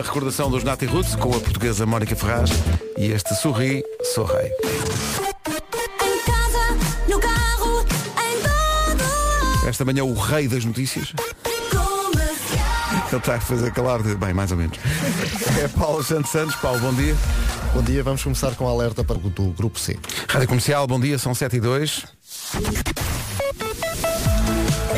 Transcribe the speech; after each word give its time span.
uma 0.00 0.06
recordação 0.06 0.50
dos 0.50 0.64
Nati 0.64 0.86
Roots 0.86 1.14
com 1.14 1.28
a 1.28 1.40
portuguesa 1.40 1.84
Mónica 1.84 2.16
Ferraz 2.16 2.50
e 2.96 3.12
este 3.12 3.34
Sorri, 3.34 3.84
Sou 4.14 4.24
Rei. 4.24 4.46
Em 4.46 6.18
casa, 6.24 7.06
no 7.06 7.20
carro, 7.20 7.84
em 8.16 8.40
todo 8.40 9.68
Esta 9.68 9.84
manhã 9.84 10.02
o 10.02 10.14
rei 10.14 10.48
das 10.48 10.64
notícias. 10.64 11.12
Ele 13.08 13.16
está 13.18 13.34
a 13.34 13.40
fazer 13.40 13.72
calar 13.72 14.02
de... 14.02 14.14
Bem, 14.14 14.32
mais 14.32 14.50
ou 14.50 14.56
menos. 14.56 14.78
É 15.62 15.68
Paulo 15.68 16.02
Santos 16.02 16.30
Santos. 16.30 16.54
Paulo, 16.56 16.80
bom 16.80 16.94
dia. 16.94 17.14
Bom 17.74 17.82
dia, 17.82 18.02
vamos 18.02 18.22
começar 18.22 18.54
com 18.54 18.66
alerta 18.66 19.04
para 19.04 19.18
o 19.18 19.20
do 19.20 19.50
Grupo 19.52 19.78
C. 19.78 19.98
Rádio 20.28 20.48
Comercial, 20.48 20.86
bom 20.86 20.98
dia, 20.98 21.18
são 21.18 21.34
7 21.34 21.56
e 21.56 21.60
2. 21.60 22.06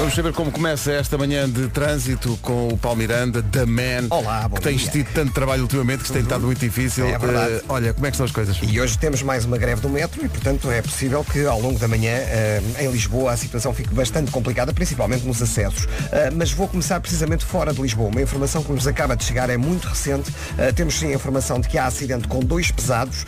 Vamos 0.02 0.16
saber 0.16 0.32
como 0.32 0.50
começa 0.50 0.90
esta 0.90 1.16
manhã 1.16 1.48
de 1.48 1.68
trânsito 1.68 2.36
com 2.42 2.66
o 2.66 2.76
Paulo 2.76 2.98
Miranda, 2.98 3.40
da 3.40 3.64
Man, 3.64 4.08
Olá, 4.10 4.48
bom 4.48 4.56
que 4.56 4.62
tens 4.62 4.80
dia. 4.80 4.90
tido 4.90 5.14
tanto 5.14 5.32
trabalho 5.32 5.62
ultimamente 5.62 5.98
que 5.98 6.04
isto 6.06 6.12
tem 6.12 6.24
estado 6.24 6.44
muito 6.44 6.58
difícil. 6.58 7.06
É 7.06 7.16
verdade. 7.16 7.52
Eh, 7.52 7.62
olha, 7.68 7.94
como 7.94 8.04
é 8.04 8.10
que 8.10 8.16
estão 8.16 8.26
as 8.26 8.32
coisas? 8.32 8.58
E 8.60 8.80
hoje 8.80 8.98
temos 8.98 9.22
mais 9.22 9.44
uma 9.44 9.56
greve 9.56 9.80
do 9.80 9.88
metro 9.88 10.26
e, 10.26 10.28
portanto, 10.28 10.68
é 10.72 10.82
possível 10.82 11.24
que 11.24 11.46
ao 11.46 11.60
longo 11.60 11.78
da 11.78 11.86
manhã 11.86 12.10
eh, 12.10 12.60
em 12.80 12.90
Lisboa 12.90 13.30
a 13.30 13.36
situação 13.36 13.72
fique 13.72 13.94
bastante 13.94 14.32
complicada, 14.32 14.72
principalmente 14.72 15.24
nos 15.24 15.40
acessos. 15.40 15.86
Eh, 16.10 16.32
mas 16.34 16.50
vou 16.50 16.66
começar 16.66 16.98
precisamente 16.98 17.44
fora 17.44 17.72
de 17.72 17.80
Lisboa. 17.80 18.08
Uma 18.08 18.22
informação 18.22 18.64
que 18.64 18.72
nos 18.72 18.88
acaba 18.88 19.14
de 19.16 19.22
chegar 19.22 19.50
é 19.50 19.56
muito 19.56 19.86
recente. 19.86 20.32
Temos 20.74 20.98
sim 20.98 21.12
a 21.12 21.14
informação 21.14 21.60
de 21.60 21.68
que 21.68 21.78
há 21.78 21.86
acidente 21.86 22.26
com 22.26 22.40
dois 22.40 22.72
pesados 22.72 23.24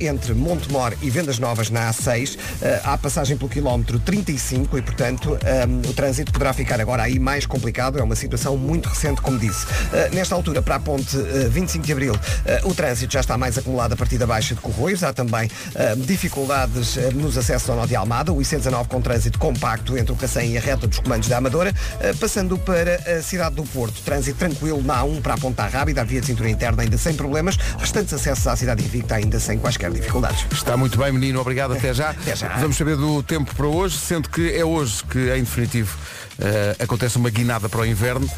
entre 0.00 0.32
Montemor 0.32 0.94
e 1.02 1.10
Vendas 1.10 1.38
Novas 1.38 1.68
na 1.68 1.90
A6. 1.90 2.38
Eh, 2.62 2.80
há 2.84 2.96
passagem 2.96 3.36
pelo 3.36 3.50
quilómetro 3.50 3.98
35 3.98 4.78
e, 4.78 4.82
portanto, 4.82 5.38
eh, 5.44 5.66
o 5.86 5.92
trânsito 5.92 6.05
poderá 6.32 6.52
ficar 6.52 6.80
agora 6.80 7.02
aí 7.02 7.18
mais 7.18 7.46
complicado. 7.46 7.98
É 7.98 8.02
uma 8.02 8.16
situação 8.16 8.56
muito 8.56 8.88
recente, 8.88 9.20
como 9.20 9.38
disse. 9.38 9.66
Eh, 9.92 10.10
nesta 10.12 10.34
altura, 10.34 10.62
para 10.62 10.76
a 10.76 10.80
ponte 10.80 11.16
eh, 11.16 11.48
25 11.48 11.84
de 11.84 11.92
Abril, 11.92 12.18
eh, 12.44 12.60
o 12.64 12.74
trânsito 12.74 13.12
já 13.12 13.20
está 13.20 13.36
mais 13.38 13.58
acumulado 13.58 13.92
a 13.92 13.96
partir 13.96 14.18
da 14.18 14.26
Baixa 14.26 14.54
de 14.54 14.60
Corroios. 14.60 15.02
Há 15.02 15.12
também 15.12 15.50
eh, 15.74 15.94
dificuldades 15.96 16.96
eh, 16.96 17.10
nos 17.12 17.36
acessos 17.36 17.68
ao 17.70 17.76
Nó 17.76 17.86
de 17.86 17.96
Almada. 17.96 18.32
O 18.32 18.36
IC19 18.36 18.86
com 18.88 19.00
trânsito 19.00 19.38
compacto 19.38 19.96
entre 19.96 20.12
o 20.12 20.16
Cacém 20.16 20.52
e 20.52 20.58
a 20.58 20.60
reta 20.60 20.86
dos 20.86 20.98
comandos 20.98 21.28
da 21.28 21.38
Amadora. 21.38 21.74
Eh, 22.00 22.12
passando 22.14 22.58
para 22.58 22.96
a 23.18 23.22
cidade 23.22 23.56
do 23.56 23.64
Porto. 23.64 24.00
Trânsito 24.02 24.38
tranquilo 24.38 24.82
na 24.82 25.02
A1 25.02 25.20
para 25.20 25.34
a 25.34 25.38
Ponta 25.38 25.66
Rábida. 25.66 26.02
A 26.02 26.04
via 26.04 26.20
de 26.20 26.26
cintura 26.26 26.50
interna 26.50 26.82
ainda 26.82 26.98
sem 26.98 27.14
problemas. 27.14 27.56
Restantes 27.78 28.12
acessos 28.12 28.46
à 28.46 28.56
cidade 28.56 28.84
invicta 28.84 29.16
ainda 29.16 29.40
sem 29.40 29.58
quaisquer 29.58 29.90
dificuldades. 29.90 30.44
Está 30.52 30.76
muito 30.76 30.98
bem, 30.98 31.12
menino, 31.12 31.40
obrigado, 31.40 31.72
até 31.72 31.92
já. 31.92 32.10
Até 32.10 32.36
já. 32.36 32.48
Vamos 32.58 32.76
saber 32.76 32.96
do 32.96 33.22
tempo 33.22 33.54
para 33.54 33.66
hoje, 33.66 33.96
sendo 33.96 34.28
que 34.28 34.52
é 34.52 34.64
hoje 34.64 35.02
que, 35.04 35.30
em 35.34 35.42
definitivo, 35.42 35.95
eh, 36.38 36.76
acontece 36.78 37.16
uma 37.18 37.30
guinada 37.30 37.68
para 37.68 37.80
o 37.80 37.86
inverno. 37.86 38.28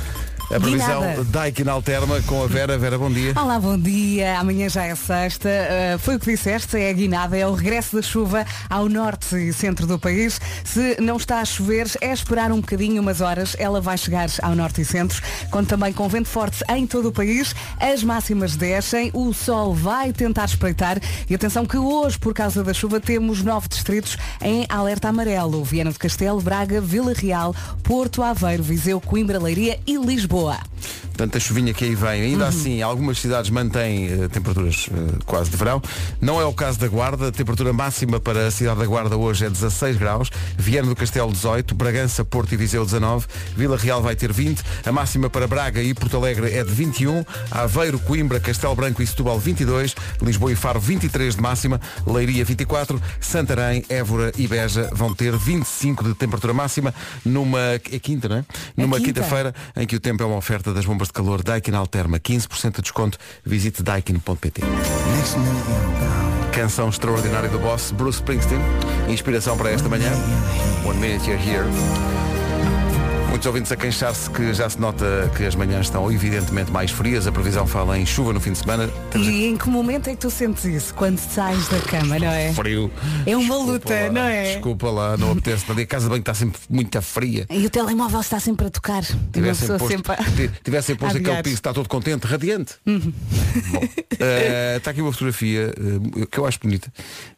A 0.50 0.58
previsão. 0.58 1.02
Daikin 1.26 1.68
Alterma 1.68 2.22
com 2.22 2.42
a 2.42 2.46
Vera. 2.46 2.78
Vera, 2.78 2.96
bom 2.96 3.10
dia. 3.10 3.34
Olá, 3.36 3.60
bom 3.60 3.76
dia. 3.76 4.38
Amanhã 4.38 4.66
já 4.66 4.86
é 4.86 4.94
sexta. 4.94 5.48
Uh, 5.48 5.98
foi 5.98 6.16
o 6.16 6.18
que 6.18 6.30
disseste, 6.30 6.78
é 6.78 6.88
a 6.88 6.92
guinada, 6.94 7.36
é 7.36 7.46
o 7.46 7.52
regresso 7.52 7.96
da 7.96 8.00
chuva 8.00 8.46
ao 8.70 8.88
norte 8.88 9.36
e 9.36 9.52
centro 9.52 9.86
do 9.86 9.98
país. 9.98 10.40
Se 10.64 10.96
não 11.02 11.18
está 11.18 11.40
a 11.40 11.44
chover, 11.44 11.86
é 12.00 12.14
esperar 12.14 12.50
um 12.50 12.62
bocadinho, 12.62 13.02
umas 13.02 13.20
horas. 13.20 13.54
Ela 13.58 13.78
vai 13.78 13.98
chegar 13.98 14.30
ao 14.40 14.54
norte 14.54 14.80
e 14.80 14.86
centro, 14.86 15.20
conta 15.50 15.68
também 15.68 15.92
com 15.92 16.08
vento 16.08 16.28
forte 16.28 16.64
em 16.70 16.86
todo 16.86 17.08
o 17.08 17.12
país. 17.12 17.54
As 17.78 18.02
máximas 18.02 18.56
descem, 18.56 19.10
o 19.12 19.34
sol 19.34 19.74
vai 19.74 20.14
tentar 20.14 20.46
espreitar. 20.46 20.98
E 21.28 21.34
atenção 21.34 21.66
que 21.66 21.76
hoje, 21.76 22.18
por 22.18 22.32
causa 22.32 22.64
da 22.64 22.72
chuva, 22.72 22.98
temos 22.98 23.42
nove 23.42 23.68
distritos 23.68 24.16
em 24.40 24.64
alerta 24.70 25.08
amarelo. 25.08 25.62
Viana 25.62 25.92
do 25.92 25.98
Castelo, 25.98 26.40
Braga, 26.40 26.80
Vila 26.80 27.12
Real, 27.12 27.54
Porto, 27.82 28.22
Aveiro, 28.22 28.62
Viseu, 28.62 28.98
Coimbra, 28.98 29.38
Leiria 29.38 29.78
e 29.86 29.98
Lisboa. 29.98 30.37
Tanta 31.16 31.40
chuvinha 31.40 31.74
que 31.74 31.84
aí 31.84 31.96
vem. 31.96 32.22
Ainda 32.22 32.44
Uhum. 32.44 32.48
assim, 32.48 32.80
algumas 32.82 33.18
cidades 33.18 33.50
mantêm 33.50 34.06
eh, 34.06 34.28
temperaturas 34.28 34.88
eh, 34.92 35.18
quase 35.26 35.50
de 35.50 35.56
verão. 35.56 35.82
Não 36.20 36.40
é 36.40 36.44
o 36.44 36.52
caso 36.52 36.78
da 36.78 36.86
Guarda. 36.86 37.28
A 37.28 37.32
temperatura 37.32 37.72
máxima 37.72 38.20
para 38.20 38.46
a 38.46 38.50
cidade 38.52 38.78
da 38.78 38.86
Guarda 38.86 39.16
hoje 39.16 39.44
é 39.44 39.50
16 39.50 39.96
graus. 39.96 40.30
Viana 40.56 40.86
do 40.88 40.94
Castelo 40.94 41.32
18. 41.32 41.74
Bragança, 41.74 42.24
Porto 42.24 42.52
e 42.52 42.56
Viseu 42.56 42.84
19. 42.84 43.26
Vila 43.56 43.76
Real 43.76 44.00
vai 44.00 44.14
ter 44.14 44.32
20. 44.32 44.62
A 44.86 44.92
máxima 44.92 45.28
para 45.28 45.48
Braga 45.48 45.82
e 45.82 45.92
Porto 45.92 46.16
Alegre 46.16 46.54
é 46.54 46.62
de 46.62 46.70
21. 46.70 47.24
Aveiro, 47.50 47.98
Coimbra, 47.98 48.38
Castelo 48.38 48.76
Branco 48.76 49.02
e 49.02 49.06
Setúbal 49.06 49.40
22. 49.40 49.96
Lisboa 50.22 50.52
e 50.52 50.54
Faro 50.54 50.78
23 50.78 51.34
de 51.34 51.42
máxima. 51.42 51.80
Leiria 52.06 52.44
24. 52.44 53.02
Santarém, 53.20 53.84
Évora 53.88 54.32
e 54.38 54.46
Beja 54.46 54.88
vão 54.92 55.12
ter 55.12 55.36
25 55.36 56.04
de 56.04 56.14
temperatura 56.14 56.54
máxima 56.54 56.94
numa 57.24 57.58
é 57.90 57.98
quinta, 57.98 58.28
não 58.28 58.36
é? 58.36 58.44
Numa 58.76 58.98
quinta. 58.98 59.08
quinta-feira 59.20 59.52
em 59.76 59.84
que 59.84 59.96
o 59.96 60.00
tempo 60.00 60.22
é 60.22 60.26
uma 60.28 60.36
oferta 60.36 60.72
das 60.72 60.84
bombas 60.84 61.08
de 61.08 61.14
calor 61.14 61.42
Daikin 61.42 61.74
Alterma, 61.74 62.18
15% 62.18 62.76
de 62.76 62.82
desconto. 62.82 63.18
Visite 63.44 63.82
daikin.pt. 63.82 64.62
Canção 66.52 66.88
extraordinária 66.88 67.48
do 67.48 67.58
boss 67.58 67.90
Bruce 67.92 68.18
Springsteen. 68.18 68.60
Inspiração 69.08 69.56
para 69.56 69.70
esta 69.70 69.88
manhã. 69.88 70.12
One 70.84 70.98
minute 70.98 71.28
you're 71.28 71.42
here. 71.42 71.66
Muitos 73.28 73.46
ouvintes 73.46 73.70
a 73.70 73.76
queixar-se 73.76 74.30
que 74.30 74.52
já 74.54 74.68
se 74.68 74.80
nota 74.80 75.30
que 75.36 75.44
as 75.44 75.54
manhãs 75.54 75.86
estão 75.86 76.10
evidentemente 76.10 76.72
mais 76.72 76.90
frias. 76.90 77.26
A 77.26 77.30
previsão 77.32 77.66
fala 77.66 77.98
em 77.98 78.04
chuva 78.06 78.32
no 78.32 78.40
fim 78.40 78.52
de 78.52 78.58
semana. 78.58 78.90
E 79.14 79.44
em 79.44 79.56
que 79.56 79.68
momento 79.68 80.08
é 80.08 80.12
que 80.14 80.18
tu 80.18 80.30
sentes 80.30 80.64
isso? 80.64 80.94
Quando 80.94 81.18
sais 81.18 81.68
da 81.68 81.78
cama, 81.80 82.18
não 82.18 82.26
é? 82.26 82.52
frio. 82.54 82.90
É 83.26 83.36
uma 83.36 83.54
Desculpa 83.54 83.72
luta, 83.72 83.94
lá, 83.94 84.10
não 84.12 84.22
é? 84.22 84.52
Desculpa 84.54 84.90
lá, 84.90 85.16
não 85.16 85.32
apetece. 85.32 85.70
A 85.70 85.86
casa 85.86 86.04
de 86.06 86.10
banho 86.10 86.20
está 86.20 86.34
sempre 86.34 86.60
muito 86.70 87.00
fria. 87.02 87.46
E 87.50 87.66
o 87.66 87.70
telemóvel 87.70 88.20
está 88.20 88.40
sempre 88.40 88.66
a 88.66 88.70
tocar. 88.70 89.04
Tivessem 89.32 89.68
posto, 89.68 89.88
sempre 89.88 90.12
a... 90.12 90.16
ti- 90.16 90.50
tivessem 90.64 90.96
posto 90.96 91.18
aquele 91.18 91.42
piso 91.42 91.54
está 91.56 91.72
todo 91.72 91.88
contente, 91.88 92.26
radiante. 92.26 92.74
Uhum. 92.86 93.12
Bom, 93.70 93.80
eh, 94.18 94.74
está 94.78 94.90
aqui 94.90 95.02
uma 95.02 95.12
fotografia 95.12 95.72
eh, 95.76 96.26
que 96.30 96.38
eu 96.38 96.46
acho 96.46 96.58
bonita 96.60 96.90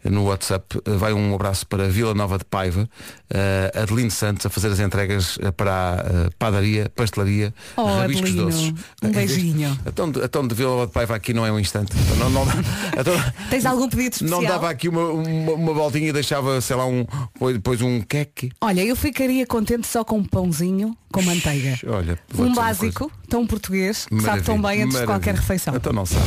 no 0.05 0.25
WhatsApp. 0.27 0.81
Eh, 0.87 0.91
vai 0.97 1.13
um 1.13 1.35
abraço 1.35 1.67
para 1.67 1.89
Vila 1.89 2.15
Nova 2.15 2.39
de 2.39 2.45
Paiva, 2.45 2.89
uh, 3.33 3.83
Adelino 3.83 4.11
Santos 4.11 4.47
a 4.47 4.51
fazer 4.51 4.69
as 4.69 4.79
entregas 4.81 5.37
para 5.57 5.81
a 5.81 5.90
eh, 5.99 6.31
padaria, 6.39 6.91
pastelaria, 6.95 7.53
Oh, 7.77 7.85
rabiscos 7.85 8.31
Adelino, 8.31 8.47
doces. 8.51 8.69
um 9.03 9.09
Eh, 9.09 9.13
beijinho. 9.13 9.79
A 9.87 9.91
tom, 9.93 10.11
de, 10.11 10.49
de 10.49 10.55
Vila 10.55 10.87
de 10.87 10.93
Paiva 10.93 11.15
aqui 11.17 11.33
não 11.35 11.45
é 11.47 11.53
um 11.53 11.59
instante. 11.59 11.93
Então, 11.97 12.31
não, 12.31 12.45
não, 12.45 12.53
então, 12.99 13.15
Tens 13.51 13.65
algum 13.67 13.89
pedido 13.89 14.13
especial? 14.15 14.41
não 14.43 14.49
dava 14.49 14.71
aqui 14.71 14.89
uma, 14.89 15.05
uma, 15.11 15.53
uma 15.53 15.73
voltinha 15.75 16.09
e 16.09 16.13
deixava, 16.13 16.61
sei 16.61 16.77
lá, 16.77 16.87
um, 16.87 17.05
depois 17.53 17.81
um 17.81 18.01
queque. 18.01 18.51
Olha, 18.61 18.85
eu 18.85 18.97
ficaria 18.97 19.47
contente 19.47 19.87
só 19.87 20.05
com 20.05 20.19
um 20.19 20.25
pãozinho 20.25 20.97
com 21.13 21.23
manteiga. 21.23 21.77
Olha, 21.89 22.17
Um 22.39 22.55
básico, 22.55 23.11
tão 23.29 23.45
português, 23.45 24.07
que 24.07 24.15
sabe 24.15 24.23
Maravilha, 24.23 24.45
tão 24.45 24.63
bem 24.63 24.71
antes 24.71 24.79
de 24.81 24.93
maravilha. 24.93 25.07
qualquer 25.07 25.35
refeição. 25.35 25.75
Então 25.75 25.93
não 25.93 26.07
sabe. 26.07 26.25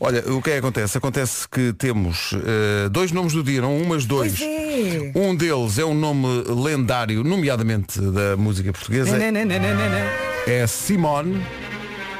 Olha, 0.00 0.24
o 0.32 0.42
que 0.42 0.50
é 0.50 0.52
que 0.54 0.58
acontece? 0.58 0.98
Acontece 0.98 1.48
que 1.48 1.72
temos 1.74 2.32
eh, 2.34 2.88
dois 2.88 3.12
nomes 3.12 3.32
do 3.32 3.44
dia, 3.44 3.60
não 3.60 3.76
um, 3.76 3.86
mas 3.86 4.04
dois. 4.06 4.40
É. 4.40 5.12
Um 5.14 5.36
deles 5.36 5.78
é 5.78 5.84
um 5.84 5.94
nome 5.94 6.26
lendário, 6.48 7.22
nomeadamente 7.22 8.00
da 8.00 8.36
música 8.36 8.72
portuguesa. 8.72 8.93
Nananana. 9.02 9.98
É 10.46 10.66
Simone. 10.66 11.44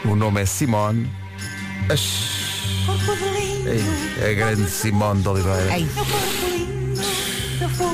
O 0.05 0.17
nome 0.17 0.43
é 0.43 0.47
Simone. 0.47 1.11
Ei, 3.67 3.83
É 4.21 4.31
a 4.31 4.35
grande 4.35 4.69
Simone 4.71 5.23
de 5.23 5.29
Oliveira. 5.29 5.79
Ei, 5.79 5.87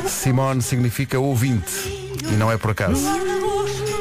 Simone 0.09 0.63
significa 0.63 1.19
ouvinte. 1.19 1.71
E 2.31 2.37
não 2.37 2.51
é 2.51 2.57
por 2.57 2.71
acaso. 2.71 3.03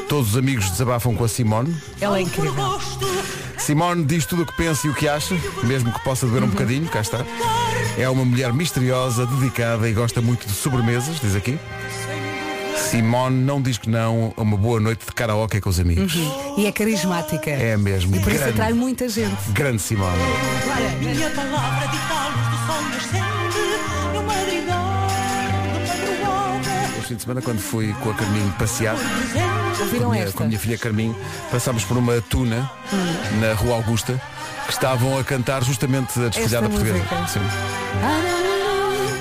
Todos 0.08 0.30
os 0.30 0.36
amigos 0.36 0.70
desabafam 0.70 1.14
com 1.14 1.24
a 1.24 1.28
Simone. 1.28 1.76
ela 2.00 2.18
é 2.18 2.22
incrível. 2.22 2.80
Simone 3.58 4.04
diz 4.04 4.24
tudo 4.26 4.42
o 4.42 4.46
que 4.46 4.56
pensa 4.56 4.86
e 4.86 4.90
o 4.90 4.94
que 4.94 5.06
acha, 5.06 5.36
mesmo 5.62 5.92
que 5.92 6.02
possa 6.02 6.26
doer 6.26 6.42
um 6.42 6.48
bocadinho, 6.48 6.88
cá 6.88 7.00
está. 7.00 7.24
É 7.96 8.08
uma 8.08 8.24
mulher 8.24 8.52
misteriosa, 8.52 9.26
dedicada 9.26 9.88
e 9.88 9.92
gosta 9.92 10.20
muito 10.22 10.46
de 10.46 10.54
sobremesas, 10.54 11.20
diz 11.20 11.36
aqui. 11.36 11.58
Simone 12.76 13.36
não 13.44 13.60
diz 13.62 13.78
que 13.78 13.88
não 13.88 14.32
a 14.36 14.40
uma 14.42 14.56
boa 14.56 14.80
noite 14.80 15.04
de 15.06 15.12
karaoke 15.12 15.60
com 15.60 15.70
os 15.70 15.78
amigos. 15.78 16.14
E 16.56 16.66
é 16.66 16.72
carismática. 16.72 17.50
É 17.50 17.76
mesmo. 17.76 18.16
E 18.16 18.20
por 18.20 18.28
isso 18.32 18.38
grande, 18.42 18.58
atrai 18.60 18.72
muita 18.72 19.08
gente. 19.08 19.36
grande 19.50 19.80
Simone. 19.82 20.16
Minha 21.00 21.30
palavra 21.30 21.86
dita-luz 21.88 22.48
do 22.48 22.66
sol 22.66 22.82
nascente 22.90 23.58
No 24.14 24.22
madrigal 24.22 25.08
de 26.62 26.98
Este 26.98 27.08
fim 27.08 27.14
de 27.16 27.22
semana, 27.22 27.42
quando 27.42 27.58
fui 27.60 27.92
com 28.02 28.10
a 28.10 28.14
Carminho 28.14 28.52
passear, 28.58 28.96
Ouviram 29.80 30.06
com 30.06 30.10
a 30.12 30.14
minha- 30.14 30.32
com 30.32 30.42
a 30.42 30.46
minha 30.46 30.58
filha 30.58 30.78
Carminho, 30.78 31.16
passámos 31.50 31.84
por 31.84 31.96
uma 31.96 32.20
tuna 32.22 32.70
na 33.40 33.54
Rua 33.54 33.76
Augusta 33.76 34.20
que 34.66 34.72
estavam 34.72 35.18
a 35.18 35.24
cantar 35.24 35.62
justamente 35.64 36.18
a 36.20 36.28
despedida 36.28 36.56
Esta 36.58 36.68
portuguesa. 36.68 37.04
Sim. 37.28 37.40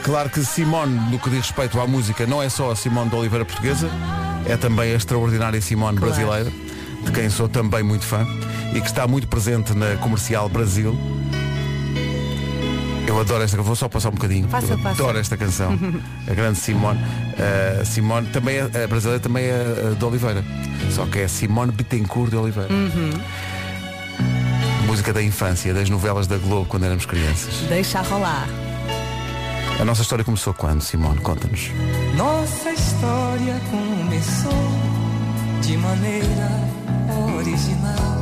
Claro 0.10 0.28
que 0.32 0.44
Simone, 0.44 1.12
no 1.12 1.20
que 1.20 1.30
diz 1.30 1.42
respeito 1.42 1.80
à 1.80 1.86
música, 1.86 2.26
não 2.26 2.42
é 2.42 2.50
só 2.50 2.72
a 2.72 2.76
Simone 2.76 3.12
de 3.12 3.16
Oliveira 3.16 3.46
portuguesa, 3.46 3.88
é 4.48 4.58
também 4.58 4.92
a 4.92 4.96
extraordinária 4.96 5.62
Simone 5.62 6.00
Claro. 6.00 6.12
brasileira, 6.16 6.52
de 7.06 7.12
quem 7.12 7.30
sou 7.30 7.48
também 7.48 7.84
muito 7.84 8.04
fã 8.06 8.26
e 8.74 8.82
que 8.82 8.88
está 8.88 9.08
muito 9.08 9.28
presente 9.28 9.72
na 9.78 9.98
comercial 9.98 10.50
Brasil. 10.50 10.98
Eu 13.06 13.20
adoro 13.20 13.44
esta 13.44 13.56
canção, 13.56 13.64
vou 13.64 13.76
só 13.76 13.88
passar 13.88 14.10
um 14.10 14.14
bocadinho. 14.14 14.48
Passa, 14.48 14.74
Eu 14.74 14.80
passa. 14.80 15.04
adoro 15.04 15.20
esta 15.20 15.38
canção. 15.38 15.78
a 16.28 16.34
grande 16.34 16.58
Simone. 16.58 17.00
Uh, 17.00 17.86
Simone 17.86 18.28
também 18.30 18.58
é, 18.58 18.84
a 18.84 18.88
brasileira 18.88 19.20
também 19.20 19.46
é 19.46 19.92
uh, 19.92 19.96
de 19.96 20.06
Oliveira. 20.06 20.44
Só 20.90 21.06
que 21.06 21.20
é 21.20 21.28
Simone 21.28 21.72
Bittencourt 21.72 22.32
de 22.32 22.36
Oliveira. 22.36 22.74
Uhum. 22.74 23.12
música 24.88 25.14
da 25.14 25.22
infância, 25.22 25.72
das 25.72 25.88
novelas 25.88 26.26
da 26.26 26.38
Globo 26.38 26.66
quando 26.66 26.86
éramos 26.86 27.06
crianças. 27.06 27.54
Deixa 27.70 28.02
rolar. 28.02 28.48
A 29.80 29.86
nossa 29.86 30.02
história 30.02 30.26
começou 30.26 30.54
quando, 30.54 30.82
Simone? 30.82 31.20
Conta-nos. 31.22 31.72
Nossa 32.16 32.72
história 32.72 33.56
começou 33.72 34.52
de 35.62 35.78
maneira 35.78 36.50
original. 37.38 38.20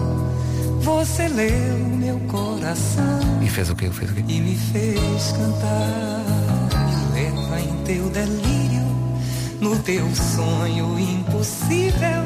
Você 0.81 1.27
leu 1.27 1.77
meu 1.97 2.17
coração 2.21 3.19
E 3.41 3.49
fez 3.49 3.69
o 3.69 3.75
quê? 3.75 3.89
Fez 3.89 4.11
o 4.11 4.13
quê? 4.13 4.23
e 4.27 4.39
me 4.39 4.55
fez 4.55 5.31
cantar. 5.31 6.23
Me 6.85 7.13
leva 7.19 7.59
em 7.59 7.83
teu 7.83 8.09
delírio, 8.09 8.85
no 9.59 9.77
teu 9.79 10.07
sonho 10.15 10.97
impossível. 10.99 12.23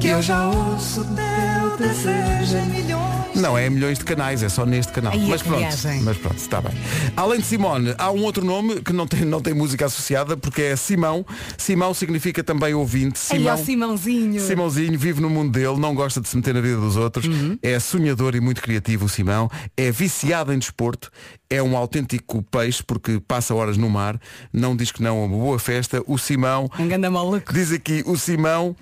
Que 0.00 0.08
eu 0.08 0.22
já 0.22 0.48
ouço 0.48 1.02
teu 1.36 1.76
desejo 1.88 2.56
em 2.58 2.66
milhões. 2.66 3.06
Não 3.36 3.56
é 3.56 3.68
milhões 3.68 3.98
de 3.98 4.04
canais, 4.04 4.42
é 4.42 4.48
só 4.48 4.64
neste 4.64 4.92
canal. 4.94 5.12
Ai, 5.12 5.26
mas 5.28 5.42
pronto, 5.42 5.58
viagem. 5.58 6.00
mas 6.02 6.16
pronto, 6.16 6.38
está 6.38 6.58
bem. 6.62 6.72
Além 7.14 7.38
de 7.38 7.44
Simone, 7.46 7.94
há 7.98 8.10
um 8.10 8.22
outro 8.24 8.42
nome 8.42 8.80
que 8.80 8.94
não 8.94 9.06
tem, 9.06 9.26
não 9.26 9.42
tem 9.42 9.52
música 9.52 9.84
associada, 9.84 10.38
porque 10.38 10.62
é 10.62 10.74
Simão. 10.76 11.24
Simão 11.58 11.92
significa 11.92 12.42
também 12.42 12.72
ouvinte. 12.72 13.18
Simão, 13.18 13.52
ó 13.52 13.56
Simãozinho. 13.58 14.40
Simãozinho 14.40 14.98
vive 14.98 15.20
no 15.20 15.28
mundo 15.28 15.52
dele, 15.52 15.78
não 15.78 15.94
gosta 15.94 16.18
de 16.18 16.28
se 16.30 16.36
meter 16.36 16.54
na 16.54 16.62
vida 16.62 16.78
dos 16.78 16.96
outros, 16.96 17.26
Uhum. 17.26 17.58
é 17.62 17.78
sonhador 17.78 18.34
e 18.34 18.40
muito 18.40 18.62
criativo 18.62 19.04
o 19.04 19.08
Simão, 19.08 19.50
é 19.76 19.90
viciado 19.90 20.50
em 20.54 20.58
desporto, 20.58 21.10
é 21.50 21.62
um 21.62 21.76
autêntico 21.76 22.42
peixe 22.50 22.82
porque 22.82 23.20
passa 23.28 23.54
horas 23.54 23.76
no 23.76 23.90
mar, 23.90 24.18
não 24.50 24.74
diz 24.74 24.90
que 24.90 25.02
não 25.02 25.18
a 25.20 25.24
uma 25.26 25.36
boa 25.36 25.58
festa. 25.58 26.02
O 26.06 26.16
Simão, 26.16 26.70
Um 26.78 26.88
ganda 26.88 27.10
maluco. 27.10 27.52
diz 27.52 27.70
aqui, 27.70 28.02
o 28.06 28.16
Simão 28.16 28.74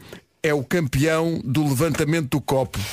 é 0.45 0.53
o 0.55 0.63
campeão 0.63 1.41
do 1.43 1.65
levantamento 1.67 2.29
do 2.29 2.41
copo. 2.41 2.79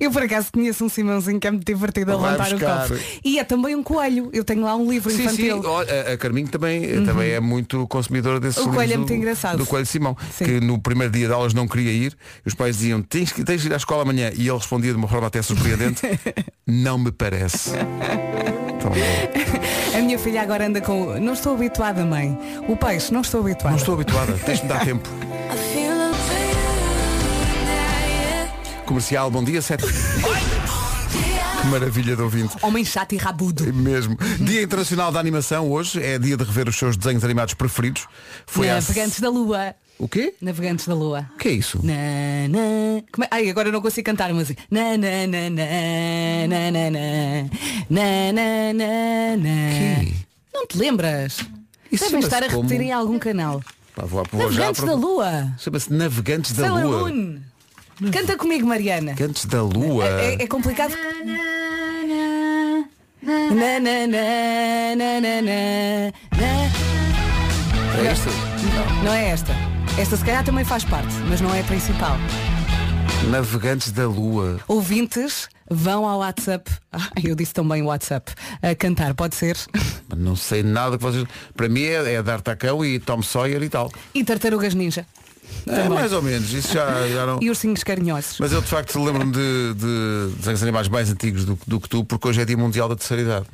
Eu 0.00 0.10
por 0.12 0.22
acaso 0.22 0.48
conheço 0.52 0.84
um 0.84 0.88
Simãozinho 0.88 1.40
que 1.40 1.46
é 1.46 1.50
muito 1.50 1.64
divertido 1.66 2.12
a 2.12 2.16
Vai 2.16 2.32
levantar 2.32 2.50
buscar. 2.52 2.86
o 2.86 2.88
copo. 2.88 3.00
E 3.24 3.38
é 3.38 3.44
também 3.44 3.74
um 3.74 3.82
coelho. 3.82 4.30
Eu 4.32 4.44
tenho 4.44 4.62
lá 4.62 4.76
um 4.76 4.88
livro 4.90 5.10
Sim, 5.10 5.16
sim, 5.16 5.22
infantil. 5.24 5.62
olha, 5.64 6.12
a- 6.12 6.16
Carminho 6.16 6.46
também, 6.48 7.04
também 7.04 7.30
é 7.32 7.40
muito 7.40 7.86
consumidora 7.88 8.38
desse 8.38 8.60
O 8.60 8.68
coelho 8.72 8.92
é 8.92 8.96
do- 8.96 8.98
muito 9.00 9.12
engraçado. 9.14 9.58
Do 9.58 9.66
Coelho 9.66 9.86
Simão, 9.86 10.16
Sim. 10.32 10.44
que 10.44 10.60
no 10.60 10.78
primeiro 10.80 11.12
dia 11.12 11.26
de 11.26 11.32
aulas 11.32 11.52
não 11.54 11.66
queria 11.66 11.90
ir, 11.90 12.16
os 12.44 12.54
pais 12.54 12.76
diziam, 12.76 13.02
tens 13.02 13.32
que, 13.32 13.42
tens 13.42 13.60
que 13.62 13.68
ir 13.68 13.72
à 13.72 13.76
escola 13.76 14.02
amanhã, 14.02 14.30
e 14.36 14.48
ele 14.48 14.56
respondia 14.58 14.92
de 14.92 14.96
uma 14.98 15.08
forma 15.08 15.26
até 15.26 15.42
surpreendente, 15.42 16.02
não 16.66 16.96
me 16.98 17.10
parece. 17.10 17.70
A 19.94 19.98
minha 20.00 20.18
filha 20.18 20.42
agora 20.42 20.66
anda 20.66 20.80
com. 20.80 21.18
Não 21.18 21.32
estou 21.32 21.54
habituada, 21.54 22.04
mãe. 22.04 22.38
O 22.68 22.76
peixe, 22.76 23.12
não 23.12 23.20
estou 23.22 23.40
habituada. 23.40 23.70
Não 23.70 23.76
estou 23.78 23.94
habituada, 23.94 24.32
tens 24.44 24.58
de 24.58 24.62
me 24.64 24.68
dar 24.68 24.84
tempo. 24.84 25.08
Comercial, 28.88 29.30
bom 29.30 29.44
dia, 29.44 29.60
sete. 29.60 29.84
Que 29.84 31.66
maravilha 31.66 32.16
de 32.16 32.22
ouvinte. 32.22 32.56
Homem 32.62 32.82
chato 32.86 33.12
e 33.12 33.18
rabudo. 33.18 33.70
Mesmo. 33.70 34.16
Dia 34.40 34.62
Internacional 34.62 35.12
da 35.12 35.20
Animação 35.20 35.70
hoje, 35.70 36.02
é 36.02 36.18
dia 36.18 36.38
de 36.38 36.42
rever 36.42 36.70
os 36.70 36.76
seus 36.76 36.96
desenhos 36.96 37.22
animados 37.22 37.52
preferidos. 37.52 38.06
Foi. 38.46 38.66
Navegantes 38.66 39.20
da 39.20 39.28
Lua. 39.28 39.74
O 39.98 40.08
quê? 40.08 40.32
Navegantes 40.40 40.88
da 40.88 40.94
Lua. 40.94 41.28
O 41.34 41.36
que 41.36 41.48
é 41.48 41.52
isso? 41.52 41.78
Na, 41.84 41.92
na. 42.48 43.02
Como 43.12 43.24
é? 43.24 43.28
Ai, 43.30 43.50
agora 43.50 43.68
eu 43.68 43.72
não 43.74 43.82
consigo 43.82 44.06
cantar, 44.06 44.32
mas. 44.32 44.48
Na, 44.70 44.96
na, 44.96 45.26
na, 45.26 45.50
na, 45.50 45.66
na, 46.48 46.70
na, 46.70 46.70
na, 46.70 46.90
na, 47.90 48.32
na, 48.32 48.72
na, 48.72 49.36
na. 49.36 50.04
Quê? 50.06 50.14
Não 50.54 50.66
te 50.66 50.78
lembras? 50.78 51.40
Isso 51.92 52.04
Devem 52.04 52.20
estar 52.20 52.38
a 52.38 52.48
chama-se 52.48 52.56
repetir 52.56 52.78
como? 52.78 52.88
em 52.88 52.92
algum 52.92 53.18
canal. 53.18 53.62
Pá, 53.94 54.06
vou, 54.06 54.24
vou 54.32 54.50
já 54.50 54.70
Navegantes 54.70 54.80
da 54.80 54.86
procurar. 54.86 55.06
Lua. 55.06 55.54
Chama-se 55.58 55.92
Navegantes 55.92 56.52
da 56.52 56.62
Sailor 56.68 56.82
Lua. 56.84 57.08
Moon. 57.10 57.38
Canta 58.12 58.36
comigo, 58.36 58.66
Mariana. 58.66 59.10
Navegantes 59.10 59.44
da 59.46 59.60
Lua. 59.60 60.04
É, 60.06 60.42
é 60.42 60.46
complicado. 60.46 60.94
Na, 63.20 63.34
na, 63.50 63.80
na, 63.80 64.06
na, 64.06 64.96
na, 64.96 65.20
na, 65.20 65.42
na. 65.42 66.38
É 67.98 68.12
isto? 68.12 68.28
Não 69.04 69.12
é 69.12 69.30
esta. 69.30 69.52
Esta 69.98 70.16
se 70.16 70.24
calhar 70.24 70.44
também 70.44 70.64
faz 70.64 70.84
parte, 70.84 71.12
mas 71.28 71.40
não 71.40 71.52
é 71.52 71.60
a 71.60 71.64
principal. 71.64 72.16
Navegantes 73.30 73.90
da 73.90 74.06
Lua. 74.06 74.60
Ouvintes 74.68 75.48
vão 75.68 76.06
ao 76.06 76.20
WhatsApp. 76.20 76.70
Ah, 76.92 77.08
eu 77.22 77.34
disse 77.34 77.52
também 77.52 77.82
WhatsApp. 77.82 78.32
A 78.62 78.76
cantar, 78.76 79.12
pode 79.14 79.34
ser? 79.34 79.56
Não 80.16 80.36
sei 80.36 80.62
nada 80.62 80.96
que 80.96 81.02
vocês. 81.02 81.26
Para 81.56 81.68
mim 81.68 81.82
é, 81.82 82.14
é 82.14 82.22
D'Artacão 82.22 82.84
e 82.84 83.00
Tom 83.00 83.22
Sawyer 83.22 83.60
e 83.60 83.68
tal. 83.68 83.90
E 84.14 84.22
tartarugas 84.22 84.72
ninja. 84.72 85.04
É 85.66 85.88
mais 85.88 86.12
ou 86.12 86.22
menos. 86.22 86.52
Isso 86.52 86.72
já, 86.72 87.06
já 87.08 87.26
não. 87.26 87.38
E 87.42 87.48
ursinhos 87.48 87.84
carinhosos. 87.84 88.38
Mas 88.38 88.52
eu 88.52 88.60
de 88.60 88.68
facto 88.68 89.02
lembro-me 89.02 89.32
de, 89.32 89.74
de 89.74 90.36
desenhos 90.36 90.62
animais 90.62 90.88
mais 90.88 91.10
antigos 91.10 91.44
do, 91.44 91.58
do 91.66 91.80
que 91.80 91.88
tu, 91.88 92.04
porque 92.04 92.28
hoje 92.28 92.40
é 92.40 92.44
dia 92.44 92.56
mundial 92.56 92.88
da 92.88 92.96
terceira 92.96 93.22
idade. 93.22 93.46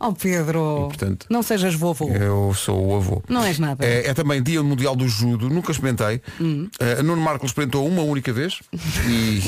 Oh 0.00 0.12
Pedro, 0.12 0.84
portanto, 0.88 1.26
não 1.28 1.42
sejas 1.42 1.74
vovô. 1.74 2.08
Eu 2.08 2.54
sou 2.54 2.86
o 2.86 2.96
avô. 2.96 3.22
Não 3.28 3.42
és 3.42 3.58
nada. 3.58 3.84
É, 3.84 4.08
é 4.08 4.14
também 4.14 4.40
dia 4.42 4.62
mundial 4.62 4.94
do 4.94 5.08
judo, 5.08 5.48
nunca 5.50 5.72
experimentei. 5.72 6.20
Hum. 6.40 6.68
Eh, 6.78 7.02
Nuno 7.02 7.20
Marco 7.20 7.44
experimentou 7.44 7.86
uma 7.86 8.02
única 8.02 8.32
vez 8.32 8.60
e, 9.08 9.40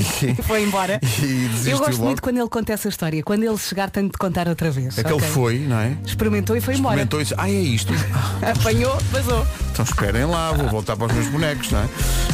Foi 0.42 0.62
embora. 0.64 0.98
e 1.22 1.70
Eu 1.70 1.78
gosto 1.78 1.92
logo. 1.92 2.04
muito 2.04 2.22
quando 2.22 2.38
ele 2.38 2.48
conta 2.48 2.72
essa 2.72 2.88
história. 2.88 3.22
Quando 3.22 3.44
ele 3.44 3.56
chegar, 3.58 3.90
tenho 3.90 4.08
de 4.08 4.18
contar 4.18 4.48
outra 4.48 4.70
vez. 4.72 4.98
É 4.98 5.02
que 5.04 5.08
ele 5.08 5.16
ok? 5.16 5.28
foi, 5.28 5.58
não 5.60 5.78
é? 5.78 5.96
Experimentou 6.04 6.56
e 6.56 6.60
foi 6.60 6.74
embora. 6.74 6.94
Experimentou 7.02 7.20
e 7.20 7.22
disse, 7.22 7.34
ah, 7.38 7.48
é 7.48 7.52
isto. 7.52 7.92
Apanhou, 8.58 8.98
vazou. 9.12 9.46
Então 9.72 9.84
esperem 9.84 10.24
lá, 10.24 10.52
vou 10.52 10.68
voltar 10.68 10.96
para 10.96 11.06
os 11.06 11.12
meus 11.12 11.28
bonecos, 11.28 11.70
não 11.70 11.78
é? 11.80 11.88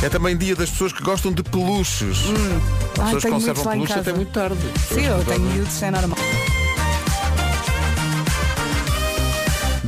É 0.06 0.08
também 0.08 0.36
dia 0.36 0.56
das 0.56 0.70
pessoas 0.70 0.92
que 0.92 1.02
gostam 1.02 1.32
de 1.32 1.42
peluches. 1.42 2.18
As 2.20 2.28
Ai, 2.28 3.14
pessoas 3.14 3.14
Hum. 3.16 3.20
tenho 3.20 3.34
conservam 3.34 3.64
peluches 3.72 3.96
até 3.98 4.12
muito 4.14 4.32
tarde. 4.32 4.56
Sim, 4.88 5.04
eu 5.04 5.24
tenho 5.24 5.40
miúdos, 5.40 5.82
é 5.82 5.90
normal. 5.90 6.18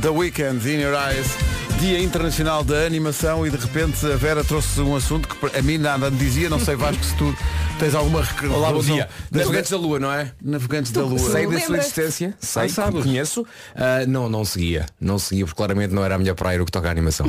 The 0.01 0.13
Weekend 0.13 0.65
in 0.65 0.79
Your 0.79 0.95
Eyes. 0.95 1.48
Dia 1.79 1.99
Internacional 2.01 2.61
da 2.63 2.85
Animação 2.85 3.47
e 3.47 3.49
de 3.49 3.55
repente 3.55 4.05
a 4.05 4.15
Vera 4.17 4.43
trouxe 4.43 4.81
um 4.81 4.95
assunto 4.97 5.27
que 5.29 5.57
a 5.57 5.61
mim 5.61 5.77
nada 5.77 6.09
me 6.11 6.17
dizia, 6.17 6.49
não 6.49 6.59
sei 6.59 6.75
Vasco 6.75 7.01
se 7.03 7.15
tu 7.15 7.33
tens 7.79 7.95
alguma 7.95 8.21
Olá, 8.53 8.73
bom 8.73 8.81
dia. 8.81 9.07
Navegantes 9.31 9.71
da 9.71 9.77
Lua, 9.77 9.97
não 9.97 10.11
é? 10.11 10.33
Navegantes 10.41 10.91
da 10.91 11.01
Lua. 11.01 11.17
Sei 11.17 11.47
da 11.47 11.57
sua 11.61 11.77
existência, 11.77 12.33
sei, 12.37 12.63
Ah, 12.65 12.69
sabes? 12.69 13.03
conheço. 13.03 13.45
Ah, 13.73 14.05
não, 14.05 14.27
não 14.27 14.43
seguia. 14.43 14.87
Não 14.99 15.17
seguia, 15.17 15.45
porque 15.45 15.55
claramente 15.55 15.93
não 15.93 16.03
era 16.03 16.15
a 16.15 16.17
minha 16.17 16.35
praia 16.35 16.61
o 16.61 16.65
que 16.65 16.71
toca 16.71 16.89
a 16.89 16.91
animação. 16.91 17.25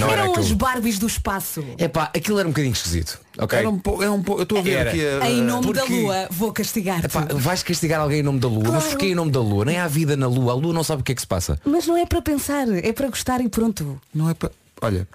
Não 0.00 0.08
era 0.10 0.22
Eram 0.22 0.32
as 0.32 0.38
aquilo. 0.40 0.56
Barbies 0.56 0.98
do 0.98 1.06
espaço. 1.06 1.64
Epá, 1.78 2.10
aquilo 2.14 2.40
era 2.40 2.48
um 2.48 2.50
bocadinho 2.50 2.72
esquisito. 2.72 3.20
Ok? 3.38 3.56
Era 3.58 3.70
um 3.70 3.78
pouco, 3.78 4.02
é 4.02 4.10
um 4.10 4.20
pouco, 4.22 4.40
eu 4.40 4.42
estou 4.42 4.58
a 4.58 4.62
ver 4.62 4.72
Era. 4.72 4.90
aqui 4.90 5.06
a, 5.06 5.30
Em 5.30 5.40
nome 5.42 5.72
da 5.72 5.80
porque- 5.82 6.02
lua, 6.02 6.26
vou 6.30 6.52
castigar-te. 6.52 7.06
Epá, 7.06 7.28
vais 7.30 7.62
castigar 7.62 8.00
alguém 8.00 8.18
em 8.18 8.22
nome 8.22 8.40
da 8.40 8.48
Lua? 8.48 8.72
Mas 8.72 8.84
porquê 8.88 9.06
em 9.06 9.14
nome 9.14 9.30
da 9.30 9.40
Lua? 9.40 9.64
Nem 9.64 9.78
há 9.78 9.86
vida 9.86 10.16
na 10.16 10.26
Lua. 10.26 10.52
A 10.52 10.54
Lua 10.56 10.72
não 10.74 10.82
sabe 10.82 11.00
o 11.00 11.04
que 11.04 11.12
é 11.12 11.14
que 11.14 11.20
se 11.20 11.26
passa. 11.26 11.58
Mas 11.64 11.86
não 11.86 11.96
é 11.96 12.04
para 12.04 12.20
pensar, 12.20 12.68
é 12.68 12.92
para 12.92 13.08
gostar 13.08 13.40
e 13.40 13.48
pronto 13.48 13.91
não 14.14 14.28
é 14.30 14.34
para. 14.34 14.50
Olha. 14.80 15.08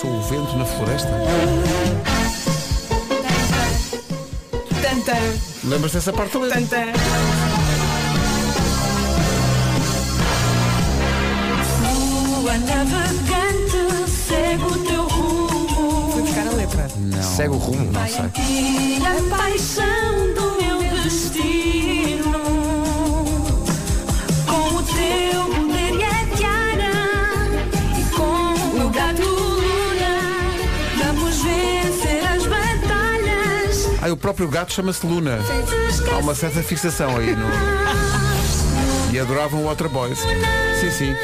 Sou 0.00 0.10
o 0.10 0.22
vento 0.22 0.56
na 0.56 0.64
floresta. 0.64 1.10
Tanta. 4.82 5.16
Lembras 5.64 5.92
dessa 5.92 6.12
parte 6.12 6.36
ali? 6.36 6.50
Tanta. 6.50 6.92
O 12.34 12.54
navegante, 12.66 14.10
segue 14.10 14.64
o 14.64 14.84
teu 14.84 15.01
Segue 17.42 17.54
o 17.54 17.58
rumo, 17.58 17.90
não 17.90 18.06
sei. 18.06 18.20
A 19.04 19.36
paixão 19.36 20.32
do 20.32 20.62
meu 20.62 20.78
destino 21.02 22.32
Com 24.46 24.76
o 24.76 24.82
teu 24.84 25.42
poder 25.52 25.92
e 25.92 26.04
a 26.04 26.36
tiara 26.36 26.94
E 27.98 28.04
com 28.14 28.86
o 28.86 28.90
gato 28.90 29.22
Luna 29.22 30.20
Vamos 31.04 31.42
vencer 31.42 32.24
as 32.24 32.46
batalhas 32.46 33.88
Ah, 34.00 34.12
o 34.12 34.16
próprio 34.16 34.46
gato 34.46 34.72
chama-se 34.72 35.04
Luna. 35.04 35.40
Há 36.12 36.18
uma 36.18 36.36
certa 36.36 36.62
fixação 36.62 37.16
aí 37.16 37.34
no. 37.34 37.48
E 39.12 39.18
adoravam 39.18 39.64
o 39.64 39.66
Waterboys. 39.66 40.20
Sim, 40.80 40.90
sim. 40.92 41.14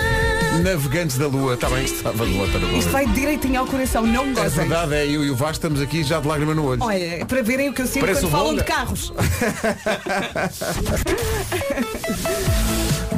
Navegantes 0.62 1.16
da 1.18 1.26
Lua. 1.26 1.54
Está 1.54 1.68
bem, 1.70 1.84
estava 1.84 2.24
no 2.26 2.40
Waterboys. 2.44 2.78
Isto 2.78 2.90
vai 2.90 3.06
direitinho 3.06 3.60
ao 3.60 3.66
coração, 3.66 4.04
não 4.06 4.26
me 4.26 4.32
É 4.32 4.42
gozem. 4.42 4.58
verdade, 4.68 4.94
é 4.94 5.06
eu 5.06 5.24
e 5.24 5.30
o 5.30 5.36
Vasco 5.36 5.52
estamos 5.54 5.80
aqui 5.80 6.02
já 6.02 6.20
de 6.20 6.26
lágrima 6.28 6.54
no 6.54 6.64
olho. 6.66 6.82
Olha, 6.82 7.24
para 7.26 7.42
verem 7.42 7.68
o 7.68 7.72
que 7.72 7.82
eu 7.82 7.86
sinto 7.86 8.00
Parece 8.00 8.20
quando 8.22 8.28
o 8.28 8.30
falam 8.36 8.54
de 8.56 8.64
carros. 8.64 9.12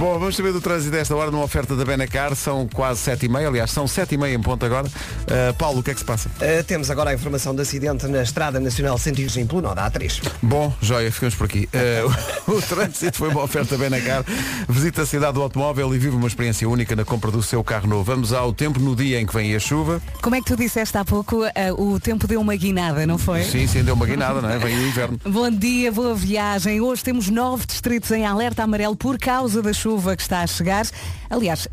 Bom, 0.01 0.19
vamos 0.19 0.35
saber 0.35 0.51
do 0.51 0.63
trânsito 0.63 0.93
desta 0.93 1.15
hora 1.15 1.31
numa 1.31 1.45
oferta 1.45 1.77
da 1.77 1.85
Benacar. 1.85 2.35
São 2.35 2.67
quase 2.67 3.01
sete 3.01 3.27
e 3.27 3.29
meia, 3.29 3.49
aliás, 3.49 3.71
são 3.71 3.87
sete 3.87 4.15
e 4.15 4.19
meia 4.19 4.35
em 4.35 4.41
ponto 4.41 4.65
agora. 4.65 4.87
Uh, 4.87 5.53
Paulo, 5.59 5.81
o 5.81 5.83
que 5.83 5.91
é 5.91 5.93
que 5.93 6.01
se 6.01 6.07
passa? 6.07 6.31
Uh, 6.31 6.65
temos 6.65 6.91
agora 6.91 7.11
a 7.11 7.15
informação 7.15 7.55
de 7.55 7.61
acidente 7.61 8.07
na 8.07 8.23
Estrada 8.23 8.59
Nacional 8.59 8.97
105 8.97 9.47
pelo 9.47 9.61
nó 9.61 9.75
da 9.75 9.91
A3. 9.91 10.23
Bom, 10.41 10.73
joia, 10.81 11.13
ficamos 11.13 11.35
por 11.35 11.45
aqui. 11.45 11.69
Uh, 12.49 12.49
o 12.57 12.63
trânsito 12.63 13.19
foi 13.19 13.29
uma 13.29 13.43
oferta 13.43 13.77
Benacar. 13.77 14.25
Visita 14.67 15.03
a 15.03 15.07
cidade 15.07 15.35
do 15.35 15.43
automóvel 15.43 15.95
e 15.95 15.99
vive 15.99 16.17
uma 16.17 16.29
experiência 16.29 16.67
única 16.67 16.97
na 16.97 17.05
compra 17.05 17.31
do 17.31 17.43
seu 17.43 17.63
carro 17.63 17.87
novo. 17.87 18.05
Vamos 18.05 18.33
ao 18.33 18.55
tempo 18.55 18.81
no 18.81 18.97
dia 18.97 19.21
em 19.21 19.27
que 19.27 19.35
vem 19.35 19.55
a 19.55 19.61
chuva. 19.61 20.01
Como 20.23 20.35
é 20.35 20.39
que 20.41 20.47
tu 20.47 20.57
disseste 20.57 20.97
há 20.97 21.05
pouco, 21.05 21.45
eh, 21.55 21.75
o 21.75 22.01
tempo 22.01 22.27
deu 22.27 22.41
uma 22.41 22.57
guinada, 22.57 23.07
não 23.07 23.19
foi? 23.19 23.45
Sim, 23.45 23.67
sim, 23.67 23.85
deu 23.85 23.95
uma 23.95 24.07
guinada, 24.07 24.41
não 24.41 24.49
é? 24.49 24.57
Vem 24.57 24.79
o 24.79 24.89
inverno. 24.89 25.21
Bom 25.27 25.51
dia, 25.51 25.93
boa 25.93 26.15
viagem. 26.15 26.81
Hoje 26.81 27.05
temos 27.05 27.29
nove 27.29 27.67
distritos 27.67 28.11
em 28.13 28.25
alerta 28.25 28.63
amarelo 28.63 28.97
por 28.97 29.19
causa 29.19 29.61
da 29.61 29.75
chuva 29.75 29.90
que 30.17 30.23
está 30.23 30.43
a 30.43 30.47
chegar. 30.47 30.87
Aliás, 31.31 31.69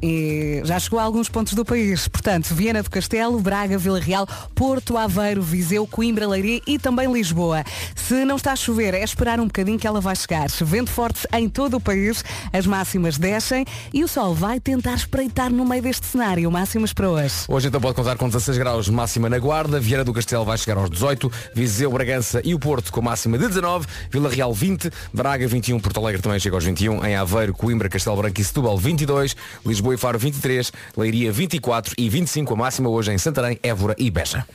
já 0.64 0.80
chegou 0.80 1.00
a 1.00 1.04
alguns 1.04 1.28
pontos 1.30 1.54
do 1.54 1.66
país. 1.66 2.08
Portanto, 2.08 2.54
Viana 2.54 2.84
do 2.84 2.92
Castelo, 2.92 3.40
Braga, 3.40 3.76
Vila 3.76 4.00
Real, 4.00 4.28
Porto, 4.54 4.96
Aveiro, 4.96 5.42
Viseu, 5.42 5.88
Coimbra, 5.88 6.28
Leiria 6.28 6.62
e 6.68 6.78
também 6.78 7.12
Lisboa. 7.12 7.64
Se 7.96 8.24
não 8.24 8.36
está 8.36 8.52
a 8.54 8.56
chover, 8.56 8.94
é 8.94 9.04
esperar 9.04 9.40
um 9.40 9.48
bocadinho 9.48 9.80
que 9.80 9.88
ela 9.88 10.00
vai 10.00 10.16
chegar. 10.16 10.48
Vento 10.62 10.92
forte 10.92 11.28
em 11.34 11.50
todo 11.50 11.78
o 11.78 11.82
país, 11.82 12.24
as 12.54 12.68
máximas 12.68 13.18
descem 13.18 13.66
e 13.92 14.04
o 14.04 14.08
sol 14.08 14.36
vai 14.36 14.60
tentar 14.60 14.94
espreitar 14.94 15.52
no 15.52 15.66
meio 15.66 15.82
deste 15.82 16.06
cenário. 16.06 16.52
Máximas 16.52 16.94
para 16.94 17.10
hoje. 17.10 17.34
Hoje 17.48 17.68
então 17.68 17.82
pode 17.82 17.96
contar 17.96 18.16
com 18.16 18.28
16 18.28 18.58
graus 18.60 18.88
máxima 18.90 19.28
na 19.28 19.40
Guarda, 19.40 19.80
Vieira 19.80 20.04
do 20.04 20.14
Castelo 20.14 20.46
vai 20.46 20.58
chegar 20.58 20.78
aos 20.78 20.90
18, 20.90 21.32
Viseu, 21.56 21.92
Bragança 21.92 22.42
e 22.44 22.54
o 22.54 22.60
Porto 22.60 22.92
com 22.92 23.02
máxima 23.02 23.38
de 23.38 23.48
19, 23.48 23.88
Vila 24.12 24.30
Real 24.30 24.54
20, 24.54 24.92
Braga 25.12 25.48
21, 25.48 25.80
Porto 25.80 26.00
Alegre 26.00 26.22
também 26.22 26.40
chega 26.40 26.56
aos 26.56 26.64
21, 26.64 27.04
em 27.04 27.16
Aveiro, 27.16 27.54
Coimbra, 27.54 27.90
Castelo 27.90 28.18
Branco 28.18 28.40
e 28.40 28.44
Setúbal 28.44 28.78
22, 28.78 29.36
Lisboa 29.66 29.96
e 29.96 29.98
Faro 29.98 30.18
23, 30.20 30.72
Leiria 30.96 31.32
24 31.32 31.94
e 31.98 32.10
25 32.10 32.54
a 32.54 32.58
máxima 32.58 32.90
hoje 32.90 33.12
em 33.12 33.18
Santarém, 33.18 33.60
Évora 33.64 33.96
e 33.98 34.10
Beja. 34.10 34.46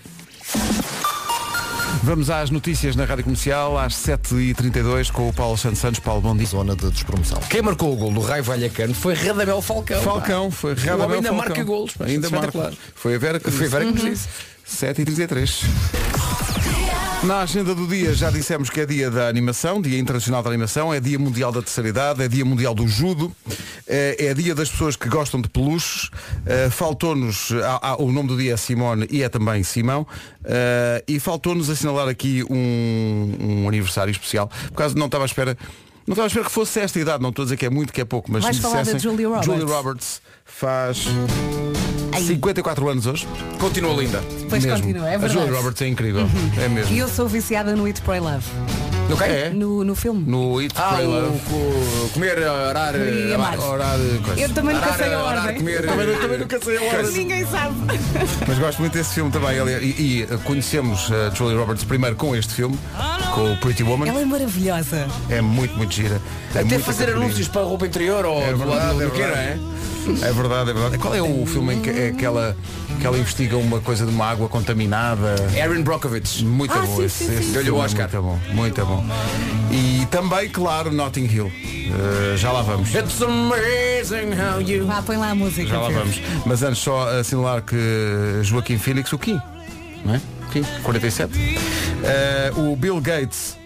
Vamos 2.04 2.30
às 2.30 2.50
notícias 2.50 2.96
na 2.96 3.04
Rádio 3.04 3.22
Comercial 3.24 3.78
às 3.78 3.94
7h32 3.94 5.12
com 5.12 5.28
o 5.28 5.32
Paulo 5.32 5.56
Santos 5.56 5.78
Santos. 5.78 6.00
Paulo, 6.00 6.20
bom 6.20 6.36
dia. 6.36 6.46
Zona 6.46 6.74
de 6.74 6.90
despromoção. 6.90 7.38
Quem 7.48 7.62
marcou 7.62 7.92
o 7.92 7.96
gol 7.96 8.10
do 8.12 8.20
Raio 8.20 8.42
Vallecano 8.42 8.92
foi 8.92 9.14
Radamel 9.14 9.62
Falcão. 9.62 10.02
Falcão, 10.02 10.50
pá. 10.50 10.56
foi 10.56 10.74
Radamel 10.74 11.04
homem 11.04 11.16
ainda 11.18 11.28
Falcão. 11.28 11.48
marca 11.48 11.64
golos. 11.64 11.92
Ainda 12.00 12.26
Espetacular. 12.26 12.64
marca. 12.70 12.78
Foi 12.94 13.14
a 13.14 13.18
Vera 13.18 13.38
que 13.38 13.50
Foi 13.52 13.66
a 13.66 13.68
Vera 13.70 13.84
que 13.84 13.92
nos 13.92 14.02
Uhum. 14.02 14.10
disse. 14.10 14.28
7h33. 14.66 16.51
Na 17.24 17.42
agenda 17.42 17.72
do 17.72 17.86
dia 17.86 18.12
já 18.14 18.30
dissemos 18.30 18.68
que 18.68 18.80
é 18.80 18.86
dia 18.86 19.08
da 19.08 19.28
animação, 19.28 19.80
dia 19.80 19.96
internacional 19.96 20.42
da 20.42 20.50
animação, 20.50 20.92
é 20.92 20.98
dia 20.98 21.16
mundial 21.20 21.52
da 21.52 21.62
terceira 21.62 21.88
idade, 21.88 22.20
é 22.20 22.26
dia 22.26 22.44
mundial 22.44 22.74
do 22.74 22.88
judo, 22.88 23.30
é, 23.86 24.26
é 24.26 24.34
dia 24.34 24.56
das 24.56 24.68
pessoas 24.68 24.96
que 24.96 25.08
gostam 25.08 25.40
de 25.40 25.48
peluches. 25.48 26.10
Eh, 26.44 26.68
faltou-nos, 26.68 27.52
ah, 27.52 27.78
ah, 27.80 28.02
o 28.02 28.10
nome 28.10 28.28
do 28.28 28.36
dia 28.36 28.54
é 28.54 28.56
Simone 28.56 29.06
e 29.08 29.22
é 29.22 29.28
também 29.28 29.62
Simão, 29.62 30.04
eh, 30.44 31.04
e 31.06 31.20
faltou-nos 31.20 31.70
assinalar 31.70 32.08
aqui 32.08 32.42
um, 32.50 33.36
um 33.40 33.68
aniversário 33.68 34.10
especial, 34.10 34.50
por 34.68 34.74
causa 34.78 34.96
não 34.96 35.06
estava 35.06 35.22
à 35.24 35.26
espera. 35.26 35.56
Não 36.04 36.14
estava 36.14 36.26
à 36.26 36.26
espera 36.26 36.44
que 36.44 36.50
fosse 36.50 36.80
esta 36.80 36.98
idade, 36.98 37.22
não 37.22 37.30
estou 37.30 37.44
a 37.44 37.46
dizer 37.46 37.56
que 37.56 37.66
é 37.66 37.70
muito, 37.70 37.92
que 37.92 38.00
é 38.00 38.04
pouco, 38.04 38.32
mas 38.32 38.42
Vais 38.42 38.56
se 38.56 38.66
me 38.66 38.72
da 38.72 38.80
dissessem, 38.80 38.98
Julia 38.98 39.28
Roberts. 39.28 39.46
Julia 39.46 39.76
Roberts 39.76 40.22
faz 40.44 41.06
54 42.20 42.88
anos 42.88 43.06
hoje. 43.06 43.26
Continua 43.58 43.94
linda. 43.94 44.22
Pois 44.48 44.64
mesmo. 44.64 44.80
continua, 44.80 45.08
é 45.10 45.14
A 45.14 45.18
verdade. 45.18 45.36
Uhum. 45.36 45.44
Julia 45.46 45.58
Roberts 45.58 45.82
é 45.82 45.88
incrível. 45.88 46.28
É 46.62 46.68
mesmo. 46.68 46.94
E 46.94 46.98
eu 46.98 47.08
sou 47.08 47.26
viciada 47.28 47.74
no 47.74 47.86
Eat, 47.86 48.00
Pray, 48.02 48.20
Love. 48.20 48.44
No 49.08 49.16
quê? 49.16 49.24
É? 49.24 49.50
No, 49.50 49.84
no 49.84 49.94
filme. 49.94 50.24
No 50.26 50.60
Eat, 50.62 50.72
Ah, 50.76 50.92
Pray, 50.94 51.06
o, 51.06 51.10
Love. 51.10 51.38
co- 51.40 52.08
comer, 52.14 52.38
orar, 52.38 52.94
E 52.94 53.34
amar. 53.34 53.58
Orar, 53.58 53.98
coisa. 54.24 54.40
Eu 54.40 54.48
também 54.50 54.74
nunca 54.74 54.86
orar, 54.86 54.98
sei 54.98 55.12
a 55.14 55.22
orar, 55.22 55.38
ordem. 55.44 55.56
comer. 55.56 55.86
Também, 55.86 56.16
também 56.18 56.38
nunca 56.38 56.60
sei 56.64 56.76
a 56.78 56.82
ordem. 56.96 57.12
Ninguém 57.12 57.46
sabe. 57.46 57.74
Mas 58.46 58.58
gosto 58.58 58.78
muito 58.78 58.92
desse 58.92 59.14
filme 59.14 59.30
também. 59.30 59.56
E, 59.82 59.84
e, 60.28 60.28
uh, 60.34 60.38
conhecemos 60.40 61.10
a 61.12 61.34
Julie 61.34 61.56
Roberts 61.56 61.84
primeiro 61.84 62.16
com 62.16 62.34
este 62.34 62.54
filme, 62.54 62.78
com 63.34 63.52
o 63.52 63.56
Pretty 63.58 63.82
Woman. 63.82 64.08
Ela 64.08 64.20
é 64.20 64.24
maravilhosa. 64.24 65.06
É 65.28 65.40
muito, 65.40 65.74
muito 65.76 65.92
gira. 65.92 66.20
É 66.54 66.60
Até 66.60 66.78
fazer 66.78 67.10
anúncios 67.10 67.48
para 67.48 67.62
a 67.62 67.64
roupa 67.64 67.86
interior 67.86 68.24
ou 68.24 68.40
É 68.42 68.52
do 68.52 68.58
verdade, 68.58 68.78
lado 68.86 69.02
é 69.02 69.04
do 69.06 69.10
que 69.10 69.18
não 69.20 69.26
verdade. 69.26 69.48
é? 69.48 69.58
É 70.22 70.32
verdade, 70.32 70.70
é 70.70 70.72
verdade. 70.74 70.98
Qual 70.98 71.14
é 71.14 71.22
o 71.22 71.46
filme 71.46 71.74
em 71.74 71.80
que, 71.80 71.90
é 71.90 72.12
que, 72.12 72.24
ela, 72.24 72.56
que 73.00 73.06
ela 73.06 73.18
investiga 73.18 73.56
uma 73.56 73.80
coisa 73.80 74.04
de 74.04 74.10
uma 74.12 74.26
água 74.26 74.48
contaminada? 74.48 75.34
Erin 75.56 75.82
Brockovich. 75.82 76.44
Muito 76.44 76.72
Ah, 76.74 76.82
bom 76.82 76.96
sim, 76.96 77.04
esse, 77.04 77.24
sim, 77.24 77.34
esse 77.34 77.44
sim. 77.44 77.52
Deu-lhe 77.52 77.70
o 77.70 77.76
é 77.80 77.84
Oscar. 77.84 78.08
Muito 78.10 78.22
bom, 78.22 78.38
muito 78.54 78.86
bom. 78.86 79.04
E 79.70 80.06
também, 80.06 80.48
claro, 80.48 80.92
Notting 80.92 81.26
Hill. 81.26 81.46
Uh, 81.46 82.36
já 82.36 82.50
lá 82.52 82.62
vamos. 82.62 82.94
It's 82.94 83.20
amazing 83.22 84.32
how 84.38 84.60
you... 84.60 84.86
Vá, 84.86 85.02
põe 85.02 85.16
lá 85.16 85.30
a 85.30 85.34
música. 85.34 85.68
Já 85.68 85.78
lá 85.80 85.88
vamos. 85.90 86.20
Mas 86.46 86.62
antes 86.62 86.78
só 86.82 87.08
assinalar 87.18 87.62
que 87.62 87.76
Joaquim 88.42 88.78
Phoenix, 88.78 89.12
o 89.12 89.18
Kim, 89.18 89.40
não 90.04 90.14
é? 90.14 90.20
Kim, 90.52 90.62
47. 90.82 91.32
Eh, 92.04 92.52
o 92.56 92.76
Bill 92.76 93.00
Gates, 93.00 93.56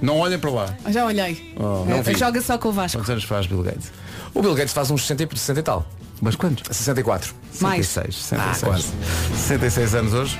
não 0.00 0.18
olhem 0.18 0.38
para 0.38 0.50
lá. 0.50 0.74
Já 0.88 1.04
olhei. 1.04 1.54
Oh, 1.56 1.84
Eh, 1.88 1.90
não 1.96 2.02
vi. 2.02 2.16
Joga 2.18 2.40
só 2.40 2.56
com 2.58 2.68
o 2.68 2.72
Vasco. 2.72 2.98
Quantos 2.98 3.10
anos 3.10 3.24
faz 3.24 3.46
Bill 3.46 3.62
Gates? 3.62 3.92
O 4.34 4.40
Bill 4.42 4.54
Gates 4.54 4.72
faz 4.72 4.90
uns 4.90 5.06
60, 5.06 5.22
e- 5.34 5.38
60 5.38 5.60
e 5.60 5.62
tal. 5.62 5.86
Mas 6.20 6.36
quantos? 6.36 6.64
64. 6.74 7.34
Mais. 7.60 7.86
66. 7.86 8.16
66. 8.16 8.62
Ah, 8.62 8.66
quase. 8.66 8.88
66 9.36 9.94
anos 9.94 10.14
hoje. 10.14 10.38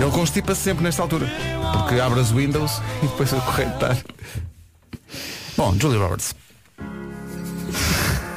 Ele 0.00 0.10
constipa-se 0.10 0.60
sempre 0.60 0.84
nesta 0.84 1.02
altura. 1.02 1.26
Porque 1.72 2.00
abre 2.00 2.20
as 2.20 2.30
Windows 2.32 2.80
e 3.02 3.06
depois 3.06 3.32
a 3.32 3.40
correr 3.40 3.66
de 3.68 3.74
estar. 3.74 3.96
Bom, 5.56 5.74
Julie 5.78 5.98
Roberts. 5.98 6.34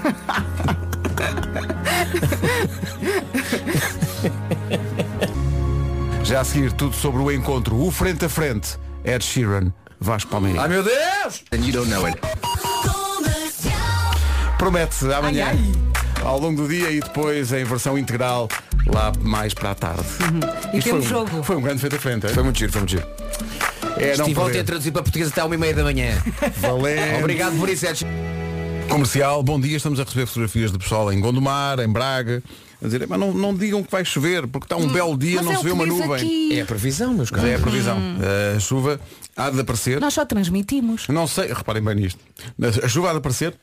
Já 6.24 6.42
a 6.42 6.44
seguir, 6.44 6.72
tudo 6.74 6.96
sobre 6.96 7.22
o 7.22 7.32
encontro, 7.32 7.80
o 7.80 7.92
frente 7.92 8.26
a 8.26 8.30
frente. 8.30 8.78
Ed 9.04 9.24
Sheeran, 9.24 9.72
Vasco 10.00 10.32
Palmeiras. 10.32 10.64
Ai 10.64 10.70
meu 10.70 10.84
Deus! 10.84 11.44
And 11.54 11.58
you 11.58 11.72
don't 11.72 11.90
know 11.90 12.08
it. 12.08 12.18
Promete 14.58 15.06
amanhã. 15.14 15.48
Ai, 15.48 15.60
Ao 16.24 16.40
longo 16.40 16.62
do 16.64 16.68
dia 16.68 16.90
e 16.92 17.00
depois 17.00 17.52
em 17.52 17.64
versão 17.64 17.98
integral 17.98 18.48
lá 18.88 19.12
mais 19.22 19.54
para 19.54 19.72
a 19.72 19.76
tarde. 19.76 20.04
E 20.74 20.78
Isto 20.78 20.90
temos 20.90 21.06
foi, 21.06 21.18
um- 21.18 21.28
jogo. 21.28 21.44
Foi 21.44 21.56
um 21.56 21.62
grande 21.62 21.80
feito 21.82 21.96
à 21.96 22.00
frente. 22.00 22.28
Foi 22.30 22.44
muito 22.44 22.58
giro, 22.58 22.72
foi 22.72 22.82
muito 22.82 22.92
giro. 22.92 23.06
É, 23.98 24.18
não 24.18 24.26
Estive 24.26 24.40
ontem 24.40 24.60
a 24.60 24.64
traduzir 24.64 24.92
para 24.92 25.04
português 25.04 25.30
até 25.30 25.44
uma 25.44 25.56
e 25.56 25.58
meia 25.58 25.74
da 25.74 25.84
manhã. 25.84 26.12
Valente. 26.58 27.20
Obrigado 27.20 27.58
por 27.58 27.70
isso, 27.70 27.86
Ed. 27.86 28.06
Comercial, 28.90 29.42
bom 29.44 29.60
dia. 29.60 29.78
Estamos 29.78 30.00
a 30.00 30.04
receber 30.04 30.26
fotografias 30.26 30.72
de 30.72 30.78
pessoal 30.78 31.12
em 31.12 31.20
Gondomar, 31.20 31.80
em 31.80 31.88
Braga. 31.92 32.42
A 32.82 32.86
dizer, 32.86 33.06
mas 33.08 33.20
não, 33.20 33.34
não 33.34 33.56
digam 33.56 33.82
que 33.84 33.90
vai 33.92 34.04
chover, 34.04 34.46
porque 34.48 34.66
está 34.66 34.76
um 34.76 34.88
belo 34.88 35.18
dia, 35.18 35.38
Mas 35.38 35.46
não 35.46 35.52
é 35.54 35.56
se 35.58 35.64
vê 35.64 35.70
que 35.70 35.74
uma 35.76 35.86
diz 35.86 35.94
nuvem. 35.98 36.14
aqui. 36.16 36.60
É 36.60 36.62
a 36.62 36.66
previsão, 36.66 37.14
meus 37.14 37.32
Mas 37.32 37.40
caros. 37.42 37.56
é 37.56 37.56
a 37.56 37.60
previsão. 37.60 37.98
A 38.56 38.60
chuva 38.60 39.00
há 39.36 39.50
de 39.50 39.60
aparecer. 39.62 40.00
Nós 40.02 40.14
só 40.14 40.26
transmitimos. 40.26 41.08
Não 41.08 41.26
sei, 41.26 41.48
reparem 41.54 41.82
bem 41.82 41.96
nisto. 41.96 42.20
A 42.84 42.88
chuva 42.88 43.10
há 43.10 43.12
de 43.14 43.18
aparecer. 43.20 43.54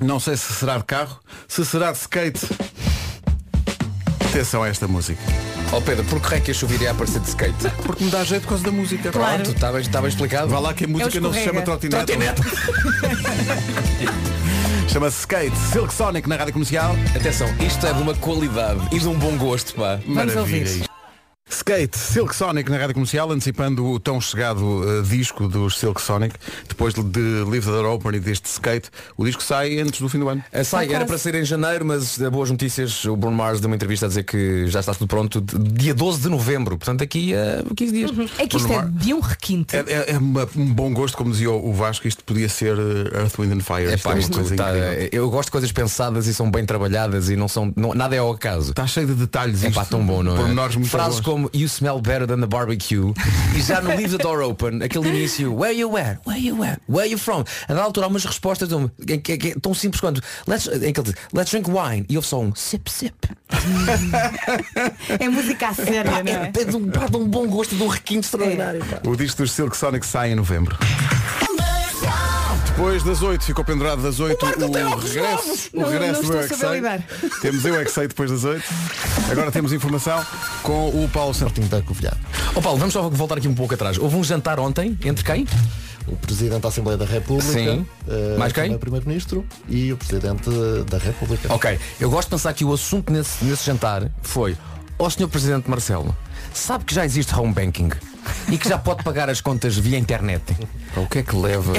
Não 0.00 0.18
sei 0.18 0.36
se 0.36 0.52
será 0.54 0.78
de 0.78 0.84
carro, 0.84 1.20
se 1.46 1.64
será 1.64 1.92
de 1.92 1.98
skate. 1.98 2.40
Atenção 4.30 4.62
a 4.62 4.68
esta 4.68 4.88
música. 4.88 5.20
Ó 5.72 5.80
Pedro, 5.80 6.04
por 6.04 6.20
que 6.20 6.34
é 6.34 6.40
que 6.40 6.50
a 6.50 6.54
chuva 6.54 6.74
iria 6.74 6.90
aparecer 6.90 7.20
de 7.20 7.28
skate? 7.28 7.68
Porque 7.84 8.04
me 8.04 8.10
dá 8.10 8.24
jeito 8.24 8.42
por 8.42 8.50
causa 8.50 8.64
da 8.64 8.72
música. 8.72 9.10
Claro. 9.10 9.42
Pronto, 9.42 9.54
está 9.54 9.70
bem, 9.72 9.80
está 9.82 10.00
bem 10.00 10.08
explicado. 10.08 10.48
Vá 10.48 10.58
lá 10.58 10.72
que 10.72 10.84
a 10.84 10.88
música 10.88 11.20
não 11.20 11.32
se 11.32 11.44
chama 11.44 11.60
escorrega. 11.60 11.88
trotinete. 11.90 12.42
Chama-se 14.88 15.20
Skate. 15.20 15.56
Silk 15.72 15.94
Sonic 15.94 16.28
na 16.28 16.36
rádio 16.36 16.52
comercial. 16.52 16.96
Atenção, 17.14 17.48
isto 17.64 17.86
é 17.86 17.92
de 17.92 18.02
uma 18.02 18.14
qualidade 18.14 18.80
e 18.90 18.98
de 18.98 19.06
um 19.06 19.16
bom 19.16 19.36
gosto, 19.36 19.74
pá. 19.74 20.00
Vamos 20.06 20.34
ouvir. 20.34 20.90
Skate, 21.70 21.96
Silk 21.96 22.34
Sonic 22.34 22.68
na 22.68 22.78
rádio 22.78 22.94
comercial, 22.94 23.30
antecipando 23.30 23.86
o 23.86 24.00
tão 24.00 24.20
chegado 24.20 24.60
uh, 24.60 25.02
disco 25.04 25.46
dos 25.46 25.78
Silk 25.78 26.02
Sonic, 26.02 26.34
depois 26.68 26.92
de 26.94 27.20
Live 27.48 27.64
the 27.64 27.70
Door 27.70 27.94
Open 27.94 28.16
e 28.16 28.18
deste 28.18 28.46
Skate, 28.46 28.90
o 29.16 29.24
disco 29.24 29.40
sai 29.40 29.78
antes 29.78 30.00
do 30.00 30.08
fim 30.08 30.18
do 30.18 30.28
ano. 30.28 30.42
A 30.52 30.64
sai, 30.64 30.92
era 30.92 31.06
para 31.06 31.16
ser 31.16 31.36
em 31.36 31.44
janeiro, 31.44 31.84
mas 31.84 32.20
eh, 32.20 32.28
boas 32.28 32.50
notícias, 32.50 33.04
o 33.04 33.14
Bruno 33.14 33.36
Mars 33.36 33.60
deu 33.60 33.68
uma 33.70 33.76
entrevista 33.76 34.06
a 34.06 34.08
dizer 34.08 34.24
que 34.24 34.66
já 34.66 34.80
está 34.80 34.92
tudo 34.94 35.06
pronto 35.06 35.40
de- 35.40 35.58
dia 35.74 35.94
12 35.94 36.22
de 36.22 36.28
novembro, 36.28 36.76
portanto 36.76 37.04
aqui 37.04 37.32
a 37.36 37.62
15 37.76 37.92
dias. 37.92 38.10
É 38.36 38.48
que 38.48 38.56
isto 38.56 38.72
é 38.72 38.84
de 38.90 39.14
um 39.14 39.20
requinte. 39.20 39.76
É, 39.76 39.84
é- 39.86 40.10
é 40.14 40.18
uma- 40.18 40.48
um 40.56 40.74
bom 40.74 40.92
gosto, 40.92 41.16
como 41.16 41.30
dizia 41.30 41.52
o 41.52 41.72
Vasco, 41.72 42.08
isto 42.08 42.24
podia 42.24 42.48
ser 42.48 42.76
uh, 42.76 43.14
Earth, 43.16 43.38
Wind 43.38 43.52
and 43.52 43.60
Fire. 43.60 43.92
É, 43.92 43.96
pá, 43.96 44.10
é 44.10 44.14
uma 44.14 44.18
isto 44.18 44.32
coisa 44.38 44.56
tá- 44.56 44.72
eu 45.12 45.30
gosto 45.30 45.46
de 45.46 45.52
coisas 45.52 45.70
pensadas 45.70 46.26
e 46.26 46.34
são 46.34 46.50
bem 46.50 46.66
trabalhadas 46.66 47.30
e 47.30 47.36
não 47.36 47.46
são. 47.46 47.72
não- 47.76 47.94
nada 47.94 48.16
é 48.16 48.18
ao 48.18 48.32
acaso. 48.32 48.70
Está 48.70 48.88
cheio 48.88 49.06
de 49.06 49.14
detalhes. 49.14 49.62
É 49.62 49.68
isto, 49.68 49.76
pá, 49.76 49.84
tão 49.84 50.04
bom, 50.04 50.20
não 50.24 50.34
é? 50.36 50.70
Frases 50.88 51.20
bons. 51.20 51.24
como 51.24 51.50
You 51.60 51.68
smell 51.68 52.00
better 52.00 52.26
than 52.26 52.40
the 52.40 52.46
barbecue 52.46 53.12
e 53.54 53.60
já 53.60 53.82
no 53.82 53.90
Leave 53.90 54.16
the 54.16 54.22
Door 54.22 54.40
Open, 54.40 54.82
aquele 54.82 55.08
início 55.10 55.54
Where 55.54 55.74
you 55.74 55.94
at? 55.98 56.18
Where 56.26 56.40
you 56.40 56.64
at? 56.64 56.80
Where 56.88 57.06
you 57.06 57.18
from? 57.18 57.44
A 57.68 57.74
da 57.74 57.82
altura 57.82 58.06
há 58.06 58.08
umas 58.08 58.24
respostas 58.24 58.66
tão, 58.70 58.90
tão 59.60 59.74
simples 59.74 60.00
quanto 60.00 60.22
Let's, 60.46 60.68
em 60.68 60.90
que 60.90 60.98
ele 61.00 61.12
diz, 61.12 61.14
Let's 61.34 61.50
drink 61.50 61.70
wine 61.70 62.06
e 62.08 62.16
houve 62.16 62.26
só 62.26 62.40
um 62.40 62.54
sip 62.54 62.90
sip. 62.90 63.14
É 65.20 65.28
música 65.28 65.68
a 65.68 65.74
sério, 65.74 66.10
não 66.10 66.32
é? 66.32 66.50
É 66.58 66.64
de 66.64 66.74
um, 66.76 66.88
pá, 66.88 67.06
de 67.08 67.16
um 67.18 67.28
bom 67.28 67.46
gosto, 67.46 67.76
de 67.76 67.82
um 67.82 67.88
requinte 67.88 68.24
extraordinário. 68.26 68.82
pá. 68.82 69.00
O 69.06 69.14
disco 69.14 69.42
dos 69.42 69.52
Silk 69.52 69.76
Sonic 69.76 70.06
sai 70.06 70.32
em 70.32 70.34
novembro. 70.36 70.78
Depois 72.70 73.02
das 73.02 73.20
8, 73.22 73.44
ficou 73.44 73.64
pendurado 73.64 74.02
das 74.02 74.20
8 74.20 74.44
o, 74.46 74.48
regresso, 74.48 75.70
o 75.74 75.80
Não- 75.80 75.88
regresso 75.90 76.22
não 76.22 76.30
do 76.30 76.36
Eu. 76.36 77.04
Temos 77.42 77.64
eu 77.64 77.74
é 77.74 77.84
depois 78.08 78.30
das 78.30 78.44
8. 78.44 78.64
Agora 79.30 79.50
temos 79.52 79.72
informação 79.72 80.24
com 80.62 80.88
o 80.88 81.08
Paulo 81.12 81.34
Santos. 81.34 81.68
Da 81.68 81.82
Covilhã. 81.82 82.12
Ó 82.54 82.60
Paulo, 82.60 82.78
vamos 82.78 82.94
só 82.94 83.08
voltar 83.10 83.36
aqui 83.38 83.46
um 83.48 83.54
pouco 83.54 83.74
atrás. 83.74 83.98
Houve 83.98 84.16
um 84.16 84.24
jantar 84.24 84.58
ontem 84.58 84.98
entre 85.04 85.24
quem? 85.24 85.46
O 86.06 86.16
Presidente 86.16 86.62
da 86.62 86.68
Assembleia 86.68 86.96
da 86.96 87.04
República, 87.04 87.52
Sim. 87.52 87.86
eh, 88.08 88.36
Mais 88.38 88.52
quem? 88.52 88.74
o 88.74 88.78
Primeiro-Ministro 88.78 89.44
e 89.68 89.92
o 89.92 89.96
Presidente 89.96 90.48
da 90.88 90.98
República. 90.98 91.52
Ok, 91.52 91.78
eu 92.00 92.10
gosto 92.10 92.28
de 92.28 92.30
pensar 92.36 92.52
que 92.54 92.64
o 92.64 92.72
assunto 92.72 93.12
nesse, 93.12 93.44
nesse 93.44 93.66
jantar 93.66 94.10
foi 94.22 94.56
Ó 94.98 95.08
Sr. 95.08 95.28
Presidente 95.28 95.68
Marcelo, 95.68 96.16
sabe 96.52 96.84
que 96.84 96.94
já 96.94 97.04
existe 97.04 97.34
home 97.34 97.52
banking 97.52 97.90
e 98.50 98.58
que 98.58 98.68
já 98.68 98.78
pode 98.78 99.02
pagar 99.04 99.28
as 99.30 99.40
contas 99.40 99.76
via 99.76 99.98
internet. 99.98 100.42
O 100.96 101.06
que 101.06 101.18
é 101.20 101.22
que 101.22 101.36
leva 101.36 101.72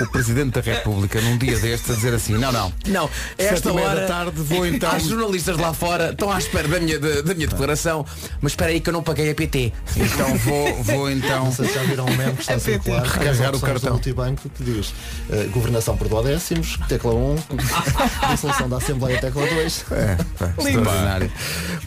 o 0.00 0.06
Presidente 0.12 0.52
da 0.54 0.60
República 0.60 1.20
num 1.20 1.36
dia 1.36 1.58
destes 1.58 1.90
a 1.90 1.94
dizer 1.94 2.14
assim, 2.14 2.34
não, 2.34 2.52
não. 2.52 2.72
Não, 2.86 3.10
Sete 3.36 3.54
esta 3.54 3.72
meia 3.72 3.88
hora 3.88 4.00
da 4.02 4.06
tarde 4.06 4.40
vou 4.40 4.64
então- 4.66 4.90
Há 4.90 4.98
jornalistas 4.98 5.56
lá 5.56 5.72
fora 5.74 6.10
estão 6.10 6.30
à 6.30 6.38
espera 6.38 6.68
da 6.68 6.78
minha, 6.80 6.98
da, 6.98 7.22
da 7.22 7.34
minha 7.34 7.46
declaração, 7.48 8.06
mas 8.40 8.52
espera 8.52 8.70
aí 8.70 8.80
que 8.80 8.88
eu 8.88 8.92
não 8.92 9.02
paguei 9.02 9.30
a 9.30 9.34
PT. 9.34 9.72
Então 9.96 10.36
vou, 10.38 10.82
vou 10.84 11.10
então. 11.10 11.50
Se 11.52 11.64
já 11.72 11.82
viram 11.82 12.06
um 12.06 12.16
meme 12.16 12.34
que 12.34 12.40
está 12.42 12.54
a 12.54 12.58
circular 12.60 13.02
Recarregar 13.02 13.54
o 13.56 13.60
cartão. 13.60 13.90
multibanco 13.92 14.48
que 14.50 14.62
diz 14.64 14.94
eh, 15.30 15.48
governação 15.52 15.96
por 15.96 16.08
duodécimos, 16.08 16.78
tecla 16.88 17.12
1, 17.14 17.36
dissolução 18.32 18.68
da 18.68 18.76
Assembleia, 18.76 19.20
tecla 19.20 19.46
2. 19.46 19.84
É, 19.90 20.16
pá, 20.38 20.52
extraordinário. 20.58 21.32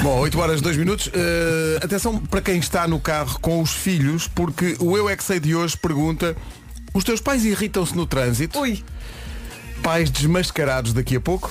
Bom, 0.01 0.19
8 0.19 0.39
horas 0.39 0.61
2 0.61 0.77
minutos. 0.77 1.09
Eh, 1.13 1.79
atenção 1.83 2.17
para 2.19 2.41
quem 2.41 2.57
está 2.59 2.87
no 2.87 2.99
carro 2.99 3.39
com 3.39 3.62
os 3.63 3.71
filhos, 3.71 4.27
porque 4.27 4.75
o 4.79 4.97
Eu 4.97 5.09
é 5.09 5.15
que 5.15 5.23
sei 5.23 5.39
de 5.39 5.55
hoje 5.55 5.77
pergunta 5.77 6.35
os 6.93 7.03
teus 7.03 7.21
pais 7.21 7.45
irritam-se 7.45 7.95
no 7.95 8.05
trânsito? 8.05 8.59
Ui. 8.59 8.83
Pais 9.81 10.11
desmascarados 10.11 10.93
daqui 10.93 11.15
a 11.15 11.21
pouco? 11.21 11.49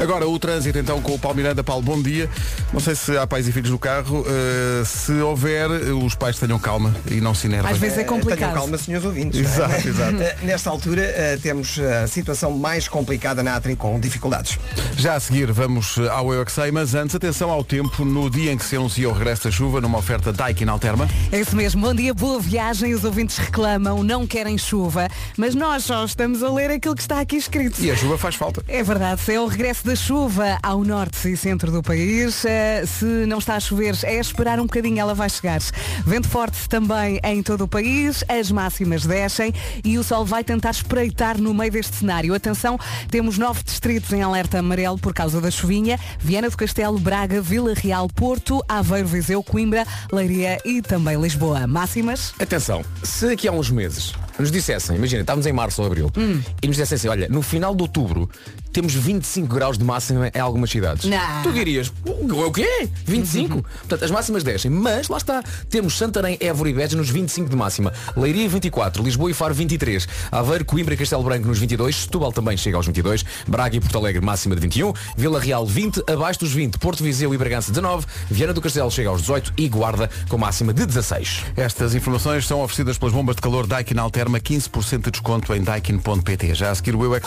Agora 0.00 0.26
o 0.26 0.38
trânsito 0.38 0.78
então 0.78 1.00
com 1.02 1.14
o 1.14 1.18
Paulo 1.18 1.36
Miranda. 1.36 1.62
Paulo, 1.62 1.82
bom 1.82 2.00
dia. 2.00 2.28
Não 2.72 2.80
sei 2.80 2.94
se 2.94 3.16
há 3.18 3.26
pais 3.26 3.46
e 3.46 3.52
filhos 3.52 3.70
no 3.70 3.78
carro. 3.78 4.24
eh, 4.26 4.82
se 4.84 5.12
houver, 5.12 5.68
os 5.70 6.14
pais 6.14 6.38
tenham 6.38 6.58
calma 6.58 6.94
e 7.10 7.20
não 7.20 7.34
se 7.34 7.46
enervem. 7.46 7.70
Às 7.70 7.76
vezes 7.78 7.98
é 7.98 8.00
Eh, 8.00 8.04
Tenham 8.04 8.18
complicado. 8.20 8.54
calma, 8.54 8.78
senhores 8.78 9.04
ouvintes. 9.06 9.38
Exato, 9.38 9.74
é? 9.74 9.78
exato. 9.86 10.22
Eh, 10.22 10.36
Nesta 10.42 10.70
altura 10.70 11.02
eh, 11.02 11.38
temos 11.42 11.78
a 11.78 12.06
situação 12.06 12.50
mais 12.52 12.88
complicada 12.88 13.42
na 13.42 13.60
A30 13.60 13.76
com 13.76 14.00
dificuldades. 14.00 14.58
Já 14.96 15.14
a 15.16 15.20
seguir 15.20 15.52
vamos 15.52 15.98
ao 16.10 16.32
Eu 16.32 16.40
é 16.42 16.44
que 16.46 16.52
Sei, 16.52 16.70
mas 16.72 16.94
antes 16.94 17.14
atenção 17.14 17.50
ao 17.50 17.62
tempo 17.62 18.04
no 18.04 18.30
dia 18.30 18.52
em 18.52 18.56
que 18.56 18.64
se 18.64 18.76
anuncia 18.76 19.08
o 19.08 19.12
regresso 19.12 19.44
da 19.44 19.50
chuva 19.50 19.80
numa 19.82 19.98
oferta 19.98 20.32
Daikin 20.32 20.66
Alterma. 20.68 21.08
É 21.30 21.40
isso 21.40 21.54
mesmo. 21.54 21.82
Bom 21.86 21.94
dia, 21.94 22.14
boa 22.14 22.40
viagem. 22.40 22.94
Os 22.94 23.04
ouvintes 23.04 23.36
reclamam, 23.36 24.02
não 24.02 24.26
querem 24.26 24.56
chuva, 24.56 25.08
mas 25.36 25.54
nós 25.54 25.84
só 25.84 26.04
estamos 26.06 26.42
a 26.42 26.50
ler 26.50 26.70
aquilo 26.70 26.94
que 26.96 27.02
está 27.02 27.20
aqui 27.20 27.36
escrito. 27.36 27.80
E 27.82 27.90
a 27.90 27.96
chuva 27.96 28.16
faz 28.16 28.34
falta. 28.34 28.62
É 28.66 28.82
verdade, 28.82 29.20
é 29.30 29.38
o 29.40 29.46
regresso 29.46 29.84
da 29.90 29.96
chuva 29.96 30.56
ao 30.62 30.84
norte 30.84 31.32
e 31.32 31.36
centro 31.36 31.72
do 31.72 31.82
país. 31.82 32.44
Eh, 32.44 32.84
Se 32.86 33.04
não 33.26 33.38
está 33.38 33.56
a 33.56 33.60
chover, 33.60 33.96
é 34.04 34.20
esperar 34.20 34.60
um 34.60 34.62
bocadinho, 34.62 35.00
ela 35.00 35.14
vai 35.14 35.28
chegar. 35.28 35.58
Vento 36.06 36.28
forte 36.28 36.68
também 36.68 37.18
em 37.24 37.42
todo 37.42 37.64
o 37.64 37.68
país, 37.68 38.22
as 38.28 38.52
máximas 38.52 39.04
descem 39.04 39.52
e 39.82 39.98
o 39.98 40.04
sol 40.04 40.24
vai 40.24 40.44
tentar 40.44 40.70
espreitar 40.70 41.38
no 41.40 41.52
meio 41.52 41.72
deste 41.72 41.96
cenário. 41.96 42.32
Atenção, 42.34 42.78
temos 43.10 43.36
nove 43.36 43.64
distritos 43.64 44.12
em 44.12 44.22
alerta 44.22 44.60
amarelo 44.60 44.96
por 44.96 45.12
causa 45.12 45.40
da 45.40 45.50
chuvinha. 45.50 45.98
Viana 46.20 46.48
do 46.48 46.56
Castelo, 46.56 46.96
Braga, 47.00 47.40
Vila 47.42 47.74
Real, 47.74 48.08
Porto, 48.08 48.62
Aveiro, 48.68 49.08
Viseu, 49.08 49.42
Coimbra, 49.42 49.84
Leiria 50.12 50.58
e 50.64 50.80
também 50.80 51.20
Lisboa. 51.20 51.66
Máximas? 51.66 52.32
Atenção, 52.38 52.84
se 53.02 53.26
daqui 53.26 53.48
a 53.48 53.52
uns 53.52 53.70
meses 53.72 54.14
nos 54.38 54.52
dissessem, 54.52 54.94
imagina, 54.96 55.22
estávamos 55.22 55.46
em 55.46 55.52
março 55.52 55.82
ou 55.82 55.88
abril, 55.88 56.12
Hum. 56.16 56.40
e 56.62 56.66
nos 56.68 56.76
dissessem 56.76 56.94
assim, 56.96 57.08
olha, 57.08 57.28
no 57.28 57.42
final 57.42 57.74
de 57.74 57.82
outubro 57.82 58.30
temos 58.72 58.94
25 58.94 59.52
graus 59.52 59.78
de 59.78 59.84
máxima 59.84 60.30
em 60.34 60.40
algumas 60.40 60.70
cidades. 60.70 61.04
Não. 61.04 61.42
Tu 61.42 61.52
dirias, 61.52 61.92
o 62.04 62.30
o 62.46 62.52
quê? 62.52 62.88
25? 63.04 63.62
Portanto, 63.62 64.04
as 64.04 64.10
máximas 64.10 64.42
descem, 64.42 64.70
mas 64.70 65.08
lá 65.08 65.18
está, 65.18 65.42
temos 65.68 65.96
Santarém, 65.96 66.36
Évora 66.40 66.70
e 66.70 66.74
Beja 66.74 66.96
nos 66.96 67.10
25 67.10 67.48
de 67.48 67.56
máxima, 67.56 67.92
Leiria 68.16 68.48
24, 68.48 69.02
Lisboa 69.02 69.30
e 69.30 69.34
Faro 69.34 69.54
23, 69.54 70.08
Aveiro, 70.32 70.64
Coimbra 70.64 70.94
e 70.94 70.96
Castelo 70.96 71.22
Branco 71.22 71.46
nos 71.46 71.58
22, 71.58 71.96
Setúbal 71.96 72.32
também 72.32 72.56
chega 72.56 72.76
aos 72.76 72.86
22, 72.86 73.24
Braga 73.46 73.76
e 73.76 73.80
Porto 73.80 73.98
Alegre 73.98 74.24
máxima 74.24 74.54
de 74.54 74.60
21, 74.62 74.92
Vila 75.16 75.40
Real 75.40 75.66
20, 75.66 76.02
abaixo 76.10 76.40
dos 76.40 76.52
20, 76.52 76.78
Porto 76.78 77.02
Viseu 77.02 77.32
e 77.34 77.38
Bragança 77.38 77.70
19, 77.70 78.06
Viana 78.30 78.52
do 78.52 78.60
Castelo 78.60 78.90
chega 78.90 79.08
aos 79.08 79.20
18 79.20 79.52
e 79.56 79.68
Guarda 79.68 80.10
com 80.28 80.38
máxima 80.38 80.72
de 80.72 80.86
16. 80.86 81.44
Estas 81.56 81.94
informações 81.94 82.46
são 82.46 82.60
oferecidas 82.62 82.98
pelas 82.98 83.14
bombas 83.14 83.36
de 83.36 83.42
calor 83.42 83.66
Daikin 83.66 83.98
Alterma, 83.98 84.40
15% 84.40 85.04
de 85.04 85.10
desconto 85.10 85.54
em 85.54 85.62
daikin.pt. 85.62 86.54
Já 86.54 86.70
a 86.70 86.74
seguir 86.74 86.94
o 86.94 87.04
Eu 87.04 87.14
é. 87.14 87.20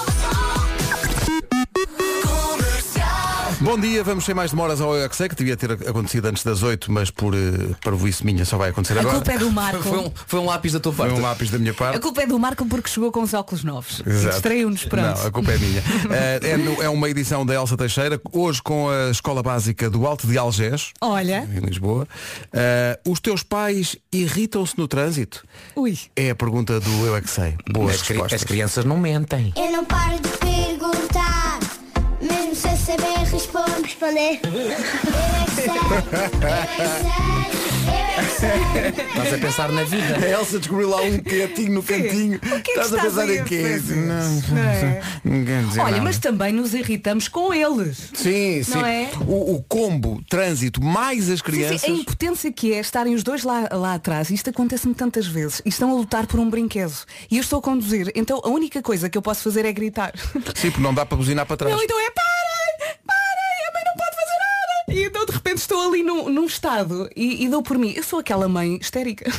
Bom 3.63 3.79
dia, 3.79 4.03
vamos 4.03 4.25
sem 4.25 4.35
mais 4.35 4.51
demoras 4.51 4.81
ao 4.81 4.93
Eu 4.93 5.05
é 5.05 5.09
que 5.09 5.15
Sei, 5.15 5.29
que 5.29 5.35
devia 5.35 5.55
ter 5.55 5.71
acontecido 5.71 6.25
antes 6.25 6.43
das 6.43 6.61
8, 6.63 6.91
mas 6.91 7.09
por, 7.09 7.33
eh, 7.33 7.37
para 7.81 7.95
isso 8.07 8.25
minha 8.25 8.43
só 8.43 8.57
vai 8.57 8.71
acontecer 8.71 8.97
A 8.97 8.99
agora. 8.99 9.15
culpa 9.15 9.31
é 9.31 9.37
do 9.37 9.49
Marco. 9.49 9.81
Foi 9.83 9.97
um, 9.99 10.11
foi 10.27 10.39
um 10.41 10.45
lápis 10.45 10.73
da 10.73 10.79
tua 10.81 10.91
Foi 10.91 11.07
parte. 11.07 11.19
um 11.19 11.23
lápis 11.23 11.49
da 11.49 11.57
minha 11.57 11.71
A 11.71 11.75
parte. 11.75 11.99
culpa 12.01 12.21
é 12.23 12.27
do 12.27 12.37
Marco 12.37 12.65
porque 12.65 12.89
chegou 12.89 13.09
com 13.09 13.21
os 13.21 13.33
óculos 13.33 13.63
novos. 13.63 14.01
Distraiu-nos, 14.05 14.83
pronto. 14.83 15.17
Não, 15.17 15.27
a 15.27 15.31
culpa 15.31 15.51
é 15.53 15.57
minha. 15.57 15.81
Eh, 16.11 16.39
é, 16.43 16.83
é 16.85 16.89
uma 16.89 17.09
edição 17.09 17.45
da 17.45 17.53
Elsa 17.53 17.77
Teixeira, 17.77 18.19
hoje 18.33 18.61
com 18.61 18.89
a 18.89 19.09
Escola 19.11 19.41
Básica 19.41 19.89
do 19.89 20.05
Alto 20.05 20.27
de 20.27 20.37
Algés, 20.37 20.91
Olha, 20.99 21.47
em 21.55 21.59
Lisboa. 21.65 22.05
Eh, 22.51 22.99
os 23.07 23.19
teus 23.21 23.43
pais 23.43 23.95
irritam-se 24.11 24.77
no 24.77 24.87
trânsito? 24.89 25.43
ui. 25.75 25.97
É 26.17 26.31
a 26.31 26.35
pergunta 26.35 26.79
do 26.81 27.05
Eu 27.05 27.15
é 27.15 27.21
que 27.21 27.29
Sei. 27.29 27.55
Boas 27.71 27.95
As, 27.95 28.01
respostas. 28.01 28.41
as 28.41 28.43
crianças 28.43 28.83
não 28.83 28.97
mentem. 28.97 29.53
Eu 29.55 29.71
não 29.71 29.85
paro 29.85 30.19
de 30.19 30.29
perguntar, 30.37 31.59
mesmo 32.21 32.55
sem 32.55 32.75
saber 32.77 33.22
responder. 33.61 33.81
Responder. 33.83 34.39
É 36.13 38.15
é 38.15 38.15
é 38.15 38.23
que 38.23 38.31
sei. 38.31 38.49
Estás 39.07 39.33
a 39.33 39.37
pensar 39.37 39.71
na 39.71 39.83
vida. 39.83 40.17
A 40.17 40.29
Elsa 40.29 40.59
descobriu 40.59 40.89
lá 40.89 41.01
um 41.01 41.17
quietinho 41.19 41.73
no 41.73 41.83
cantinho. 41.83 42.37
O 42.37 42.39
que 42.39 42.53
é 42.53 42.59
que 42.61 42.71
estás 42.71 42.93
a 42.93 43.01
pensar 43.01 43.29
em 43.29 43.43
quê? 43.43 43.81
Não, 43.87 44.55
Não 44.55 44.63
é? 44.63 45.01
não 45.23 45.45
quer 45.45 45.63
dizer 45.63 45.79
Olha, 45.81 45.91
nada. 45.91 46.03
mas 46.03 46.17
também 46.19 46.53
nos 46.53 46.73
irritamos 46.73 47.27
com 47.27 47.53
eles. 47.53 48.09
Sim, 48.13 48.63
sim. 48.63 48.71
Não 48.75 48.85
é? 48.85 49.09
O, 49.27 49.55
o 49.55 49.63
combo, 49.63 50.21
trânsito, 50.29 50.81
mais 50.83 51.29
as 51.29 51.39
Sim, 51.39 51.45
crianças. 51.45 51.81
sim, 51.81 51.91
a 51.91 51.95
impotência 51.95 52.51
que 52.51 52.73
é 52.73 52.79
estarem 52.79 53.15
os 53.15 53.23
dois 53.23 53.43
lá, 53.43 53.67
lá 53.71 53.95
atrás, 53.95 54.29
isto 54.29 54.49
acontece-me 54.49 54.93
tantas 54.93 55.25
vezes, 55.27 55.61
e 55.65 55.69
estão 55.69 55.89
a 55.91 55.93
lutar 55.93 56.27
por 56.27 56.39
um 56.39 56.49
brinquedo. 56.49 56.93
E 57.31 57.37
eu 57.37 57.41
estou 57.41 57.59
a 57.59 57.61
conduzir, 57.61 58.11
então 58.15 58.41
a 58.43 58.49
única 58.49 58.81
coisa 58.81 59.09
que 59.09 59.17
eu 59.17 59.21
posso 59.21 59.41
fazer 59.43 59.65
é 59.65 59.71
gritar. 59.73 60.13
Sim, 60.55 60.69
porque 60.71 60.81
não 60.83 60.93
dá 60.93 61.05
para 61.05 61.17
buzinar 61.17 61.45
para 61.45 61.57
trás. 61.57 61.75
Não, 61.75 61.83
então 61.83 61.99
é 61.99 62.09
parem! 62.11 62.42
Repente 65.53 65.61
estou 65.61 65.87
ali 65.87 66.01
num, 66.01 66.29
num 66.29 66.45
estado 66.45 67.07
e, 67.15 67.43
e 67.45 67.47
dou 67.47 67.61
por 67.61 67.77
mim. 67.77 67.93
Eu 67.95 68.03
sou 68.03 68.17
aquela 68.17 68.47
mãe 68.47 68.79
histérica. 68.81 69.29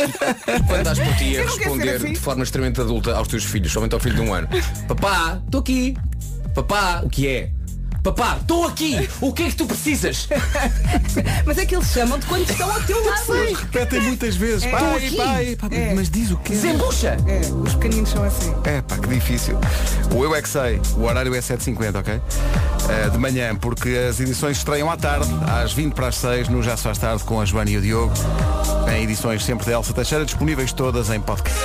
Quando 0.66 0.78
estás 0.78 0.98
por 0.98 1.14
ti 1.16 1.36
a 1.36 1.42
responder 1.42 1.90
assim. 1.90 2.12
de 2.12 2.18
forma 2.18 2.42
extremamente 2.42 2.80
adulta 2.80 3.14
aos 3.14 3.28
teus 3.28 3.44
filhos, 3.44 3.70
somente 3.70 3.92
ao 3.92 4.00
filho 4.00 4.14
de 4.14 4.22
um 4.22 4.32
ano. 4.32 4.48
Papá, 4.86 5.42
estou 5.44 5.60
aqui. 5.60 5.94
Papá, 6.54 7.02
o 7.04 7.10
que 7.10 7.28
é? 7.28 7.50
Papá, 8.02 8.38
estou 8.40 8.66
aqui! 8.66 9.08
O 9.20 9.32
que 9.32 9.42
é 9.42 9.46
que 9.50 9.56
tu 9.56 9.66
precisas? 9.66 10.28
Mas 11.44 11.58
é 11.58 11.66
que 11.66 11.74
eles 11.74 11.88
chamam 11.88 12.18
de 12.18 12.26
quando 12.26 12.48
estão 12.48 12.70
ao 12.70 12.80
teu 12.82 13.04
lado. 13.04 13.54
Repetem 13.54 14.00
muitas 14.00 14.36
vezes. 14.36 14.64
É. 14.64 14.70
pai, 14.70 14.96
aqui. 14.96 15.16
pai, 15.16 15.58
É. 15.70 15.94
Mas 15.94 16.08
diz 16.08 16.30
o 16.30 16.36
quê? 16.38 16.52
Desembucha! 16.52 17.16
É, 17.26 17.40
os 17.52 17.74
pequeninos 17.74 18.10
são 18.10 18.24
assim. 18.24 18.54
É 18.64 18.80
pá, 18.82 18.96
que 18.96 19.08
difícil. 19.08 19.58
O 20.14 20.24
Eu 20.24 20.34
é 20.34 20.40
que 20.40 20.48
sei, 20.48 20.80
o 20.96 21.02
horário 21.02 21.34
é 21.34 21.40
7h50, 21.40 21.98
ok? 21.98 22.20
Eh, 22.88 23.10
de 23.10 23.18
manhã, 23.18 23.54
porque 23.54 23.90
as 24.08 24.18
edições 24.20 24.56
estreiam 24.56 24.90
à 24.90 24.96
tarde, 24.96 25.28
às 25.62 25.72
20 25.72 25.92
para 25.92 26.08
as 26.08 26.16
6, 26.16 26.48
no 26.48 26.62
Já 26.62 26.76
se 26.76 26.84
faz 26.84 26.98
tarde 26.98 27.22
com 27.24 27.40
a 27.40 27.44
Joana 27.44 27.70
e 27.70 27.76
o 27.76 27.82
Diogo. 27.82 28.14
Em 28.90 29.02
edições 29.02 29.44
sempre 29.44 29.66
da 29.66 29.72
Elsa 29.72 29.92
Teixeira, 29.92 30.24
disponíveis 30.24 30.72
todas 30.72 31.10
em 31.10 31.20
podcast. 31.20 31.60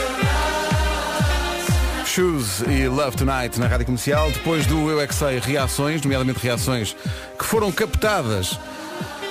Shoes 2.14 2.62
e 2.68 2.88
Love 2.88 3.18
Tonight 3.18 3.60
na 3.60 3.66
Rádio 3.66 3.88
Comercial. 3.88 4.30
Depois 4.30 4.68
do 4.68 4.88
Eu 4.88 5.02
é 5.02 5.08
que 5.08 5.16
sei, 5.16 5.40
reações, 5.40 6.00
nomeadamente 6.04 6.38
reações 6.38 6.96
que 7.40 7.44
foram 7.44 7.72
captadas 7.72 8.60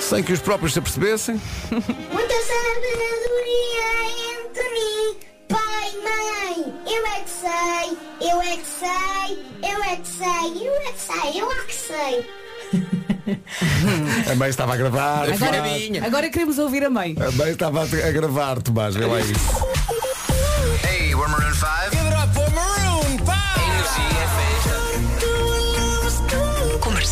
sem 0.00 0.20
que 0.20 0.32
os 0.32 0.40
próprios 0.40 0.72
se 0.72 0.80
apercebessem. 0.80 1.40
Muita 1.70 2.34
sabedoria 2.42 3.86
entre 4.34 4.64
mim, 4.64 5.16
pai 5.48 5.92
e 5.92 5.96
mãe. 6.02 6.74
Eu 6.92 7.06
é 7.06 7.20
que 7.20 7.30
sei, 7.30 7.96
eu 8.28 8.42
é 8.42 8.56
que 8.56 8.66
sei, 8.66 9.38
eu 9.62 9.84
é 9.84 9.96
que 9.96 10.08
sei, 10.08 10.66
eu 10.66 10.74
é 10.74 10.92
que 10.92 11.00
sei, 11.00 11.40
eu 11.40 11.52
é 11.52 11.64
que 11.64 11.74
sei. 11.74 12.26
A 14.32 14.34
mãe 14.34 14.50
estava 14.50 14.74
a 14.74 14.76
gravar. 14.76 15.30
Agora, 15.30 15.62
agora 16.04 16.30
queremos 16.30 16.58
ouvir 16.58 16.82
a 16.82 16.90
mãe. 16.90 17.14
A 17.20 17.30
mãe 17.30 17.52
estava 17.52 17.82
a 17.82 18.10
gravar, 18.10 18.60
Tomás, 18.60 18.96
vê 18.96 19.06
lá 19.06 19.20
isso. 19.20 19.32
Hey, 20.84 21.14
we're 21.14 21.28
Maroon 21.28 21.54
5. 21.54 22.01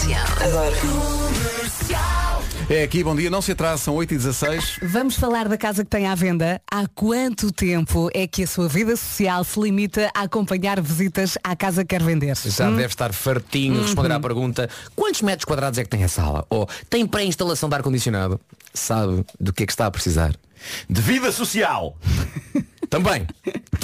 É. 0.00 0.14
Comercial. 0.24 0.24
Agora. 0.40 0.76
É 2.70 2.84
aqui, 2.84 3.04
bom 3.04 3.14
dia, 3.14 3.28
não 3.28 3.42
se 3.42 3.52
atrasa, 3.52 3.82
são 3.82 3.94
8 3.96 4.14
e 4.14 4.16
16 4.16 4.78
Vamos 4.82 5.16
falar 5.16 5.46
da 5.48 5.58
casa 5.58 5.84
que 5.84 5.90
tem 5.90 6.06
à 6.06 6.14
venda. 6.14 6.58
Há 6.70 6.86
quanto 6.94 7.52
tempo 7.52 8.08
é 8.14 8.26
que 8.26 8.44
a 8.44 8.46
sua 8.46 8.66
vida 8.68 8.96
social 8.96 9.44
se 9.44 9.60
limita 9.60 10.10
a 10.14 10.22
acompanhar 10.22 10.80
visitas 10.80 11.36
à 11.44 11.54
casa 11.54 11.82
que 11.84 11.88
quer 11.88 12.02
vender? 12.02 12.34
Já 12.36 12.68
Hum? 12.70 12.76
deve 12.76 12.86
estar 12.88 13.12
fartinho 13.12 13.74
de 13.74 13.82
responder 13.82 14.12
à 14.12 14.20
pergunta 14.20 14.70
quantos 14.96 15.20
metros 15.20 15.44
quadrados 15.44 15.78
é 15.78 15.84
que 15.84 15.90
tem 15.90 16.02
a 16.04 16.08
sala? 16.08 16.46
Ou 16.48 16.66
tem 16.88 17.06
pré-instalação 17.06 17.68
de 17.68 17.74
ar-condicionado? 17.74 18.40
Sabe 18.72 19.24
do 19.38 19.52
que 19.52 19.64
é 19.64 19.66
que 19.66 19.72
está 19.72 19.84
a 19.86 19.90
precisar? 19.90 20.34
De 20.88 21.00
vida 21.02 21.30
social. 21.32 21.96
Também, 22.88 23.26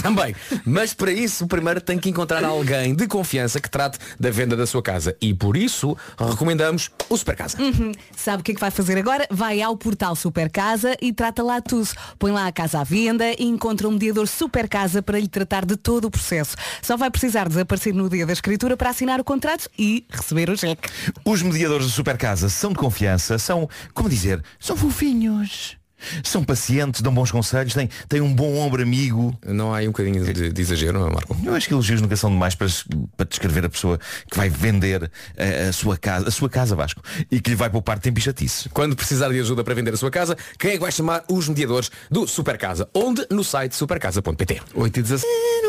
também. 0.07 0.35
Mas 0.65 0.95
para 0.95 1.11
isso, 1.11 1.47
primeiro 1.47 1.81
tem 1.81 1.99
que 1.99 2.09
encontrar 2.09 2.45
alguém 2.45 2.95
de 2.95 3.07
confiança 3.09 3.61
que 3.61 3.69
trate 3.69 3.99
da 4.19 4.31
venda 4.31 4.57
da 4.57 4.67
sua 4.67 4.83
casa. 4.83 5.17
E 5.21 5.35
por 5.35 5.57
isso, 5.57 5.97
recomendamos 6.19 6.91
o 7.09 7.17
Supercasa. 7.17 7.61
Uhum. 7.61 7.93
Sabe 8.17 8.41
o 8.41 8.45
que 8.45 8.53
é 8.53 8.55
que 8.55 8.61
vai 8.61 8.71
fazer 8.71 8.97
agora? 8.99 9.27
Vai 9.31 9.61
ao 9.61 9.77
portal 9.77 10.15
Supercasa 10.15 10.97
e 11.01 11.13
trata 11.13 11.43
lá 11.43 11.61
tudo. 11.61 11.89
Põe 12.19 12.33
lá 12.33 12.47
a 12.47 12.53
casa 12.53 12.81
à 12.81 12.85
venda 12.85 13.25
e 13.39 13.45
encontra 13.45 13.89
um 13.89 13.93
mediador 13.93 14.29
Supercasa 14.29 15.03
para 15.03 15.19
lhe 15.19 15.29
tratar 15.29 15.65
de 15.65 15.77
todo 15.77 16.07
o 16.07 16.11
processo. 16.11 16.57
Só 16.83 16.97
vai 16.97 17.11
precisar 17.11 17.49
desaparecer 17.49 17.93
no 17.93 18.09
dia 18.09 18.25
da 18.25 18.33
escritura 18.33 18.77
para 18.77 18.91
assinar 18.91 19.21
o 19.21 19.25
contrato 19.25 19.69
e 19.79 20.07
receber 20.09 20.49
o 20.51 20.57
cheque. 20.57 20.89
Os 21.25 21.43
mediadores 21.43 21.87
do 21.87 21.93
Supercasa 21.93 22.49
são 22.49 22.71
de 22.71 22.79
confiança, 22.79 23.39
são, 23.39 23.69
como 23.93 24.09
dizer, 24.09 24.43
são 24.61 24.77
fofinhos. 24.77 25.77
São 26.23 26.45
pacientes, 26.45 27.01
dão 27.01 27.13
bons 27.13 27.31
conselhos, 27.31 27.75
têm, 27.75 27.89
têm 28.09 28.21
um 28.21 28.33
bom 28.33 28.57
ombro 28.57 28.83
amigo. 28.83 29.37
Não 29.45 29.73
há 29.73 29.79
aí 29.79 29.89
um 29.89 29.93
bocadinho 29.93 30.25
de, 30.33 30.53
de 30.53 30.63
exagero, 30.63 30.99
não 30.99 31.09
é, 31.09 31.11
Marco? 31.13 31.37
Eu 31.45 31.55
acho 31.55 31.67
que 31.67 31.75
elogios 31.75 32.01
nunca 32.01 32.17
são 32.17 32.31
demais 32.31 32.55
para, 32.55 32.69
para 33.17 33.27
descrever 33.27 33.65
a 33.65 33.69
pessoa 33.69 33.99
que 34.31 34.37
vai 34.37 34.49
vender 34.49 35.11
a, 35.37 35.69
a 35.69 35.73
sua 35.73 35.97
casa, 35.97 36.29
a 36.29 36.31
sua 36.31 36.49
casa 36.49 36.77
Vasco, 36.77 37.03
e 37.31 37.41
que 37.41 37.51
lhe 37.51 37.57
vai 37.57 37.71
poupar 37.71 37.99
tempo 37.99 38.19
e 38.19 38.23
chatice. 38.23 38.69
Quando 38.71 38.95
precisar 38.95 39.29
de 39.29 39.41
ajuda 39.41 39.65
para 39.65 39.75
vender 39.75 39.95
a 39.95 39.97
sua 39.97 40.11
casa, 40.11 40.37
quem 40.59 40.73
é 40.73 40.75
que 40.75 40.81
vai 40.81 40.93
chamar 40.93 41.25
os 41.29 41.49
mediadores 41.49 41.91
do 42.11 42.27
Supercasa? 42.27 42.89
Onde? 42.95 43.27
No 43.31 43.43
site 43.43 43.75
supercasa.pt. 43.75 44.63
8 44.75 44.99
e 44.99 45.03
16 45.03 45.66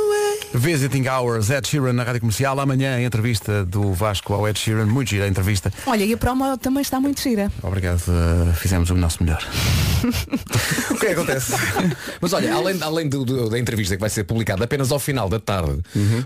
Visiting 0.54 1.08
Hours, 1.08 1.50
Ed 1.50 1.68
Sheeran 1.68 1.94
na 1.94 2.04
Rádio 2.04 2.22
Comercial. 2.22 2.60
Amanhã 2.60 2.96
a 2.96 3.02
entrevista 3.04 3.64
do 3.66 3.94
Vasco 3.94 4.34
ao 4.34 4.48
Ed 4.48 4.58
Sheeran. 4.58 4.86
Muito 4.86 5.10
gira 5.10 5.26
a 5.26 5.28
entrevista. 5.28 5.72
Olha, 5.86 6.04
e 6.04 6.14
a 6.14 6.18
promo 6.18 6.58
também 6.58 6.82
está 6.82 7.00
muito 7.00 7.22
gira. 7.22 7.52
Obrigado, 7.62 8.00
uh, 8.08 8.54
fizemos 8.56 8.90
o 8.90 8.96
nosso 8.96 9.24
melhor. 9.24 9.44
O 10.92 11.00
que 11.00 11.08
é 11.08 11.10
que 11.10 11.14
acontece? 11.16 11.54
Mas 12.22 12.32
olha, 12.34 12.54
além, 12.54 12.78
além 12.82 13.10
do- 13.10 13.26
do- 13.26 13.50
da 13.50 13.58
entrevista 13.60 13.96
que 13.96 14.00
vai 14.00 14.10
ser 14.10 14.24
publicada 14.24 14.64
apenas 14.64 14.92
ao 14.92 15.00
final 15.00 15.28
da 15.28 15.40
tarde, 15.40 15.80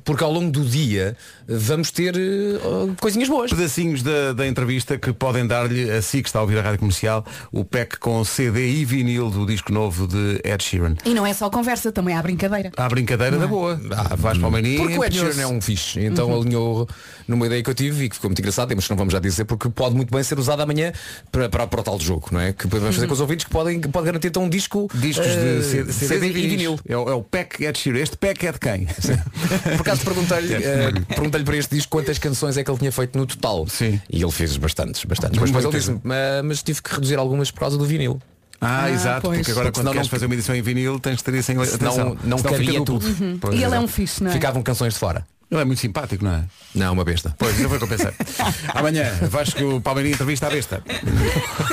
porque 0.04 0.24
ao 0.24 0.32
longo 0.32 0.52
do 0.52 0.64
dia 0.64 1.16
vamos 1.48 1.90
ter 1.92 2.16
eh, 2.16 2.60
coisinhas 3.00 3.28
boas. 3.30 3.50
Pedacinhos 3.52 4.02
da, 4.04 4.34
da 4.34 4.48
entrevista 4.48 4.98
que 4.98 5.12
podem 5.14 5.46
dar-lhe 5.48 5.90
a 5.90 6.02
si 6.02 6.22
que 6.22 6.30
está 6.30 6.40
a 6.40 6.42
ouvir 6.42 6.58
a 6.60 6.62
Rádio 6.62 6.80
Comercial 6.80 7.26
o 7.52 7.64
pack 7.66 7.98
com 8.00 8.24
CD 8.24 8.72
e 8.76 8.86
vinil 8.86 9.30
do 9.30 9.46
disco 9.46 9.72
novo 9.74 10.06
de 10.08 10.40
Ed 10.44 10.62
Sheeran. 10.64 10.96
E 11.06 11.14
não 11.14 11.26
é 11.26 11.34
só 11.34 11.50
conversa, 11.50 11.92
também 11.92 12.16
há 12.16 12.22
brincadeira. 12.22 12.72
Há 12.78 12.88
brincadeira 12.90 13.38
da 13.38 13.48
boa. 13.48 13.80
Ah, 13.92 14.11
Porque 14.18 14.98
o 14.98 15.04
Ed. 15.06 15.18
Sheeran 15.18 15.42
é 15.42 15.48
um 15.48 15.62
fixe, 15.62 16.00
então 16.02 16.30
Uhum. 16.30 16.42
alinhou 16.42 16.90
numa 17.28 17.46
ideia 17.46 17.64
que 17.64 17.70
eu 17.70 17.74
tive 17.74 18.06
e 18.06 18.10
que 18.10 18.16
ficou 18.16 18.30
muito 18.30 18.40
engraçado, 18.40 18.72
mas 18.76 18.86
que 18.86 18.90
não 18.92 18.98
vamos 18.98 19.14
já 19.14 19.20
dizer 19.20 19.46
porque 19.46 19.70
pode 19.70 19.96
muito 19.96 20.12
bem 20.14 20.22
ser 20.24 20.38
usado 20.40 20.62
amanhã 20.62 20.92
para, 21.32 21.48
para, 21.50 21.68
para 21.68 21.80
o 21.82 21.84
tal 21.84 22.00
jogo, 22.00 22.28
não 22.32 22.40
é? 22.40 22.52
Que 22.54 22.68
vamos 22.68 22.88
fazer 22.96 23.02
Uhum. 23.02 23.08
com 23.08 23.14
os 23.14 23.22
ouvintes 23.22 23.46
que 23.46 23.52
podem 23.52 23.80
pode 23.82 24.06
garantir 24.06 24.28
então 24.28 24.44
um 24.44 24.50
disco 24.50 24.90
Discos 24.94 25.26
eh, 25.28 25.58
de 25.58 25.64
CD, 25.64 25.94
CD 25.94 26.28
e 26.28 26.32
vinil. 26.32 26.80
É, 26.88 26.98
o- 26.98 27.10
é 27.10 27.14
o 27.14 27.22
pack 27.24 27.64
Ed 27.64 27.78
Sheeran. 27.78 28.00
Este 28.00 28.18
pack 28.18 28.46
é 28.48 28.52
de 28.52 28.60
quem? 28.60 28.86
Por 29.78 29.82
acaso 29.82 30.02
perguntei-lhe 30.04 30.54
É. 30.56 30.58
eh, 30.58 30.92
perguntei-lhe 31.10 31.46
para 31.46 31.58
este 31.58 31.76
disco 31.76 31.90
quantas 31.92 32.18
canções 32.18 32.58
é 32.58 32.64
que 32.64 32.70
ele 32.72 32.78
tinha 32.80 32.92
feito 32.92 33.18
no 33.18 33.26
total. 33.26 33.68
Sim. 33.68 34.00
E 34.10 34.22
ele 34.22 34.32
fez 34.32 34.58
bastantes, 34.58 35.04
bastantes. 35.06 35.40
Mas 35.40 35.50
depois 35.50 35.66
ele 35.66 35.78
disse 35.78 35.92
mas, 36.04 36.44
mas 36.46 36.64
tive 36.64 36.82
que 36.82 36.94
reduzir 36.94 37.16
algumas 37.18 37.52
por 37.52 37.60
causa 37.62 37.78
do 37.78 37.86
vinil. 37.86 38.20
Ah, 38.64 38.84
Ah, 38.84 38.92
exato, 38.92 39.22
pois. 39.24 39.40
porque 39.40 39.52
agora 39.52 39.66
Porque 39.72 39.80
quando 39.80 39.84
senão 39.86 39.92
queres 39.94 40.08
não- 40.08 40.12
fazer 40.12 40.26
uma 40.28 40.36
edição 40.36 40.56
em 40.56 40.62
vinil 40.62 41.00
tens 41.00 41.18
de 41.18 41.24
ter 41.24 41.34
isso 41.34 41.52
em 41.52 41.56
atenção. 41.58 41.92
Senão 41.92 42.18
não 42.24 42.38
Senão 42.38 42.52
cabia 42.54 42.58
fica 42.60 42.72
duplo. 42.86 43.00
tudo. 43.00 43.38
Pois, 43.42 43.54
e 43.54 43.58
ele 43.58 43.64
é 43.64 43.68
exato. 43.68 43.84
um 43.84 43.88
fixe, 43.88 44.24
não 44.24 44.30
é? 44.30 44.34
Ficavam 44.34 44.62
canções 44.62 44.94
de 44.94 45.00
fora. 45.00 45.26
Ele 45.52 45.60
é 45.60 45.66
muito 45.66 45.80
simpático, 45.82 46.24
não 46.24 46.32
é? 46.32 46.44
Não, 46.74 46.94
uma 46.94 47.04
besta. 47.04 47.36
Pois, 47.38 47.60
não 47.60 47.68
foi 47.68 47.78
o 47.78 47.80
que 47.80 47.84
eu 47.84 47.98
pensei. 47.98 48.14
Amanhã, 48.74 49.12
vais 49.24 49.54
que 49.54 49.62
o 49.62 49.82
Palmeirinho 49.82 50.14
entrevista 50.14 50.48
a 50.48 50.50
besta. 50.50 50.82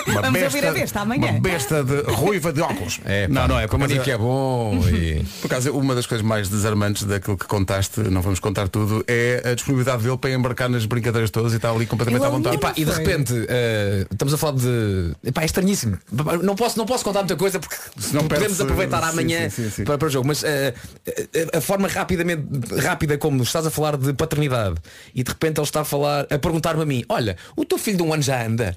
Uma 0.09 0.21
Vamos 0.21 0.43
ouvir 0.43 0.67
a 0.67 0.73
besta 0.73 1.01
amanhã. 1.01 1.31
Uma 1.31 1.41
besta 1.41 1.85
de 1.85 2.01
ruiva 2.11 2.53
de 2.53 2.61
óculos. 2.61 2.99
É, 3.05 3.29
não, 3.29 3.47
não 3.47 3.57
é. 3.57 3.69
Como 3.69 3.85
acaso- 3.85 4.01
Nick 4.01 4.11
é 4.11 4.19
bom 4.19 4.81
e... 4.89 5.25
Por 5.41 5.47
acaso, 5.47 5.71
uma 5.79 5.95
das 5.95 6.07
coisas 6.07 6.27
mais 6.27 6.49
desarmantes 6.49 7.05
daquilo 7.05 7.37
que 7.39 7.47
contaste, 7.47 8.01
não 8.01 8.21
vamos 8.21 8.41
contar 8.41 8.67
tudo, 8.69 9.05
é 9.07 9.43
a 9.45 9.55
disponibilidade 9.55 10.03
dele 10.03 10.19
para 10.19 10.31
embarcar 10.33 10.69
nas 10.69 10.85
brincadeiras 10.85 11.31
todas 11.31 11.53
e 11.53 11.57
está 11.57 11.71
ali 11.71 11.87
completamente 11.87 12.25
à 12.25 12.27
é 12.27 12.31
vontade. 12.31 12.57
Epá, 12.57 12.73
e 12.77 12.85
de 12.85 12.91
repente 12.91 13.33
eh, 13.49 14.07
estamos 14.11 14.35
a 14.35 14.37
falar 14.39 14.57
de. 14.57 15.13
Epá, 15.25 15.43
é 15.43 15.45
estranhíssimo. 15.45 15.97
Não 16.43 16.57
posso, 16.57 16.77
não 16.77 16.85
posso 16.85 17.05
contar 17.05 17.21
muita 17.21 17.37
coisa 17.37 17.61
porque 17.61 17.77
Senão 17.97 18.27
podemos 18.27 18.61
aproveitar 18.61 19.05
amanhã 19.05 19.49
sim, 19.49 19.65
sim, 19.65 19.71
sim. 19.71 19.85
Para, 19.85 19.97
para 19.99 20.09
o 20.09 20.11
jogo. 20.11 20.27
Mas 20.27 20.43
a, 20.45 21.59
a 21.59 21.61
forma 21.61 21.87
rapidamente 21.87 22.43
rápida 22.77 23.17
como 23.17 23.45
estás 23.45 23.67
a 23.67 23.68
falar 23.71 23.97
de 23.97 24.13
paternidade 24.13 24.77
e 25.15 25.23
de 25.23 25.31
repente 25.31 25.59
ele 25.59 25.65
está 25.67 25.81
a 25.81 25.85
falar, 25.85 26.27
a 26.31 26.39
perguntar-me 26.39 26.83
a 26.83 26.87
mim, 26.87 27.05
olha, 27.09 27.37
o 27.57 27.65
teu 27.65 27.79
filho 27.79 27.97
de 27.99 28.03
um 28.03 28.13
ano 28.13 28.23
já 28.23 28.45
anda. 28.45 28.75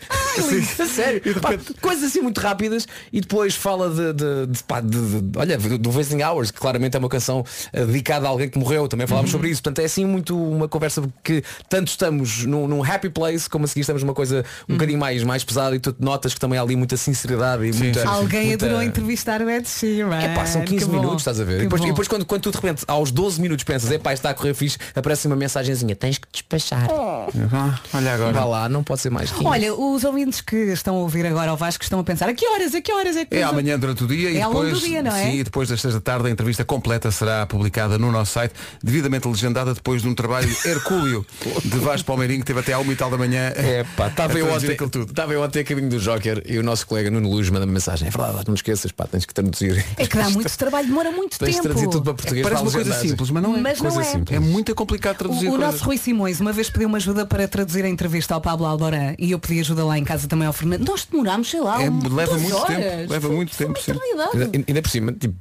a 0.80 0.86
sério. 0.86 1.22
E 1.26 1.34
de 1.34 1.40
Pá, 1.40 1.50
repente- 1.52 1.74
coisas 1.82 2.04
assim 2.06 2.22
muito 2.22 2.40
rápidas 2.40 2.88
e 3.12 3.22
depois 3.22 3.56
fala 3.56 3.90
de, 3.90 4.14
de, 4.14 4.48
de, 4.48 4.64
pá, 4.64 4.80
de- 4.82 5.22
de- 5.22 5.38
olha, 5.38 5.58
do 5.58 5.92
Wasting 5.92 6.22
Hours, 6.22 6.52
que 6.52 6.60
claramente 6.60 6.96
é 6.96 7.00
uma 7.00 7.10
canção 7.10 7.44
eh, 7.74 7.86
dedicada 7.86 8.26
a 8.28 8.30
alguém 8.30 8.50
que 8.50 8.58
morreu, 8.58 8.88
também 8.88 9.06
falámos 9.08 9.30
Uhum. 9.32 9.38
sobre 9.38 9.50
isso. 9.50 9.62
Portanto, 9.62 9.80
é 9.80 9.86
assim 9.86 10.06
muito 10.06 10.38
uma 10.42 10.68
conversa 10.68 11.04
que 11.24 11.44
tanto 11.70 11.88
estamos 11.90 12.46
num, 12.46 12.68
num 12.68 12.84
happy 12.84 13.10
place, 13.10 13.50
como 13.50 13.66
a 13.66 13.68
seguir 13.68 13.82
estamos 13.82 14.02
numa 14.04 14.14
coisa 14.14 14.44
um 14.68 14.74
bocadinho 14.74 15.00
mais, 15.00 15.24
mais 15.24 15.44
pesada 15.44 15.76
e 15.76 15.80
tu 15.80 15.96
notas 16.00 16.34
que 16.34 16.40
também 16.40 16.58
há 16.58 16.62
ali 16.62 16.76
muita 16.76 16.98
sinceridade 16.98 17.66
e 17.66 17.74
muita. 17.74 18.08
Alguém 18.08 18.48
muita... 18.48 18.66
adorou 18.66 18.82
entrevistar 18.84 19.42
o 19.42 19.50
Ed 19.50 19.68
Sheeran. 19.68 20.16
É 20.20 20.34
pá, 20.34 20.46
são 20.46 20.62
15 20.62 20.86
Que 20.86 20.92
bom. 20.92 20.98
minutos, 21.00 21.22
estás 21.22 21.40
a 21.40 21.44
ver? 21.44 21.60
E 21.60 21.64
depois, 21.64 21.82
e 21.82 21.86
bom. 21.86 21.90
depois 21.92 22.08
quando, 22.08 22.26
quando 22.26 22.42
tu 22.42 22.52
de 22.52 22.58
repente 22.58 22.84
aos 22.88 23.12
12 23.12 23.42
minutos 23.42 23.64
pensas, 23.64 23.92
é 23.92 23.98
pá, 23.98 24.14
está 24.14 24.30
a 24.30 24.34
correr 24.34 24.54
fixe, 24.54 24.78
aparece 24.96 25.28
uma 25.28 25.36
mensagenzinha, 25.36 25.96
tens 25.96 26.18
que 26.18 26.28
despachar. 26.32 26.88
Ah, 26.92 27.80
olha 27.94 28.14
agora. 28.14 28.34
Vá 28.34 28.46
lá, 28.46 28.70
não 28.70 28.84
pode 28.84 29.02
ser 29.02 29.10
mais 29.10 29.32
que 29.32 29.46
Olha, 29.46 29.74
os 29.74 30.04
ouvintes 30.04 30.42
que 30.42 30.56
estão 30.56 30.96
a 30.96 31.00
ouvir 31.00 31.26
agora 31.26 31.52
ao 31.52 31.58
Vasco 31.58 31.84
estão 31.84 32.00
a 32.00 32.04
pensar 32.04 32.30
a 32.30 32.34
que 32.34 32.46
horas, 32.48 32.74
a 32.76 32.82
que 32.82 32.92
horas 32.92 33.16
é 33.16 33.26
que 33.26 33.36
É 33.36 33.44
amanhã 33.44 33.78
durante 33.78 34.04
o 34.04 34.08
dia 34.08 34.30
e 34.32 34.38
É 34.38 34.42
ao 34.42 34.52
longo 34.52 34.66
depois, 34.66 34.82
do 34.82 34.88
dia, 34.88 35.02
não 35.04 35.16
é? 35.16 35.24
sim, 35.32 35.40
e 35.40 35.44
depois 35.44 35.70
das 35.70 35.82
seis 35.82 35.94
da 35.94 36.02
tarde 36.02 36.28
a 36.28 36.32
entrevista 36.32 36.64
completa 36.64 37.12
será 37.12 37.46
publicada 37.46 37.98
no 37.98 38.12
nosso 38.12 38.34
site, 38.34 38.54
devidamente 38.84 39.28
legendada 39.28 39.74
depois 39.74 40.02
de 40.02 40.08
um 40.08 40.14
trabalho 40.16 40.50
hercúleo 40.66 41.26
de 41.64 41.78
Vasco 41.80 42.06
Palmeirinho 42.08 42.40
que 42.42 42.46
teve 42.46 42.60
até 42.60 42.74
à 42.74 42.80
uma 42.80 42.92
e 42.92 42.96
tal 42.96 43.10
da 43.10 43.18
manhã. 43.18 43.52
É 43.56 43.86
pá, 43.96 44.08
estava 44.10 44.38
eu 44.38 44.52
ontem, 44.52 44.72
aquilo 44.72 44.90
tudo. 44.90 45.10
estava 45.10 45.34
eu 45.34 45.42
ontem 45.42 45.60
a 45.60 45.64
caminho 45.64 45.90
do 45.90 46.00
Joker 46.00 46.42
e 46.46 46.58
o 46.58 46.64
nosso 46.64 46.86
colega 46.88 47.10
Nuno 47.10 47.30
Luz 47.30 47.50
manda-me 47.50 47.72
mensagem. 47.72 48.08
É 48.08 48.12
verdade, 48.12 48.46
não 48.48 48.54
esqueças, 48.56 48.92
pá, 48.92 49.06
tens 49.08 49.26
que 49.26 49.34
traduzir. 49.34 49.84
É 49.98 50.06
que 50.08 50.18
dá 50.18 50.30
muito 50.30 50.56
trabalho, 50.58 50.88
demora 50.88 51.12
muito 51.12 51.38
Tens 51.40 51.48
de 51.50 51.54
tempo. 51.56 51.64
traduzir 51.64 51.90
tudo 51.90 52.04
para 52.04 52.14
português. 52.14 52.44
Parece 52.44 52.62
para 52.62 52.70
uma 52.70 52.84
coisa 52.86 53.00
simples, 53.02 53.30
mas 53.30 53.44
não 53.44 53.56
é. 53.58 53.62
Mas 53.62 53.82
não 53.82 53.92
coisa 53.92 54.08
é. 54.10 54.12
simples. 54.12 54.36
É 54.38 54.40
muito 54.40 54.71
complicado 54.76 55.18
traduzir 55.18 55.48
O, 55.50 55.54
o 55.54 55.58
nosso 55.58 55.84
Rui 55.84 55.98
Simões 55.98 56.40
uma 56.40 56.52
vez 56.54 56.70
pediu 56.70 56.88
uma 56.88 56.98
ajuda 56.98 57.26
para 57.26 57.48
traduzir 57.48 57.84
a 57.86 57.90
entrevista 57.90 58.34
ao 58.34 58.42
Pablo 58.42 58.66
Alborã 58.66 59.14
e 59.20 59.32
eu 59.32 59.40
pedi 59.40 59.60
ajuda 59.60 59.84
lá 59.86 59.98
em 59.98 60.04
casa 60.04 60.28
também 60.28 60.48
ao 60.48 60.54
Fernando. 60.54 60.86
Nós 60.88 61.06
demorámos, 61.06 61.50
sei 61.50 61.60
lá, 61.62 61.82
É, 61.82 61.90
um- 61.90 62.14
leva 62.14 62.38
muito 62.38 62.56
horas. 62.56 62.68
tempo, 62.78 63.12
leva 63.12 63.30
muito 63.30 63.58
tempo, 63.58 63.80
sim. 63.82 63.92
Ainda, 63.92 64.50
ainda 64.68 64.82
por 64.82 64.90
cima, 64.90 65.12
tipo, 65.14 65.36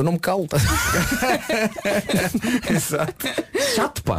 eu 0.00 0.04
não 0.04 0.12
me 0.12 0.18
calo. 0.18 0.46
tá? 0.46 0.56
Exato. 2.70 3.26
Chato, 3.74 4.02
pá. 4.02 4.18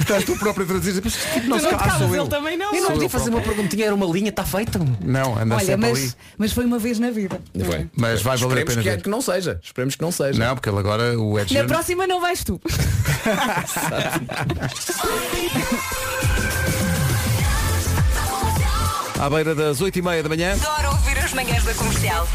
Estás 0.00 0.24
tu 0.24 0.36
próprio 0.38 0.64
a 0.64 0.68
traduzir. 0.68 1.00
Mas 1.04 1.12
tipo 1.14 1.48
não 1.48 1.58
Tu 1.58 1.64
se 1.64 1.70
não 1.70 1.78
cala, 1.78 1.98
sou 1.98 2.14
eu. 2.14 2.22
ele 2.22 2.30
também 2.30 2.56
não. 2.56 2.74
Eu 2.74 2.82
não 2.82 2.90
podia 2.92 3.08
fazer 3.10 3.30
uma 3.30 3.40
perguntinha, 3.40 3.86
era 3.86 3.94
uma 3.94 4.06
linha, 4.06 4.30
está 4.30 4.44
feita. 4.44 4.78
Não, 5.02 5.38
anda 5.38 5.56
Olha, 5.56 5.64
sempre 5.64 5.90
ali. 5.90 6.00
mas, 6.02 6.16
mas 6.38 6.52
foi 6.52 6.64
uma 6.64 6.78
vez 6.78 6.98
na 6.98 7.10
vida. 7.10 7.40
Foi. 7.64 7.88
Mas 7.96 8.22
vai 8.22 8.36
valer 8.36 8.58
a 8.58 8.60
Esperemos 8.60 8.74
pena 8.74 8.82
que, 8.82 8.88
é 8.88 8.96
ver. 8.96 9.02
que 9.02 9.08
não 9.10 9.20
seja. 9.20 9.60
Esperemos 9.62 9.96
que 9.96 10.02
não 10.02 10.12
seja. 10.12 10.38
Não, 10.38 10.54
porque 10.54 10.68
ele 10.68 10.78
agora, 10.78 11.18
o 11.18 11.38
Ed 11.38 11.52
Na 11.54 11.64
próxima 11.64 12.06
não 12.06 12.20
vais 12.20 12.44
tu. 12.44 12.60
à 19.20 19.28
beira 19.28 19.54
das 19.54 19.80
8h30 19.80 20.22
da 20.22 20.28
manhã. 20.28 20.52
Adoro 20.54 20.96
ouvir 20.96 21.18
as 21.18 21.32
manhãs 21.32 21.64
da 21.64 21.74
comercial. 21.74 22.26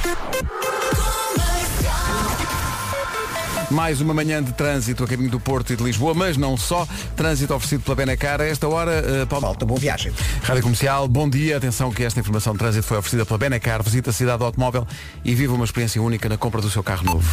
Mais 3.72 4.02
uma 4.02 4.14
manhã 4.14 4.44
de 4.44 4.52
trânsito 4.54 5.04
a 5.04 5.08
caminho 5.08 5.30
do 5.30 5.40
Porto 5.40 5.74
e 5.74 5.76
de 5.76 5.84
Lisboa, 5.84 6.14
mas 6.14 6.38
não 6.38 6.56
só. 6.56 6.88
Trânsito 7.16 7.54
oferecido 7.54 7.84
pela 7.84 7.96
Benacar. 7.96 8.42
A 8.42 8.46
esta 8.46 8.68
hora, 8.68 9.04
uh, 9.24 9.28
Paulo... 9.28 9.48
Falta 9.48 9.66
boa 9.66 9.80
viagem. 9.80 10.12
Rádio 10.44 10.64
Comercial, 10.64 11.08
bom 11.08 11.30
dia. 11.30 11.58
Atenção 11.58 11.92
que 11.92 12.04
esta 12.04 12.20
informação 12.20 12.54
de 12.54 12.60
trânsito 12.60 12.86
foi 12.86 12.98
oferecida 12.98 13.26
pela 13.26 13.38
Benacar. 13.38 13.84
Visita 13.84 14.10
a 14.10 14.14
cidade 14.14 14.40
do 14.40 14.46
automóvel 14.46 14.88
e 15.24 15.34
viva 15.36 15.54
uma 15.54 15.66
experiência 15.66 16.02
única 16.02 16.30
na 16.30 16.38
compra 16.38 16.62
do 16.62 16.70
seu 16.70 16.84
carro 16.84 17.04
novo. 17.04 17.30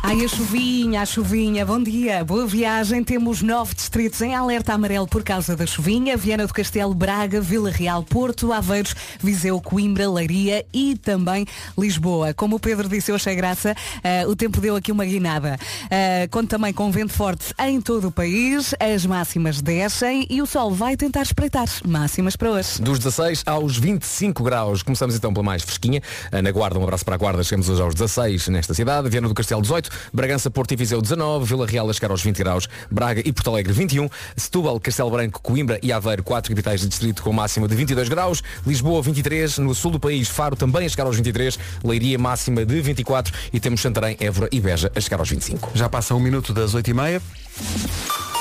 Ai, 0.00 0.24
a 0.24 0.28
chuvinha, 0.28 1.02
a 1.02 1.06
chuvinha, 1.06 1.66
bom 1.66 1.82
dia, 1.82 2.24
boa 2.24 2.46
viagem. 2.46 3.02
Temos 3.02 3.42
nove 3.42 3.74
distritos 3.74 4.22
em 4.22 4.34
alerta 4.34 4.72
amarelo 4.72 5.06
por 5.06 5.22
causa 5.24 5.56
da 5.56 5.66
chuvinha. 5.66 6.16
Viana 6.16 6.46
do 6.46 6.54
Castelo, 6.54 6.94
Braga, 6.94 7.40
Vila 7.40 7.70
Real, 7.70 8.02
Porto, 8.04 8.52
Aveiros, 8.52 8.94
Viseu, 9.20 9.60
Coimbra, 9.60 10.08
Leiria 10.08 10.64
e 10.72 10.96
também 10.96 11.44
Lisboa. 11.76 12.32
Como 12.32 12.56
o 12.56 12.60
Pedro 12.60 12.88
disse, 12.88 13.10
eu 13.10 13.16
achei 13.16 13.34
graça, 13.34 13.74
eh, 14.02 14.26
o 14.26 14.36
tempo 14.36 14.60
deu 14.60 14.76
aqui 14.76 14.92
uma 14.92 15.04
guinada. 15.04 15.58
Eh, 15.90 16.28
conto 16.30 16.48
também 16.48 16.72
com 16.72 16.90
vento 16.90 17.12
forte 17.12 17.52
em 17.58 17.80
todo 17.80 18.08
o 18.08 18.12
país, 18.12 18.74
as 18.78 19.04
máximas 19.04 19.60
descem 19.60 20.26
e 20.30 20.40
o 20.40 20.46
sol 20.46 20.70
vai 20.70 20.96
tentar 20.96 21.22
espreitar. 21.22 21.68
Máximas 21.86 22.36
para 22.36 22.50
hoje. 22.52 22.80
Dos 22.80 22.98
16 22.98 23.42
aos 23.44 23.76
25 23.76 24.42
graus. 24.44 24.82
Começamos 24.82 25.16
então 25.16 25.34
pela 25.34 25.44
mais 25.44 25.62
fresquinha. 25.62 26.00
Na 26.32 26.50
Guarda, 26.52 26.78
um 26.78 26.84
abraço 26.84 27.04
para 27.04 27.16
a 27.16 27.18
Guarda. 27.18 27.42
Chegamos 27.42 27.68
hoje 27.68 27.82
aos 27.82 27.94
16 27.94 28.48
nesta 28.48 28.72
cidade. 28.72 29.08
Viana 29.10 29.28
do 29.28 29.34
Castelo 29.34 29.60
18. 29.60 29.87
Bragança, 30.12 30.50
Porto 30.50 30.72
e 30.72 30.76
Viseu 30.76 31.00
19. 31.00 31.46
Vila 31.46 31.66
Real 31.66 31.88
a 31.88 31.92
chegar 31.92 32.10
aos 32.10 32.22
20 32.22 32.38
graus. 32.38 32.68
Braga 32.90 33.22
e 33.24 33.32
Porto 33.32 33.50
Alegre 33.50 33.72
21. 33.72 34.08
Setúbal, 34.36 34.80
Castelo 34.80 35.10
Branco, 35.10 35.40
Coimbra 35.40 35.78
e 35.82 35.92
Aveiro, 35.92 36.22
4 36.22 36.50
capitais 36.50 36.80
de 36.80 36.88
distrito 36.88 37.22
com 37.22 37.32
máxima 37.32 37.68
de 37.68 37.74
22 37.74 38.08
graus. 38.08 38.42
Lisboa 38.66 39.02
23. 39.02 39.58
No 39.58 39.74
sul 39.74 39.92
do 39.92 40.00
país, 40.00 40.28
Faro 40.28 40.56
também 40.56 40.86
a 40.86 40.88
chegar 40.88 41.06
aos 41.06 41.16
23. 41.16 41.58
Leiria 41.84 42.18
máxima 42.18 42.64
de 42.64 42.80
24. 42.80 43.32
E 43.52 43.60
temos 43.60 43.80
Santarém, 43.80 44.16
Évora 44.20 44.48
e 44.52 44.60
Beja 44.60 44.90
a 44.94 45.00
chegar 45.00 45.20
aos 45.20 45.28
25. 45.28 45.72
Já 45.74 45.88
passa 45.88 46.14
um 46.14 46.20
minuto 46.20 46.52
das 46.52 46.74
8h30. 46.74 48.37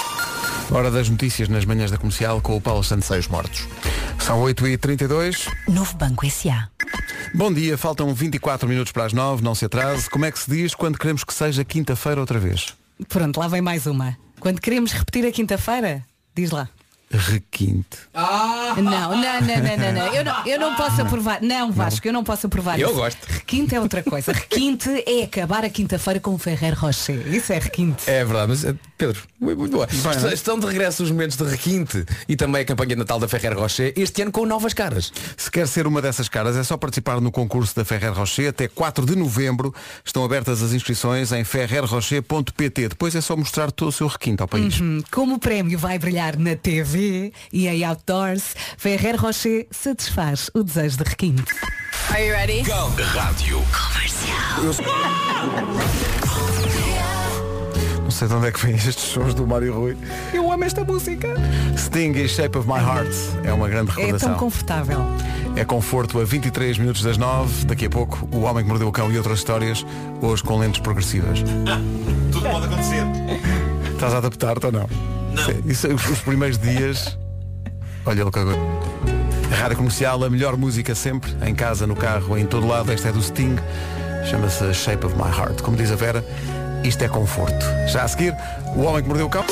Hora 0.71 0.91
das 0.91 1.09
notícias 1.09 1.47
nas 1.47 1.63
manhãs 1.65 1.89
da 1.91 1.97
comercial 1.97 2.41
com 2.41 2.55
o 2.57 2.61
Paulo 2.61 2.83
Santos. 2.83 3.07
Seis 3.07 3.27
mortos. 3.27 3.67
São 4.19 4.41
8h32. 4.43 5.47
Novo 5.67 5.95
Banco 5.95 6.25
S.A. 6.25 6.67
Bom 7.33 7.53
dia, 7.53 7.77
faltam 7.77 8.13
24 8.13 8.67
minutos 8.67 8.91
para 8.91 9.05
as 9.05 9.13
9, 9.13 9.43
não 9.43 9.55
se 9.55 9.65
atrase. 9.65 10.09
Como 10.09 10.25
é 10.25 10.31
que 10.31 10.39
se 10.39 10.49
diz 10.49 10.75
quando 10.75 10.97
queremos 10.97 11.23
que 11.23 11.33
seja 11.33 11.63
quinta-feira 11.63 12.19
outra 12.19 12.39
vez? 12.39 12.73
Pronto, 13.07 13.39
lá 13.39 13.47
vem 13.47 13.61
mais 13.61 13.85
uma. 13.85 14.17
Quando 14.39 14.59
queremos 14.59 14.91
repetir 14.91 15.25
a 15.25 15.31
quinta-feira, 15.31 16.03
diz 16.35 16.51
lá. 16.51 16.67
Requinte. 17.09 17.97
Não, 18.13 18.75
não, 18.75 18.83
não, 18.83 19.11
não, 19.15 19.77
não, 19.77 19.91
não. 19.93 20.13
Eu 20.13 20.25
não, 20.25 20.45
eu 20.45 20.59
não 20.59 20.75
posso 20.75 21.01
aprovar. 21.01 21.41
Não, 21.41 21.71
Vasco, 21.71 22.05
eu 22.05 22.11
não 22.11 22.23
posso 22.23 22.47
aprovar 22.47 22.77
Eu 22.77 22.89
isso. 22.89 22.97
gosto. 22.97 23.23
Requinte 23.25 23.73
é 23.75 23.79
outra 23.79 24.03
coisa. 24.03 24.33
Requinte 24.33 24.89
é 25.07 25.23
acabar 25.23 25.63
a 25.63 25.69
quinta-feira 25.69 26.19
com 26.19 26.33
o 26.33 26.37
Ferrer 26.37 26.77
Rocher. 26.77 27.25
Isso 27.33 27.53
é 27.53 27.59
requinte. 27.59 28.09
É 28.09 28.25
verdade, 28.25 28.49
mas 28.49 28.65
eh, 28.65 28.75
Pedro, 28.97 29.21
muito 29.39 29.69
boa. 29.69 29.87
não 30.21 30.29
é? 30.29 30.33
Estão 30.33 30.59
de 30.59 30.65
regresso 30.65 31.03
os 31.03 31.11
momentos 31.11 31.37
de 31.37 31.43
requinte 31.43 32.03
e 32.27 32.35
também 32.35 32.63
a 32.63 32.65
campanha 32.65 32.89
de 32.89 32.95
Natal 32.95 33.19
da 33.19 33.27
Ferrer 33.27 33.55
Rocher, 33.57 33.93
este 33.95 34.23
ano 34.23 34.31
com 34.31 34.45
novas 34.45 34.73
caras. 34.73 35.11
Se 35.37 35.51
quer 35.51 35.67
ser 35.67 35.85
uma 35.85 36.01
dessas 36.01 36.27
caras, 36.27 36.55
é 36.57 36.63
só 36.63 36.75
participar 36.77 37.21
no 37.21 37.31
concurso 37.31 37.75
da 37.75 37.85
Ferrer 37.85 38.11
Rocher. 38.11 38.49
Até 38.49 38.67
4 38.67 39.05
de 39.05 39.15
novembro 39.15 39.73
estão 40.03 40.23
abertas 40.25 40.63
as 40.63 40.73
inscrições 40.73 41.31
em 41.31 41.43
ferrerrocher.pt. 41.43 42.87
Depois 42.89 43.13
é 43.15 43.21
só 43.21 43.35
mostrar 43.37 43.71
todo 43.71 43.89
o 43.89 43.91
seu 43.91 44.07
requinte 44.07 44.41
ao 44.41 44.47
país. 44.47 44.81
Hum, 44.81 45.01
Como 45.11 45.35
o 45.35 45.39
prémio 45.39 45.77
vai 45.77 45.99
brilhar 45.99 46.35
na 46.37 46.55
TV 46.55 47.31
e 47.53 47.67
em 47.67 47.83
outdoors, 47.83 48.55
Ferrer 48.77 49.15
Rocher 49.21 49.67
satisfaz 49.69 50.49
o 50.53 50.63
desejo 50.63 50.97
de 50.97 51.03
requinte. 51.03 51.43
Are 52.09 52.25
you 52.25 52.33
ready? 52.33 52.61
Rádio. 53.13 53.61
Não 58.07 58.11
sei 58.11 58.25
de 58.29 58.33
onde 58.35 58.47
é 58.47 58.51
que 58.53 58.65
vêm 58.65 58.73
estes 58.73 58.95
sons 59.03 59.33
do 59.33 59.45
Mário 59.45 59.73
Rui. 59.73 59.97
Eu 60.33 60.49
amo 60.49 60.63
esta 60.63 60.81
música. 60.85 61.27
Sting 61.77 62.11
e 62.13 62.29
Shape 62.29 62.57
of 62.57 62.65
My 62.65 62.75
Heart 62.79 63.13
é 63.43 63.51
uma 63.51 63.67
grande 63.67 63.91
É 63.91 63.95
tão 63.95 64.03
recordação. 64.05 64.33
confortável. 64.35 64.99
É 65.57 65.65
conforto 65.65 66.17
a 66.21 66.23
23 66.23 66.77
minutos 66.77 67.01
das 67.01 67.17
9. 67.17 67.65
Daqui 67.65 67.87
a 67.87 67.89
pouco, 67.89 68.25
O 68.31 68.43
Homem 68.43 68.63
que 68.63 68.69
Mordeu 68.69 68.87
o 68.87 68.93
Cão 68.93 69.11
e 69.11 69.17
outras 69.17 69.39
histórias, 69.39 69.85
hoje 70.21 70.41
com 70.41 70.57
lentes 70.57 70.79
progressivas. 70.79 71.39
Tudo 72.31 72.49
pode 72.49 72.65
acontecer. 72.67 73.03
Estás 73.91 74.13
a 74.13 74.17
adaptar-te 74.19 74.65
ou 74.67 74.71
não? 74.71 74.89
Não. 75.33 75.69
Isso, 75.69 75.89
os, 75.93 76.09
os 76.09 76.19
primeiros 76.21 76.57
dias. 76.57 77.17
Olha 78.05 78.21
ele 78.21 78.31
que 78.31 78.39
agora. 78.39 78.57
A 79.51 79.55
Rádio 79.55 79.75
Comercial, 79.75 80.23
a 80.23 80.29
melhor 80.29 80.55
música 80.55 80.95
sempre, 80.95 81.29
em 81.45 81.53
casa, 81.53 81.85
no 81.85 81.95
carro, 81.95 82.37
em 82.37 82.45
todo 82.45 82.65
lado. 82.65 82.89
Esta 82.89 83.09
é 83.09 83.11
do 83.11 83.21
Sting. 83.21 83.57
Chama-se 84.29 84.73
Shape 84.73 85.05
of 85.05 85.13
My 85.17 85.23
Heart. 85.29 85.61
Como 85.61 85.75
diz 85.75 85.91
a 85.91 85.95
Vera, 85.97 86.23
isto 86.83 87.03
é 87.03 87.07
conforto. 87.07 87.65
Já 87.87 88.03
a 88.03 88.07
seguir, 88.07 88.35
O 88.75 88.81
Homem 88.81 89.01
que 89.01 89.07
Mordeu 89.07 89.27
o 89.27 89.29
Cão. 89.29 89.45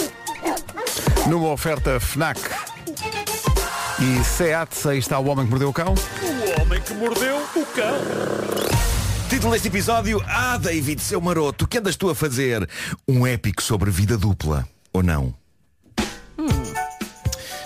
Numa 1.27 1.49
oferta 1.49 1.99
FNAC 1.99 2.39
e 3.99 4.23
SEAT, 4.23 4.87
aí 4.87 4.99
está 4.99 5.19
O 5.19 5.27
Homem 5.27 5.45
que 5.45 5.51
Mordeu 5.51 5.69
o 5.69 5.73
Cão. 5.73 5.93
O 5.93 6.61
homem 6.61 6.81
que 6.81 6.93
mordeu 6.93 7.37
o 7.37 7.65
cão. 7.65 7.95
Título 9.29 9.53
deste 9.53 9.67
episódio 9.67 10.23
Ah, 10.27 10.57
David, 10.57 11.01
seu 11.01 11.19
maroto, 11.19 11.65
o 11.65 11.67
que 11.67 11.77
andas 11.77 11.95
tu 11.95 12.09
a 12.09 12.15
fazer? 12.15 12.67
Um 13.07 13.25
épico 13.25 13.61
sobre 13.61 13.89
vida 13.89 14.17
dupla, 14.17 14.67
ou 14.93 15.01
não? 15.01 15.33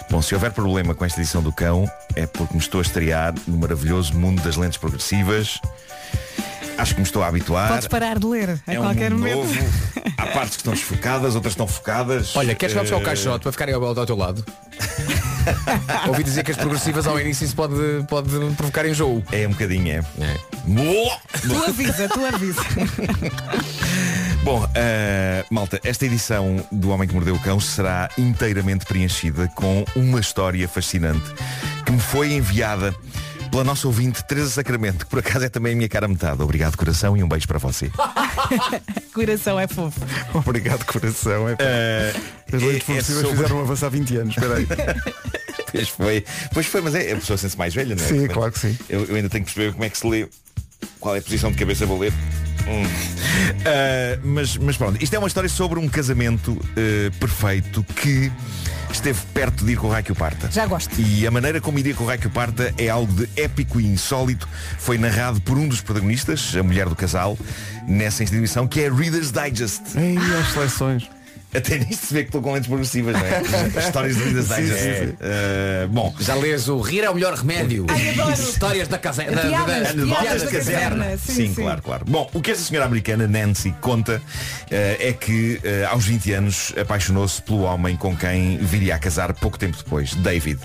Bom, 0.09 0.21
se 0.21 0.33
houver 0.33 0.51
problema 0.51 0.95
com 0.95 1.05
esta 1.05 1.19
edição 1.21 1.43
do 1.43 1.53
cão 1.53 1.85
É 2.15 2.25
porque 2.25 2.55
me 2.55 2.59
estou 2.59 2.79
a 2.79 2.81
estrear 2.81 3.33
no 3.47 3.57
maravilhoso 3.57 4.17
mundo 4.17 4.41
das 4.41 4.55
lentes 4.55 4.77
progressivas 4.77 5.59
Acho 6.79 6.93
que 6.93 7.01
me 7.01 7.05
estou 7.05 7.21
a 7.21 7.27
habituar 7.27 7.67
Podes 7.69 7.87
parar 7.87 8.17
de 8.17 8.25
ler 8.25 8.59
a 8.65 8.73
É 8.73 8.79
um 8.79 8.83
qualquer 8.83 9.11
mundo 9.11 9.19
momento. 9.19 9.55
novo 9.55 9.69
Há 10.17 10.25
partes 10.27 10.51
que 10.55 10.61
estão 10.61 10.73
desfocadas, 10.73 11.35
outras 11.35 11.53
estão 11.53 11.67
focadas 11.67 12.35
Olha, 12.35 12.55
queres 12.55 12.73
que 12.73 12.77
vá 12.77 12.81
buscar 12.83 12.97
o 12.97 13.01
caixote 13.01 13.43
para 13.43 13.51
ficarem 13.51 13.75
ao, 13.75 13.83
ao 13.83 14.05
teu 14.05 14.15
lado? 14.15 14.43
Ouvi 16.07 16.23
dizer 16.23 16.43
que 16.43 16.51
as 16.51 16.57
progressivas 16.57 17.07
ao 17.07 17.19
início 17.19 17.45
isso 17.45 17.55
pode, 17.55 17.75
pode 18.07 18.29
provocar 18.55 18.85
enjoo. 18.85 19.23
É 19.31 19.47
um 19.47 19.51
bocadinho, 19.51 19.91
é, 19.91 19.97
É. 20.23 20.37
Tu 21.41 21.63
avisa, 21.67 22.09
tu 22.09 22.25
avisa. 22.25 22.61
Bom, 24.43 24.67
eh, 24.75 25.43
malta, 25.49 25.79
esta 25.83 26.05
edição 26.05 26.65
do 26.71 26.89
Homem 26.89 27.07
que 27.07 27.13
Mordeu 27.13 27.35
o 27.35 27.39
Cão 27.39 27.59
será 27.59 28.09
inteiramente 28.17 28.85
preenchida 28.85 29.47
com 29.55 29.83
uma 29.95 30.19
história 30.19 30.67
fascinante 30.67 31.25
que 31.85 31.91
me 31.91 31.99
foi 31.99 32.33
enviada 32.33 32.95
pela 33.49 33.63
nossa 33.63 33.87
ouvinte 33.87 34.23
Teresa 34.25 34.49
Sacramento, 34.49 35.05
que 35.05 35.09
por 35.09 35.19
acaso 35.19 35.45
é 35.45 35.49
também 35.49 35.73
a 35.73 35.75
minha 35.75 35.89
cara 35.89 36.07
metade. 36.07 36.41
Obrigado, 36.41 36.75
coração, 36.77 37.15
e 37.17 37.23
um 37.23 37.27
beijo 37.27 37.47
para 37.47 37.59
você. 37.59 37.91
Coração 39.13 39.59
é 39.59 39.67
fofo. 39.67 39.99
Obrigado, 40.33 40.85
coração. 40.85 41.49
É... 41.49 41.55
Eh, 41.59 42.13
As 42.53 42.61
lentes 42.61 42.89
é- 42.89 42.97
é 42.97 43.01
sobre- 43.01 43.29
fizeram 43.31 43.59
avançar 43.61 43.87
há 43.87 43.89
20 43.89 44.17
anos. 44.17 44.35
Espera 44.37 44.55
aí. 44.57 44.67
Pois 45.71 45.87
foi, 45.89 46.25
pois 46.51 46.65
foi, 46.65 46.81
mas 46.81 46.95
é, 46.95 47.11
a 47.11 47.15
pessoa 47.17 47.37
sente-se 47.37 47.55
mais 47.57 47.75
velha, 47.75 47.95
não 47.95 48.03
é? 48.03 48.07
Sim, 48.07 48.15
Portanto, 48.21 48.33
claro 48.33 48.51
que 48.51 48.57
sim. 48.59 48.75
Eu, 48.89 49.05
eu 49.05 49.15
ainda 49.17 49.29
tenho 49.29 49.45
que 49.45 49.53
perceber 49.53 49.71
como 49.73 49.83
é 49.85 49.89
que 49.91 49.97
se 49.99 50.07
lê. 50.07 50.27
Qual 50.99 51.15
é 51.15 51.19
a 51.19 51.21
posição 51.21 51.51
de 51.51 51.57
cabeça 51.59 51.85
vou 51.85 51.99
ler? 51.99 52.11
Hum. 52.67 52.83
Ah, 53.65 54.19
mas, 54.23 54.57
mas 54.57 54.77
pronto, 54.77 54.97
isto 55.03 55.13
é 55.15 55.19
uma 55.19 55.27
história 55.27 55.47
sobre 55.47 55.77
um 55.79 55.87
casamento 55.87 56.57
eh, 56.75 57.11
perfeito 57.19 57.83
que 57.83 58.31
esteve 58.91 59.19
perto 59.33 59.65
de 59.65 59.73
ir 59.73 59.75
com 59.77 59.87
o 59.87 59.89
raio 59.89 60.03
que 60.03 60.11
o 60.11 60.15
parta. 60.15 60.49
Já 60.51 60.65
gosto. 60.65 60.99
E 60.99 61.25
a 61.25 61.31
maneira 61.31 61.61
como 61.61 61.79
iria 61.79 61.93
com 61.93 62.03
o 62.03 62.07
raio 62.07 62.19
que 62.19 62.27
o 62.27 62.31
parta 62.31 62.73
é 62.77 62.89
algo 62.89 63.11
de 63.13 63.29
épico 63.35 63.79
e 63.79 63.85
insólito. 63.85 64.47
Foi 64.77 64.97
narrado 64.97 65.41
por 65.41 65.57
um 65.57 65.67
dos 65.67 65.81
protagonistas, 65.81 66.55
a 66.55 66.63
mulher 66.63 66.87
do 66.89 66.95
casal, 66.95 67.37
nessa 67.87 68.23
instituição, 68.23 68.67
que 68.67 68.81
é 68.81 68.89
Reader's 68.91 69.31
Digest. 69.31 69.95
Ei, 69.95 70.17
as 70.17 70.53
seleções. 70.53 71.09
Até 71.53 71.79
nisto 71.79 72.05
se 72.07 72.13
vê 72.13 72.21
que 72.21 72.29
estou 72.29 72.41
com 72.41 72.53
lentes 72.53 72.67
progressivas, 72.67 73.13
não 73.13 73.25
é? 73.25 73.37
As 73.79 73.85
histórias 73.85 74.15
de 74.15 74.23
Reader's 74.23 74.47
Sim. 74.47 75.15
Eh, 75.19 75.87
bom, 75.89 76.13
Já 76.19 76.35
lês 76.35 76.69
o 76.69 76.79
Rir 76.79 77.03
é 77.05 77.09
o 77.09 77.15
melhor 77.15 77.33
remédio. 77.33 77.85
Ai. 77.89 78.33
Histórias 78.33 78.87
da 78.87 78.97
casa. 78.99 79.23
da- 79.23 79.31
da- 79.31 79.49
da- 79.65 79.89
Anedotas 79.89 80.43
caserna. 80.43 80.51
caserna. 80.51 81.17
Sim, 81.17 81.33
Sim, 81.33 81.53
sim. 81.55 81.61
claro, 81.63 81.81
claro. 81.81 82.05
Bom, 82.07 82.29
o 82.33 82.41
que 82.41 82.51
esta 82.51 82.63
senhora 82.63 82.85
americana, 82.85 83.27
Nancy, 83.27 83.73
conta 83.81 84.21
eh, 84.69 84.97
é 85.09 85.13
que 85.13 85.59
eh, 85.63 85.85
aos 85.89 86.05
20 86.05 86.31
anos 86.33 86.73
apaixonou-se 86.79 87.41
pelo 87.41 87.61
homem 87.63 87.95
com 87.95 88.15
quem 88.15 88.57
viria 88.57 88.93
a 88.95 88.99
casar 88.99 89.33
pouco 89.33 89.57
tempo 89.57 89.75
depois, 89.77 90.13
David. 90.15 90.59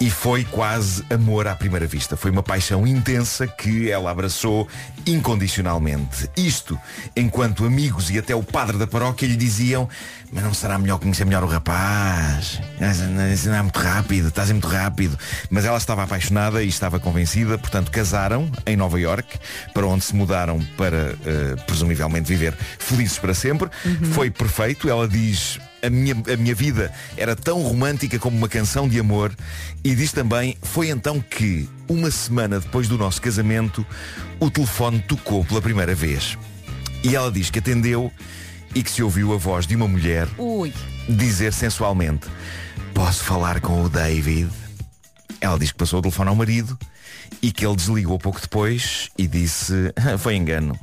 E 0.00 0.08
foi 0.10 0.44
quase 0.44 1.04
amor 1.10 1.46
à 1.46 1.54
primeira 1.54 1.86
vista. 1.86 2.16
Foi 2.16 2.30
uma 2.30 2.42
paixão 2.42 2.86
intensa 2.86 3.46
que 3.46 3.90
ela 3.90 4.10
abraçou 4.10 4.66
incondicionalmente. 5.06 6.28
Isto 6.36 6.78
enquanto 7.16 7.64
amigos 7.64 8.10
e 8.10 8.18
até 8.18 8.34
o 8.34 8.42
padre 8.42 8.76
da 8.78 8.86
paróquia 8.86 9.26
lhe 9.28 9.36
diziam 9.36 9.88
mas 10.32 10.42
não 10.42 10.54
será 10.54 10.78
melhor 10.78 10.98
conhecer 10.98 11.26
melhor 11.26 11.44
o 11.44 11.46
rapaz? 11.46 12.58
Isso 13.32 13.48
não 13.50 13.56
é 13.56 13.62
muito 13.62 13.78
rápido, 13.78 14.28
estás 14.28 14.50
muito 14.50 14.66
rápido. 14.66 15.18
Mas 15.50 15.66
ela 15.66 15.76
estava 15.76 16.02
apaixonada 16.02 16.62
e 16.62 16.68
estava 16.68 16.98
convencida, 16.98 17.58
portanto 17.58 17.90
casaram 17.90 18.50
em 18.64 18.74
Nova 18.74 18.98
York, 18.98 19.38
para 19.74 19.86
onde 19.86 20.04
se 20.04 20.16
mudaram 20.16 20.58
para, 20.76 21.14
eh, 21.26 21.56
presumivelmente, 21.66 22.26
viver 22.26 22.56
felizes 22.78 23.18
para 23.18 23.34
sempre. 23.34 23.68
Foi 24.12 24.30
perfeito, 24.30 24.88
ela 24.88 25.06
diz. 25.06 25.60
A 25.84 25.90
minha, 25.90 26.14
a 26.32 26.36
minha 26.36 26.54
vida 26.54 26.92
era 27.16 27.34
tão 27.34 27.60
romântica 27.60 28.16
como 28.16 28.36
uma 28.36 28.48
canção 28.48 28.88
de 28.88 29.00
amor 29.00 29.32
e 29.82 29.96
diz 29.96 30.12
também, 30.12 30.56
foi 30.62 30.90
então 30.90 31.20
que, 31.20 31.68
uma 31.88 32.08
semana 32.08 32.60
depois 32.60 32.86
do 32.86 32.96
nosso 32.96 33.20
casamento, 33.20 33.84
o 34.38 34.48
telefone 34.48 35.00
tocou 35.00 35.44
pela 35.44 35.60
primeira 35.60 35.92
vez. 35.92 36.38
E 37.02 37.16
ela 37.16 37.32
diz 37.32 37.50
que 37.50 37.58
atendeu 37.58 38.12
e 38.74 38.82
que 38.82 38.90
se 38.90 39.02
ouviu 39.02 39.32
a 39.32 39.36
voz 39.36 39.66
de 39.66 39.76
uma 39.76 39.88
mulher 39.88 40.28
Ui. 40.38 40.72
dizer 41.08 41.52
sensualmente 41.52 42.28
Posso 42.94 43.24
falar 43.24 43.60
com 43.60 43.82
o 43.82 43.88
David? 43.88 44.50
Ela 45.40 45.58
diz 45.58 45.72
que 45.72 45.78
passou 45.78 45.98
o 45.98 46.02
telefone 46.02 46.28
ao 46.28 46.36
marido 46.36 46.78
e 47.40 47.50
que 47.50 47.66
ele 47.66 47.74
desligou 47.74 48.18
pouco 48.18 48.40
depois 48.40 49.10
e 49.16 49.26
disse 49.26 49.92
Foi 50.18 50.36
engano. 50.36 50.78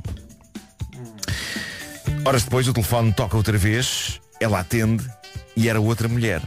Horas 2.24 2.42
depois 2.42 2.68
o 2.68 2.72
telefone 2.72 3.12
toca 3.12 3.36
outra 3.36 3.56
vez, 3.56 4.20
ela 4.38 4.60
atende 4.60 5.08
e 5.56 5.68
era 5.68 5.80
outra 5.80 6.08
mulher. 6.08 6.42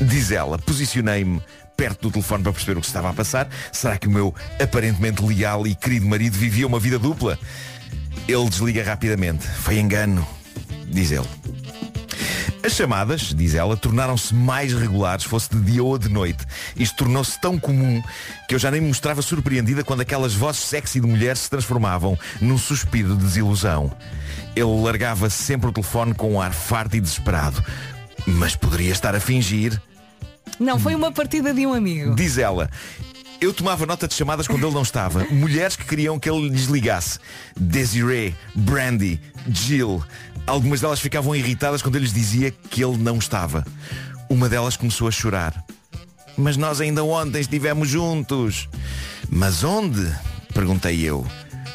Diz 0.00 0.30
ela, 0.30 0.58
posicionei-me 0.58 1.40
perto 1.76 2.02
do 2.02 2.10
telefone 2.10 2.42
para 2.42 2.52
perceber 2.52 2.78
o 2.78 2.80
que 2.80 2.86
se 2.86 2.90
estava 2.90 3.10
a 3.10 3.12
passar. 3.12 3.48
Será 3.70 3.96
que 3.96 4.08
o 4.08 4.10
meu 4.10 4.34
aparentemente 4.60 5.22
leal 5.22 5.66
e 5.66 5.74
querido 5.74 6.06
marido 6.06 6.36
vivia 6.36 6.66
uma 6.66 6.80
vida 6.80 6.98
dupla? 6.98 7.38
Ele 8.28 8.48
desliga 8.48 8.82
rapidamente. 8.82 9.46
Foi 9.46 9.78
engano, 9.78 10.26
diz 10.88 11.12
ele. 11.12 11.26
As 12.64 12.72
chamadas, 12.72 13.32
diz 13.32 13.54
ela, 13.54 13.76
tornaram-se 13.76 14.34
mais 14.34 14.72
regulares, 14.72 15.24
fosse 15.24 15.48
de 15.50 15.60
dia 15.60 15.84
ou 15.84 15.96
de 15.96 16.08
noite. 16.08 16.44
Isto 16.74 16.96
tornou-se 16.96 17.40
tão 17.40 17.56
comum 17.56 18.02
que 18.48 18.56
eu 18.56 18.58
já 18.58 18.72
nem 18.72 18.80
me 18.80 18.88
mostrava 18.88 19.22
surpreendida 19.22 19.84
quando 19.84 20.00
aquelas 20.00 20.34
vozes 20.34 20.62
sexy 20.62 21.00
de 21.00 21.06
mulher 21.06 21.36
se 21.36 21.48
transformavam 21.48 22.18
num 22.40 22.58
suspiro 22.58 23.14
de 23.16 23.22
desilusão. 23.22 23.92
Ele 24.56 24.82
largava 24.82 25.30
sempre 25.30 25.68
o 25.68 25.72
telefone 25.72 26.12
com 26.12 26.32
um 26.32 26.40
ar 26.40 26.52
farto 26.52 26.96
e 26.96 27.00
desesperado. 27.00 27.64
Mas 28.26 28.56
poderia 28.56 28.90
estar 28.90 29.14
a 29.14 29.20
fingir. 29.20 29.80
Não, 30.58 30.80
foi 30.80 30.96
uma 30.96 31.12
partida 31.12 31.54
de 31.54 31.64
um 31.64 31.72
amigo. 31.72 32.16
Diz 32.16 32.36
ela. 32.36 32.68
Eu 33.40 33.52
tomava 33.52 33.84
nota 33.84 34.08
de 34.08 34.14
chamadas 34.14 34.48
quando 34.48 34.64
ele 34.64 34.74
não 34.74 34.82
estava. 34.82 35.24
Mulheres 35.26 35.76
que 35.76 35.84
queriam 35.84 36.18
que 36.18 36.28
ele 36.28 36.48
lhes 36.48 36.66
ligasse. 36.66 37.18
Desiree, 37.58 38.34
Brandy, 38.54 39.20
Jill. 39.48 40.02
Algumas 40.46 40.80
delas 40.80 41.00
ficavam 41.00 41.34
irritadas 41.34 41.82
quando 41.82 41.96
eu 41.96 42.00
lhes 42.00 42.12
dizia 42.12 42.50
que 42.50 42.82
ele 42.82 42.96
não 42.96 43.18
estava. 43.18 43.66
Uma 44.30 44.48
delas 44.48 44.76
começou 44.76 45.06
a 45.06 45.10
chorar. 45.10 45.64
Mas 46.36 46.56
nós 46.56 46.80
ainda 46.80 47.04
ontem 47.04 47.40
estivemos 47.40 47.88
juntos. 47.88 48.68
Mas 49.28 49.62
onde? 49.62 50.10
Perguntei 50.54 51.02
eu. 51.02 51.26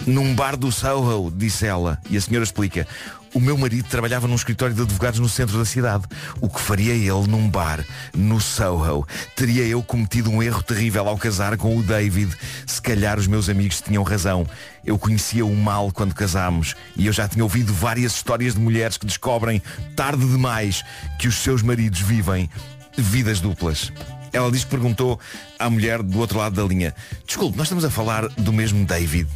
Num 0.07 0.33
bar 0.33 0.57
do 0.57 0.71
Soho, 0.71 1.31
disse 1.31 1.67
ela. 1.67 1.99
E 2.09 2.17
a 2.17 2.21
senhora 2.21 2.43
explica. 2.43 2.87
O 3.33 3.39
meu 3.39 3.57
marido 3.57 3.87
trabalhava 3.87 4.27
num 4.27 4.35
escritório 4.35 4.75
de 4.75 4.81
advogados 4.81 5.19
no 5.19 5.29
centro 5.29 5.57
da 5.57 5.63
cidade. 5.63 6.03
O 6.41 6.49
que 6.49 6.59
faria 6.59 6.93
ele 6.93 7.27
num 7.27 7.49
bar, 7.49 7.85
no 8.13 8.41
Soho? 8.41 9.07
Teria 9.35 9.63
eu 9.63 9.81
cometido 9.81 10.29
um 10.29 10.43
erro 10.43 10.61
terrível 10.61 11.07
ao 11.07 11.17
casar 11.17 11.55
com 11.55 11.77
o 11.77 11.81
David? 11.81 12.35
Se 12.67 12.81
calhar 12.81 13.17
os 13.17 13.27
meus 13.27 13.47
amigos 13.47 13.79
tinham 13.79 14.03
razão. 14.03 14.45
Eu 14.85 14.99
conhecia 14.99 15.45
o 15.45 15.55
mal 15.55 15.91
quando 15.93 16.13
casámos 16.13 16.75
e 16.97 17.07
eu 17.07 17.13
já 17.13 17.25
tinha 17.25 17.43
ouvido 17.43 17.73
várias 17.73 18.13
histórias 18.13 18.55
de 18.55 18.59
mulheres 18.59 18.97
que 18.97 19.05
descobrem, 19.05 19.61
tarde 19.95 20.25
demais, 20.25 20.83
que 21.17 21.27
os 21.27 21.35
seus 21.35 21.61
maridos 21.61 22.01
vivem 22.01 22.49
vidas 22.97 23.39
duplas. 23.39 23.93
Ela 24.33 24.51
diz 24.51 24.65
que 24.65 24.71
perguntou 24.71 25.17
à 25.57 25.69
mulher 25.69 26.03
do 26.03 26.19
outro 26.19 26.37
lado 26.37 26.55
da 26.55 26.63
linha 26.63 26.95
Desculpe, 27.27 27.57
nós 27.57 27.67
estamos 27.67 27.83
a 27.83 27.89
falar 27.89 28.29
do 28.29 28.53
mesmo 28.53 28.85
David 28.85 29.27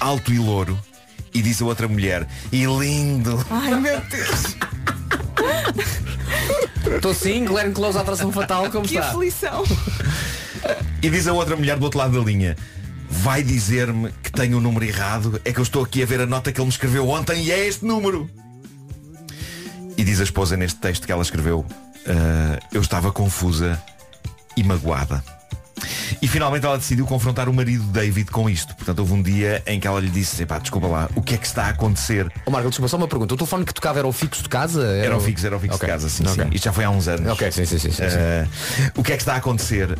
Alto 0.00 0.32
e 0.32 0.38
louro 0.38 0.78
E 1.34 1.40
diz 1.42 1.60
a 1.62 1.64
outra 1.64 1.88
mulher 1.88 2.26
E 2.52 2.64
lindo 2.66 3.44
Ai 3.50 3.74
meu 3.80 4.00
Deus. 4.02 4.56
Estou 6.96 7.14
sim, 7.14 7.44
Glenn 7.44 7.72
Close 7.72 7.96
à 7.98 8.02
atração 8.02 8.30
fatal, 8.32 8.70
como 8.70 8.86
que 8.86 8.96
está? 8.96 9.08
aflição. 9.10 9.64
E 11.02 11.10
diz 11.10 11.26
a 11.26 11.32
outra 11.32 11.56
mulher 11.56 11.78
do 11.78 11.84
outro 11.84 11.98
lado 11.98 12.18
da 12.18 12.24
linha 12.24 12.56
Vai 13.10 13.42
dizer-me 13.42 14.10
que 14.22 14.30
tenho 14.30 14.58
o 14.58 14.60
número 14.60 14.84
errado 14.84 15.40
É 15.44 15.52
que 15.52 15.58
eu 15.58 15.62
estou 15.62 15.82
aqui 15.82 16.02
a 16.02 16.06
ver 16.06 16.20
a 16.20 16.26
nota 16.26 16.52
que 16.52 16.60
ele 16.60 16.66
me 16.66 16.72
escreveu 16.72 17.08
ontem 17.08 17.42
E 17.44 17.50
é 17.50 17.66
este 17.66 17.84
número 17.84 18.28
E 19.96 20.04
diz 20.04 20.20
a 20.20 20.24
esposa 20.24 20.56
neste 20.56 20.78
texto 20.80 21.06
que 21.06 21.12
ela 21.12 21.22
escreveu 21.22 21.64
"Ah, 22.06 22.58
Eu 22.72 22.80
estava 22.80 23.10
confusa 23.12 23.80
e 24.56 24.62
magoada 24.62 25.22
E 26.20 26.28
finalmente 26.28 26.66
ela 26.66 26.76
decidiu 26.76 27.06
confrontar 27.06 27.48
o 27.48 27.52
marido 27.54 27.84
David 27.84 28.30
com 28.30 28.48
isto 28.48 28.74
Portanto 28.74 28.98
houve 29.00 29.12
um 29.12 29.22
dia 29.22 29.62
em 29.66 29.78
que 29.80 29.86
ela 29.86 30.00
lhe 30.00 30.08
disse 30.10 30.42
Epá, 30.42 30.58
desculpa 30.58 30.86
lá, 30.86 31.08
o 31.14 31.22
que 31.22 31.34
é 31.34 31.38
que 31.38 31.46
está 31.46 31.66
a 31.66 31.68
acontecer? 31.70 32.30
Ó 32.46 32.50
Marco, 32.50 32.68
desculpa, 32.68 32.88
só 32.88 32.96
uma 32.96 33.08
pergunta. 33.08 33.34
O 33.34 33.36
telefone 33.36 33.64
que 33.64 33.74
tocava 33.74 33.98
era 33.98 34.08
o 34.08 34.12
fixo 34.12 34.42
de 34.42 34.48
casa? 34.48 34.82
Era 34.86 35.16
o 35.16 35.20
fixo, 35.20 35.46
era 35.46 35.56
o 35.56 35.60
fixo 35.60 35.76
Ok. 35.76 35.86
de 35.86 35.92
casa, 35.92 36.08
sim, 36.08 36.24
Ok. 36.26 36.44
sim. 36.44 36.50
Isto 36.52 36.64
já 36.64 36.72
foi 36.72 36.84
há 36.84 36.90
uns 36.90 37.08
anos. 37.08 37.32
Ok, 37.32 37.50
sim, 37.52 37.64
sim, 37.64 37.78
sim. 37.78 37.90
sim, 37.90 38.02
sim. 38.10 38.16
Uh, 38.16 39.00
o 39.00 39.02
que 39.02 39.12
é 39.12 39.16
que 39.16 39.22
está 39.22 39.34
a 39.34 39.36
acontecer? 39.36 39.90
Uh, 39.90 39.96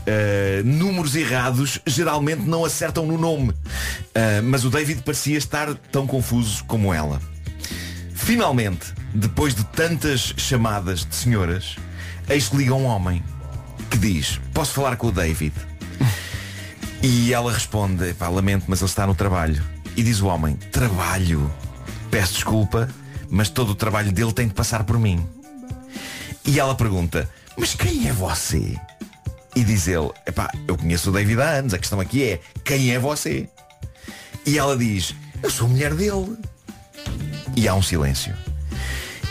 números 0.64 1.14
errados 1.14 1.80
geralmente 1.86 2.42
não 2.42 2.64
acertam 2.64 3.06
no 3.06 3.18
nome. 3.18 3.50
Uh, 3.50 4.42
mas 4.44 4.64
o 4.64 4.70
David 4.70 5.02
parecia 5.02 5.38
estar 5.38 5.74
tão 5.90 6.06
confuso 6.06 6.64
como 6.64 6.92
ela. 6.92 7.20
Finalmente, 8.14 8.92
depois 9.14 9.54
de 9.54 9.64
tantas 9.64 10.32
chamadas 10.36 11.04
de 11.04 11.14
senhoras, 11.14 11.76
eis 12.28 12.48
que 12.48 12.56
liga 12.56 12.74
um 12.74 12.84
homem 12.84 13.22
que 13.90 13.98
diz, 13.98 14.40
posso 14.54 14.72
falar 14.72 14.96
com 14.96 15.08
o 15.08 15.12
David? 15.12 15.52
E 17.02 17.34
ela 17.34 17.52
responde, 17.52 18.14
pá, 18.14 18.28
lamento, 18.28 18.66
mas 18.68 18.80
ele 18.80 18.88
está 18.88 19.06
no 19.06 19.14
trabalho. 19.14 19.60
E 19.96 20.04
diz 20.04 20.20
o 20.20 20.28
homem, 20.28 20.54
trabalho? 20.70 21.52
Peço 22.10 22.34
desculpa, 22.34 22.88
mas 23.28 23.48
todo 23.48 23.70
o 23.70 23.74
trabalho 23.74 24.12
dele 24.12 24.32
tem 24.32 24.46
de 24.46 24.54
passar 24.54 24.84
por 24.84 24.98
mim. 24.98 25.26
E 26.44 26.60
ela 26.60 26.76
pergunta, 26.76 27.28
mas 27.56 27.74
quem 27.74 28.08
é 28.08 28.12
você? 28.12 28.78
E 29.56 29.64
diz 29.64 29.88
ele, 29.88 30.10
epá, 30.26 30.48
eu 30.68 30.78
conheço 30.78 31.10
o 31.10 31.12
David 31.12 31.40
há 31.40 31.50
anos, 31.50 31.74
a 31.74 31.78
questão 31.78 31.98
aqui 31.98 32.22
é, 32.22 32.40
quem 32.64 32.92
é 32.92 32.98
você? 33.00 33.48
E 34.46 34.56
ela 34.56 34.76
diz, 34.76 35.14
eu 35.42 35.50
sou 35.50 35.66
a 35.66 35.70
mulher 35.70 35.94
dele. 35.94 36.36
E 37.56 37.66
há 37.66 37.74
um 37.74 37.82
silêncio. 37.82 38.32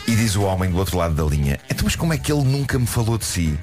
E 0.07 0.15
diz 0.15 0.35
o 0.35 0.43
homem 0.43 0.69
do 0.69 0.77
outro 0.77 0.97
lado 0.97 1.15
da 1.15 1.23
linha, 1.23 1.57
então 1.69 1.85
mas 1.85 1.95
como 1.95 2.13
é 2.13 2.17
que 2.17 2.31
ele 2.31 2.43
nunca 2.43 2.77
me 2.77 2.85
falou 2.85 3.17
de 3.17 3.25
si? 3.25 3.57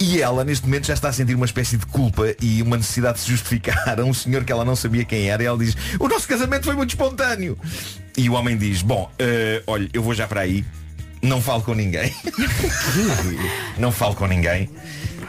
E 0.00 0.20
ela, 0.20 0.44
neste 0.44 0.66
momento, 0.66 0.86
já 0.86 0.94
está 0.94 1.08
a 1.08 1.12
sentir 1.12 1.34
uma 1.34 1.46
espécie 1.46 1.76
de 1.76 1.86
culpa 1.86 2.34
e 2.40 2.62
uma 2.62 2.76
necessidade 2.76 3.18
de 3.18 3.24
se 3.24 3.30
justificar 3.30 3.98
a 3.98 4.04
um 4.04 4.12
senhor 4.12 4.44
que 4.44 4.52
ela 4.52 4.64
não 4.64 4.76
sabia 4.76 5.04
quem 5.04 5.28
era. 5.28 5.42
E 5.42 5.46
ela 5.46 5.58
diz, 5.58 5.76
o 5.98 6.08
nosso 6.08 6.26
casamento 6.26 6.64
foi 6.64 6.74
muito 6.74 6.90
espontâneo. 6.90 7.58
E 8.16 8.28
o 8.28 8.34
homem 8.34 8.56
diz, 8.56 8.82
bom, 8.82 9.10
eh, 9.18 9.62
olha, 9.66 9.88
eu 9.92 10.02
vou 10.02 10.14
já 10.14 10.26
para 10.26 10.42
aí. 10.42 10.64
Não 11.22 11.40
falo 11.40 11.62
com 11.62 11.74
ninguém. 11.74 12.14
não 13.78 13.90
falo 13.90 14.14
com 14.14 14.26
ninguém. 14.26 14.68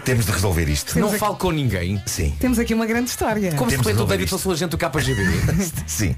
Temos 0.05 0.27
de 0.27 0.31
resolver 0.31 0.69
isto. 0.69 0.99
Não 0.99 1.11
falo 1.13 1.35
com 1.35 1.49
ninguém. 1.49 1.99
Sim. 2.05 2.35
Temos 2.39 2.59
aqui 2.59 2.75
uma 2.75 2.85
grande 2.85 3.09
história. 3.09 3.51
Como 3.53 3.71
se 3.71 3.75
Temos 3.75 3.87
de 3.87 3.87
repente 3.87 3.87
o 3.87 3.89
resolver 3.89 4.13
David 4.13 4.25
isto. 4.25 4.37
fosse 4.37 4.47
o 4.47 4.51
agente 4.51 4.69
do 4.69 4.77
KGB. 4.77 5.23
Sim, 5.87 6.15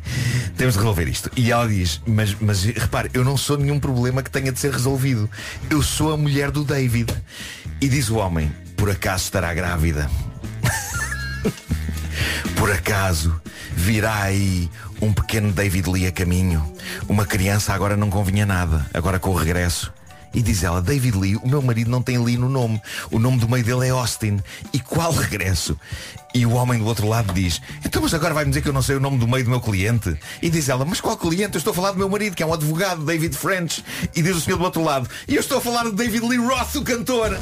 temos 0.57 0.73
de 0.73 0.79
resolver 0.79 1.07
isto. 1.07 1.31
E 1.37 1.51
ela 1.53 1.65
diz, 1.65 2.01
mas, 2.05 2.35
mas 2.39 2.65
repare, 2.65 3.09
eu 3.13 3.23
não 3.23 3.37
sou 3.37 3.57
nenhum 3.57 3.79
problema 3.79 4.21
que 4.21 4.29
tenha 4.29 4.51
de 4.51 4.59
ser 4.59 4.73
resolvido. 4.73 5.29
Eu 5.69 5.81
sou 5.81 6.11
a 6.11 6.17
mulher 6.17 6.51
do 6.51 6.65
David. 6.65 7.15
E 7.79 7.87
diz 7.87 8.09
o 8.09 8.17
homem, 8.17 8.51
por 8.75 8.89
acaso 8.89 9.23
estará 9.23 9.53
grávida? 9.53 10.11
por 12.57 12.69
acaso 12.69 13.39
virá 13.73 14.23
aí 14.23 14.69
um 15.01 15.13
pequeno 15.13 15.53
David 15.53 15.89
Lee 15.89 16.07
a 16.07 16.11
caminho? 16.11 16.73
Uma 17.07 17.25
criança 17.25 17.73
agora 17.73 17.95
não 17.95 18.09
convinha 18.09 18.45
nada, 18.45 18.85
agora 18.93 19.17
com 19.17 19.29
o 19.29 19.35
regresso. 19.35 19.93
E 20.37 20.41
diz 20.43 20.63
ela, 20.63 20.83
David 20.83 21.17
Lee, 21.17 21.35
o 21.37 21.47
meu 21.47 21.63
marido 21.63 21.89
não 21.89 21.99
tem 21.99 22.19
Lee 22.19 22.37
no 22.37 22.47
nome. 22.47 22.79
O 23.09 23.17
nome 23.17 23.39
do 23.39 23.49
meio 23.49 23.63
dele 23.63 23.87
é 23.87 23.89
Austin. 23.89 24.39
E 24.71 24.79
qual 24.79 25.11
regresso? 25.11 25.75
E 26.31 26.45
o 26.45 26.51
homem 26.51 26.77
do 26.77 26.85
outro 26.85 27.07
lado 27.07 27.33
diz, 27.33 27.59
então 27.83 28.03
mas 28.03 28.13
agora 28.13 28.35
vai-me 28.35 28.51
dizer 28.51 28.61
que 28.61 28.69
eu 28.69 28.73
não 28.73 28.83
sei 28.83 28.97
o 28.97 28.99
nome 28.99 29.17
do 29.17 29.27
meio 29.27 29.43
do 29.43 29.49
meu 29.49 29.59
cliente? 29.59 30.15
E 30.39 30.47
diz 30.51 30.69
ela, 30.69 30.85
mas 30.85 31.01
qual 31.01 31.17
cliente? 31.17 31.55
Eu 31.55 31.57
estou 31.57 31.71
a 31.71 31.73
falar 31.73 31.91
do 31.93 31.97
meu 31.97 32.07
marido, 32.07 32.35
que 32.35 32.43
é 32.43 32.45
um 32.45 32.53
advogado, 32.53 33.03
David 33.03 33.35
French. 33.35 33.83
E 34.15 34.21
diz 34.21 34.35
o 34.35 34.39
senhor 34.39 34.57
do 34.57 34.63
outro 34.63 34.83
lado, 34.83 35.09
e 35.27 35.33
eu 35.33 35.39
estou 35.39 35.57
a 35.57 35.61
falar 35.61 35.85
de 35.85 35.93
David 35.93 36.23
Lee 36.23 36.37
Roth, 36.37 36.75
o 36.75 36.83
cantor. 36.83 37.35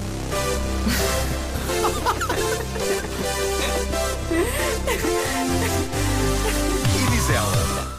E 6.96 7.12
diz 7.12 7.30
ela, 7.30 7.92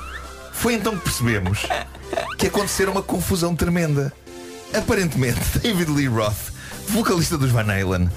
foi 0.53 0.73
então 0.73 0.97
que 0.97 1.05
percebemos 1.05 1.67
que 2.39 2.47
acontecera 2.47 2.91
uma 2.91 3.03
confusão 3.03 3.55
tremenda. 3.55 4.11
Aparentemente, 4.75 5.41
David 5.63 5.91
Lee 5.91 6.09
Roth, 6.09 6.53
vocalista 6.89 7.37
dos 7.37 7.51
Van 7.51 7.63
Halen, 7.63 8.11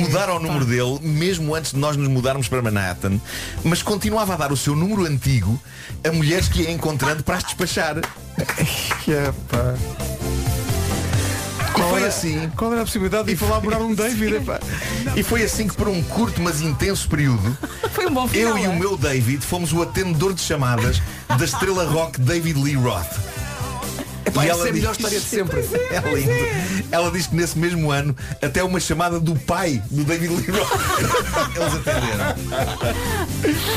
mudaram 0.00 0.36
o 0.36 0.40
número 0.40 0.64
dele 0.64 0.98
mesmo 1.00 1.54
antes 1.54 1.72
de 1.72 1.78
nós 1.78 1.96
nos 1.96 2.08
mudarmos 2.08 2.48
para 2.48 2.62
Manhattan, 2.62 3.20
mas 3.64 3.82
continuava 3.82 4.34
a 4.34 4.36
dar 4.36 4.52
o 4.52 4.56
seu 4.56 4.76
número 4.76 5.04
antigo 5.04 5.60
a 6.06 6.12
mulheres 6.12 6.48
que 6.48 6.62
ia 6.62 6.70
encontrando 6.70 7.22
para 7.22 7.36
as 7.36 7.44
despachar. 7.44 7.96
E 11.80 11.82
foi 11.82 12.04
assim. 12.04 12.50
Qual 12.56 12.72
era 12.72 12.82
a 12.82 12.84
possibilidade 12.84 13.34
de 13.34 13.44
ir 13.44 13.48
lá 13.48 13.58
morar 13.60 13.78
um 13.78 13.94
David? 13.94 14.36
epá? 14.36 14.60
E 15.16 15.22
foi 15.22 15.42
assim 15.42 15.66
que 15.66 15.74
por 15.74 15.88
um 15.88 16.02
curto 16.02 16.40
mas 16.40 16.60
intenso 16.60 17.08
período 17.08 17.56
Foi 17.92 18.06
um 18.06 18.12
bom 18.12 18.28
final. 18.28 18.52
Eu 18.52 18.58
e 18.58 18.64
é? 18.64 18.68
o 18.68 18.78
meu 18.78 18.96
David 18.96 19.44
fomos 19.44 19.72
o 19.72 19.80
atendedor 19.82 20.34
de 20.34 20.42
chamadas 20.42 21.00
da 21.26 21.44
estrela 21.44 21.84
rock 21.84 22.20
David 22.20 22.60
Lee 22.60 22.74
Roth. 22.74 23.39
Epá, 24.24 24.44
E 24.44 24.48
ela 24.48 24.66
é 24.66 24.70
a 24.70 24.72
melhor 24.72 24.94
diz- 24.94 24.98
história 24.98 25.20
de 25.20 25.26
sempre. 25.26 25.60
É 25.90 26.14
lindo. 26.14 26.84
Ela 26.92 27.10
diz 27.10 27.26
que 27.26 27.34
nesse 27.36 27.58
mesmo 27.58 27.90
ano 27.90 28.14
até 28.42 28.62
uma 28.62 28.78
chamada 28.80 29.18
do 29.20 29.34
pai 29.36 29.82
do 29.90 30.04
David 30.04 30.34
Lee 30.34 30.46
Roth. 30.58 30.70
Eles 31.56 31.74
atenderam. 31.74 32.34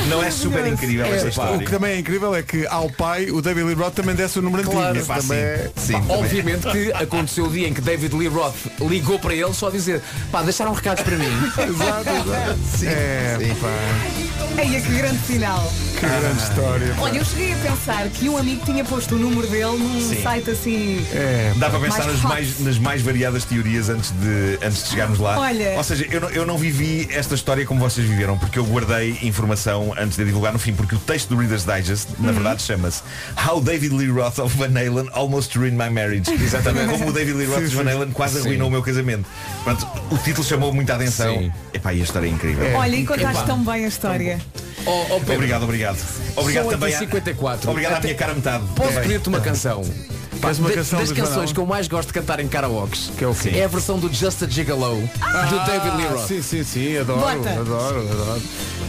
Não 0.09 0.23
é 0.23 0.31
super 0.31 0.65
incrível 0.67 1.05
esta 1.05 1.27
É, 1.27 1.29
história? 1.29 1.55
o 1.55 1.59
que 1.59 1.71
também 1.71 1.91
é 1.93 1.99
incrível 1.99 2.35
é 2.35 2.41
que 2.43 2.65
ao 2.67 2.89
pai 2.89 3.29
o 3.31 3.41
David 3.41 3.65
Lee 3.65 3.75
Roth 3.75 3.93
também 3.93 4.15
desse 4.15 4.39
o 4.39 4.41
número 4.41 4.63
antigo. 4.63 4.77
Claro. 4.77 4.97
Epá, 4.97 5.17
também 5.17 5.37
é- 5.37 5.71
sim, 5.75 5.87
sim, 5.87 5.93
Pá, 5.93 5.99
também. 6.01 6.17
obviamente 6.17 6.67
que 6.71 6.91
aconteceu 6.93 7.45
o 7.45 7.49
dia 7.49 7.67
em 7.67 7.73
que 7.73 7.81
David 7.81 8.15
Lee 8.15 8.27
Roth 8.27 8.55
ligou 8.81 9.17
para 9.19 9.33
ele 9.33 9.53
só 9.53 9.67
a 9.67 9.71
dizer 9.71 10.01
pá, 10.31 10.41
deixaram 10.41 10.73
recados 10.73 11.03
para 11.03 11.17
mim. 11.17 11.25
Exato, 11.57 12.09
exato. 12.09 12.59
Sim, 12.77 12.87
É, 12.87 13.37
sim. 13.39 13.55
pá, 13.55 14.61
Eia, 14.61 14.81
que 14.81 14.93
grande 14.97 15.17
final. 15.19 15.73
que 15.99 16.05
grande 16.05 16.43
história. 16.43 16.95
Olha, 16.99 17.17
eu 17.17 17.25
cheguei 17.25 17.53
a 17.53 17.57
pensar 17.57 18.07
que 18.09 18.29
um 18.29 18.37
amigo 18.37 18.63
tinha 18.65 18.83
posto 18.85 19.15
o 19.15 19.17
número 19.19 19.47
dele 19.47 19.77
num 19.77 20.09
Sim. 20.09 20.15
Assim. 20.51 21.05
É, 21.13 21.53
Dá 21.57 21.69
para 21.69 21.79
pensar 21.79 21.99
Mais 22.05 22.11
nas 22.13 22.21
mais, 22.21 22.59
nas 22.59 22.77
mais 22.79 23.01
variadas 23.01 23.43
teorias 23.45 23.89
antes 23.89 24.11
de, 24.11 24.57
antes 24.65 24.83
de 24.83 24.89
chegarmos 24.89 25.19
lá. 25.19 25.37
Olha. 25.39 25.73
Ou 25.77 25.83
seja, 25.83 26.05
eu 26.09 26.21
não, 26.21 26.29
eu 26.29 26.45
não 26.45 26.57
vivi 26.57 27.07
esta 27.11 27.35
história 27.35 27.65
como 27.65 27.79
vocês 27.79 28.07
viveram, 28.07 28.37
porque 28.37 28.57
eu 28.57 28.65
guardei 28.65 29.17
informação 29.21 29.93
antes 29.97 30.15
de 30.17 30.23
a 30.23 30.25
divulgar 30.25 30.53
no 30.53 30.59
fim, 30.59 30.73
porque 30.73 30.95
o 30.95 30.99
texto 30.99 31.29
do 31.29 31.37
Reader's 31.37 31.65
Digest, 31.65 32.07
na 32.19 32.27
Uhum. 32.29 32.33
verdade, 32.35 32.61
chama-se 32.61 33.01
How 33.47 33.59
David 33.61 33.93
Lee 33.93 34.09
Roth 34.09 34.39
of 34.39 34.57
Van 34.57 34.67
Halen 34.79 35.09
Almost 35.13 35.57
Ruined 35.57 35.77
My 35.77 35.89
Marriage. 35.89 36.31
Exatamente. 36.33 36.91
Como 36.91 37.09
o 37.09 37.13
David 37.13 37.35
Lee 37.35 37.45
Roth 37.47 37.59
Sim, 37.63 37.67
de 37.67 37.75
Van 37.75 37.83
sim. 37.83 37.89
Halen 37.89 38.11
quase 38.11 38.39
arruinou 38.39 38.67
o 38.67 38.71
meu 38.71 38.81
casamento. 38.81 39.25
Pronto, 39.63 39.87
o 40.11 40.17
título 40.17 40.45
chamou 40.47 40.73
muita 40.73 40.95
atenção. 40.95 41.37
Sim. 41.37 41.51
Epá, 41.73 41.93
e 41.93 42.01
a 42.01 42.03
história 42.03 42.27
é 42.27 42.29
incrível. 42.29 42.73
Olha, 42.75 42.95
e 42.95 43.05
contaste 43.05 43.45
tão 43.45 43.63
bem 43.63 43.85
a 43.85 43.87
história. 43.87 44.39
Oh, 44.85 45.05
oh, 45.11 45.15
Obrigado, 45.33 45.63
obrigado. 45.63 45.97
Obrigado 46.35 46.69
também. 46.69 46.93
8h54. 46.93 47.67
À, 47.67 47.71
obrigado 47.71 47.93
à 47.93 47.97
Até- 47.97 48.07
minha 48.07 48.17
cara 48.17 48.33
metade. 48.33 48.63
Posso 48.75 48.89
também. 48.89 49.03
pedir-te 49.03 49.29
uma 49.29 49.39
canção? 49.39 49.81
Pá, 50.43 50.49
das 50.97 51.11
canções 51.13 51.53
que 51.53 51.59
eu 51.59 51.65
mais 51.65 51.87
gosto 51.87 52.07
de 52.09 52.13
cantar 52.13 52.41
em 52.41 52.47
karaokes 52.49 53.09
Que 53.17 53.23
é 53.23 53.27
o 53.27 53.33
quê? 53.33 53.51
é 53.55 53.63
a 53.63 53.67
versão 53.69 53.97
do 53.97 54.13
Just 54.13 54.43
a 54.43 54.47
Gigolo 54.47 54.97
do 55.01 55.65
David 55.65 55.95
Lee 55.95 56.05
Roth. 56.07 56.27
Sim, 56.27 56.41
sim, 56.41 56.63
sim, 56.65 56.97
adoro, 56.97 57.21
Bota. 57.21 57.49
adoro, 57.51 57.99
adoro. 58.11 58.41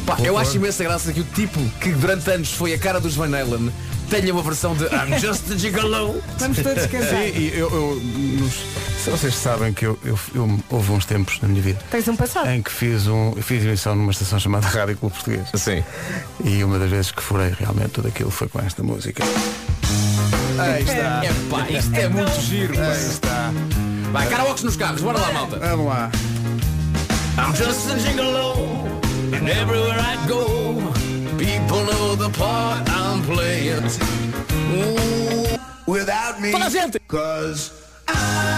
Pá, 0.05 0.17
eu 0.25 0.37
acho 0.37 0.57
imensa 0.57 0.83
graça 0.83 1.13
que 1.13 1.21
o 1.21 1.25
tipo 1.25 1.61
que 1.81 1.91
durante 1.93 2.29
anos 2.29 2.53
foi 2.53 2.75
a 2.75 2.79
cara 2.79 2.99
dos 3.01 3.15
Van 3.15 3.27
Halen 3.39 3.73
tenha 4.11 4.33
uma 4.33 4.43
versão 4.43 4.75
de 4.75 4.85
I'm 4.85 5.17
Just 5.21 5.51
a 5.53 5.57
Gigolo. 5.57 6.21
Vamos 6.39 6.59
todos 6.59 6.87
cantar. 6.87 7.09
Sim, 7.09 7.39
e 7.39 7.53
eu, 7.55 7.71
eu 7.71 8.51
se 9.03 9.11
vocês 9.11 9.35
sabem 9.37 9.73
que 9.73 9.87
eu, 9.87 9.97
eu, 10.05 10.19
eu- 10.35 10.59
houve 10.71 10.91
uns 10.93 11.05
tempos 11.05 11.39
na 11.41 11.47
minha 11.49 11.63
vida 11.63 11.79
Tens 11.91 12.09
um 12.09 12.17
passado. 12.17 12.49
em 12.51 12.63
que 12.63 12.71
fiz 12.73 13.07
um 13.07 13.33
fiz 13.41 13.63
emissão 13.65 13.95
numa 13.95 14.11
estação 14.11 14.41
chamada 14.41 14.67
Rádio 14.69 14.97
Clube 14.97 15.15
Português. 15.15 15.47
Sim. 15.55 15.85
E 16.45 16.65
uma 16.65 16.79
das 16.81 16.91
vezes 16.91 17.13
que 17.13 17.23
furei 17.23 17.53
realmente 17.57 17.91
tudo 17.91 18.09
aquilo 18.09 18.31
foi 18.33 18.49
com 18.49 18.59
esta 18.61 18.83
música. 18.83 19.23
Aí 20.59 20.83
está. 20.83 21.25
É 21.25 21.33
pá, 21.51 21.69
isto 21.71 21.95
é 21.95 22.09
muito 22.09 22.41
giro. 22.41 22.75
pá. 22.75 22.83
Aí 22.83 23.07
está. 23.07 23.53
Vai, 24.13 24.29
karaokes 24.29 24.63
nos 24.63 24.77
carros, 24.77 25.01
bora 25.01 25.19
lá, 25.19 25.33
malta. 25.33 25.59
Vamos 25.59 25.87
lá. 25.87 26.11
I'm 27.37 27.53
just 27.55 27.91
a 27.91 27.99
gigolo, 27.99 28.87
and 29.35 29.49
everywhere 29.49 29.99
I 29.99 30.17
go, 30.29 30.77
people 31.37 31.85
know 31.85 32.15
the 32.15 32.31
part 32.31 32.89
I'm 32.89 33.23
playing. 33.25 33.83
Without 35.87 36.41
me. 36.41 36.53
Toda 36.53 36.67
a 36.67 36.71
gente! 36.71 36.99
Cause 37.09 37.73
I 38.09 38.54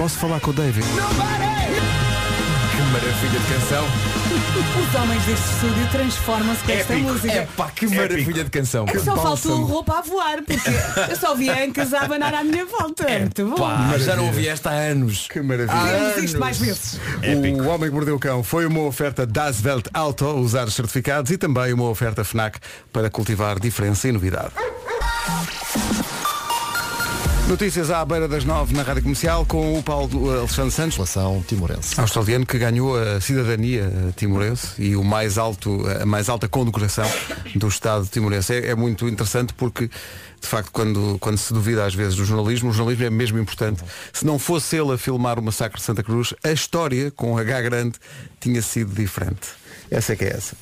Posso 0.00 0.18
falar 0.18 0.40
com 0.40 0.50
o 0.50 0.54
David? 0.54 0.86
Que 0.86 2.82
maravilha 2.90 3.38
de 3.38 3.46
canção. 3.52 3.84
Os 4.80 4.94
homens 4.98 5.22
deste 5.24 5.44
estúdio 5.44 5.88
transformam-se 5.92 6.64
com 6.64 6.72
esta 6.72 6.92
Épico. 6.94 7.08
música. 7.10 7.32
É 7.34 7.48
pá, 7.54 7.70
que 7.70 7.86
maravilha 7.86 8.44
de 8.44 8.48
canção. 8.50 8.86
Só 9.04 9.14
faltou 9.14 9.62
roupa 9.62 9.98
a 9.98 10.00
voar, 10.00 10.38
porque 10.42 10.70
eu 11.10 11.16
só 11.16 11.34
via 11.34 11.66
ancas 11.66 11.92
a 11.92 12.00
abanar 12.00 12.32
à 12.32 12.42
minha 12.42 12.64
volta. 12.64 13.04
É 13.10 13.18
muito 13.18 13.44
bom. 13.50 13.56
Pá, 13.56 13.98
já 13.98 14.16
não 14.16 14.28
ouvi 14.28 14.48
esta 14.48 14.70
há 14.70 14.72
anos. 14.72 15.28
Que 15.28 15.42
maravilha. 15.42 15.78
Vemos 15.78 16.24
isto 16.24 16.40
mais 16.40 16.58
vezes. 16.58 16.98
O 17.62 17.68
Homem 17.68 17.90
que 17.90 17.94
Mordeu 17.94 18.16
o 18.16 18.18
Cão 18.18 18.42
foi 18.42 18.64
uma 18.64 18.80
oferta 18.80 19.26
Das 19.26 19.62
Welt 19.62 19.84
Auto, 19.92 20.24
usar 20.28 20.66
os 20.66 20.72
certificados 20.72 21.30
e 21.30 21.36
também 21.36 21.74
uma 21.74 21.90
oferta 21.90 22.24
FNAC 22.24 22.58
para 22.90 23.10
cultivar 23.10 23.60
diferença 23.60 24.08
e 24.08 24.12
novidade. 24.12 24.52
Notícias 27.50 27.90
à 27.90 28.04
beira 28.04 28.28
das 28.28 28.44
nove 28.44 28.72
na 28.76 28.84
Rádio 28.84 29.02
Comercial 29.02 29.44
com 29.44 29.76
o 29.76 29.82
Paulo 29.82 30.30
Alexandre 30.30 30.70
Santos, 30.70 30.96
População 30.96 31.44
timorense. 31.48 32.00
australiano 32.00 32.46
que 32.46 32.56
ganhou 32.56 32.96
a 32.96 33.20
cidadania 33.20 33.92
eh, 33.92 34.12
timorense 34.14 34.80
e 34.80 34.94
o 34.94 35.02
mais 35.02 35.36
alto, 35.36 35.84
a 36.00 36.06
mais 36.06 36.28
alta 36.28 36.48
condecoração 36.48 37.04
do 37.56 37.66
Estado 37.66 38.06
timorense. 38.06 38.54
É, 38.54 38.68
é 38.68 38.74
muito 38.76 39.08
interessante 39.08 39.52
porque 39.52 39.88
de 40.40 40.46
facto 40.46 40.70
quando, 40.70 41.18
quando 41.18 41.38
se 41.38 41.52
duvida 41.52 41.84
às 41.84 41.92
vezes 41.92 42.14
do 42.14 42.24
jornalismo, 42.24 42.70
o 42.70 42.72
jornalismo 42.72 43.04
é 43.06 43.10
mesmo 43.10 43.36
importante. 43.36 43.82
Se 44.12 44.24
não 44.24 44.38
fosse 44.38 44.76
ele 44.76 44.92
a 44.92 44.96
filmar 44.96 45.36
o 45.36 45.42
massacre 45.42 45.80
de 45.80 45.84
Santa 45.84 46.04
Cruz, 46.04 46.32
a 46.44 46.52
história 46.52 47.10
com 47.10 47.36
H 47.36 47.62
grande 47.62 47.98
tinha 48.38 48.62
sido 48.62 48.94
diferente. 48.94 49.48
Essa 49.90 50.12
é 50.12 50.16
que 50.16 50.24
é 50.24 50.36
essa. 50.36 50.54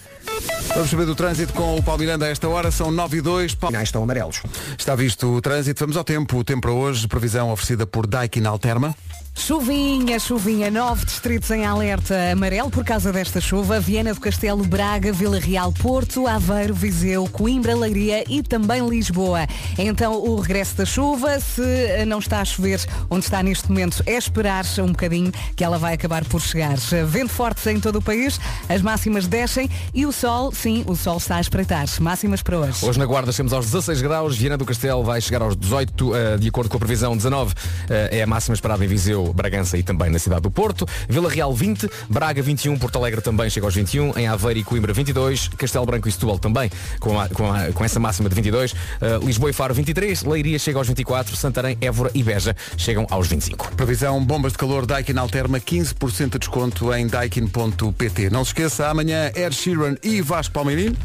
Vamos 0.75 0.91
saber 0.91 1.07
do 1.07 1.15
trânsito 1.15 1.53
com 1.53 1.77
o 1.77 1.83
Paulo 1.83 2.01
Miranda 2.01 2.27
a 2.27 2.29
esta 2.29 2.49
hora, 2.49 2.71
são 2.71 2.91
9 2.91 3.17
e 3.19 3.21
2. 3.21 3.55
Paulo- 3.55 3.77
estão 3.83 4.03
amarelos. 4.03 4.43
Está 4.79 4.95
visto 4.95 5.27
o 5.35 5.41
trânsito, 5.41 5.81
vamos 5.81 5.97
ao 5.97 6.05
tempo. 6.05 6.37
O 6.39 6.45
tempo 6.45 6.61
para 6.63 6.73
hoje, 6.73 7.09
previsão 7.09 7.51
oferecida 7.51 7.87
por 7.87 8.07
Daikin 8.07 8.45
Alterma. 8.45 8.95
Chuvinha, 9.39 10.19
chuvinha, 10.19 10.69
nove 10.69 11.07
distritos 11.07 11.49
em 11.53 11.65
alerta 11.65 12.33
amarelo 12.33 12.69
por 12.71 12.85
causa 12.85 13.13
desta 13.13 13.41
chuva. 13.41 13.79
Viana 13.79 14.13
do 14.13 14.21
Castelo, 14.21 14.65
Braga, 14.65 15.13
Vila 15.13 15.39
Real, 15.39 15.73
Porto, 15.73 16.27
Aveiro, 16.27 16.75
Viseu, 16.75 17.25
Coimbra, 17.29 17.75
Leiria 17.75 18.25
e 18.29 18.43
também 18.43 18.87
Lisboa. 18.87 19.47
Então 19.79 20.21
o 20.21 20.41
regresso 20.41 20.77
da 20.77 20.85
chuva, 20.85 21.39
se 21.39 21.63
não 22.05 22.19
está 22.19 22.41
a 22.41 22.45
chover 22.45 22.85
onde 23.09 23.25
está 23.25 23.41
neste 23.41 23.69
momento, 23.69 24.03
é 24.07 24.19
esperar 24.19 24.65
um 24.81 24.89
bocadinho 24.89 25.33
que 25.55 25.63
ela 25.63 25.79
vai 25.79 25.95
acabar 25.95 26.25
por 26.25 26.43
chegar. 26.43 26.77
Vento 27.07 27.31
forte 27.31 27.71
em 27.71 27.79
todo 27.79 28.01
o 28.01 28.03
país, 28.03 28.41
as 28.69 28.83
máximas 28.83 29.29
descem 29.29 29.71
e 29.95 30.05
o 30.05 30.11
sol, 30.11 30.51
sim, 30.53 30.83
o 30.87 30.97
sol 30.97 31.17
está 31.17 31.37
a 31.37 31.41
espreitar. 31.41 31.87
Máximas 32.01 32.43
para 32.43 32.59
hoje. 32.59 32.85
Hoje 32.85 32.99
na 32.99 33.07
Guarda 33.07 33.31
chegamos 33.31 33.53
aos 33.53 33.67
16 33.67 34.03
graus, 34.03 34.37
Viana 34.37 34.59
do 34.59 34.67
Castelo 34.67 35.05
vai 35.05 35.21
chegar 35.21 35.43
aos 35.43 35.57
18, 35.57 36.15
eh, 36.15 36.37
de 36.39 36.49
acordo 36.49 36.69
com 36.69 36.77
a 36.77 36.81
previsão 36.81 37.17
19, 37.17 37.55
eh, 37.89 38.19
é 38.19 38.23
a 38.25 38.27
máxima 38.27 38.55
esperada 38.55 38.85
em 38.85 38.89
Viseu, 38.89 39.28
Bragança 39.33 39.77
e 39.79 39.83
também 39.83 40.11
na 40.11 40.19
cidade 40.19 40.43
do 40.43 40.51
Porto. 40.51 40.87
Vila 41.09 41.29
Real 41.31 41.53
20, 41.55 41.89
Braga 42.09 42.43
21, 42.43 42.79
Porto 42.79 42.97
Alegre 42.99 43.21
também 43.21 43.49
chega 43.51 43.67
aos 43.67 43.75
21, 43.75 44.13
em 44.19 44.27
Aveiro 44.27 44.61
e 44.61 44.65
Coimbra 44.65 44.93
22, 44.93 45.49
Castelo 45.57 45.87
Branco 45.87 46.09
e 46.09 46.13
Setúbal 46.13 46.39
também 46.39 46.71
com, 47.01 47.19
a- 47.21 47.29
com, 47.29 47.51
a- 47.53 47.73
com 47.73 47.85
essa 47.85 47.99
máxima 48.01 48.29
de 48.29 48.35
22, 48.35 48.75
eh, 49.01 49.19
Lisboa 49.23 49.51
e 49.51 49.53
Faro 49.53 49.75
23, 49.75 50.23
Leiria 50.25 50.59
chega 50.59 50.79
aos 50.79 50.87
24, 50.89 51.35
Santarém, 51.37 51.77
Évora 51.81 52.11
e 52.15 52.23
Beja 52.23 52.55
chegam 52.77 53.07
aos 53.11 53.27
25. 53.29 53.73
Previsão 53.77 54.23
bombas 54.25 54.53
de 54.53 54.59
calor. 54.59 54.87
Daikin 54.87 55.17
Alterma, 55.19 55.59
15% 55.61 56.31
de 56.33 56.39
desconto 56.39 56.93
em 56.95 57.07
daikin.pt. 57.07 58.31
Não 58.31 58.45
se 58.45 58.51
esqueça, 58.51 58.89
amanhã 58.89 59.31
Ed 59.35 59.55
Sheeran 59.55 59.97
e 60.03 60.21
Vasco 60.23 60.53
Palmeirinho. 60.55 60.97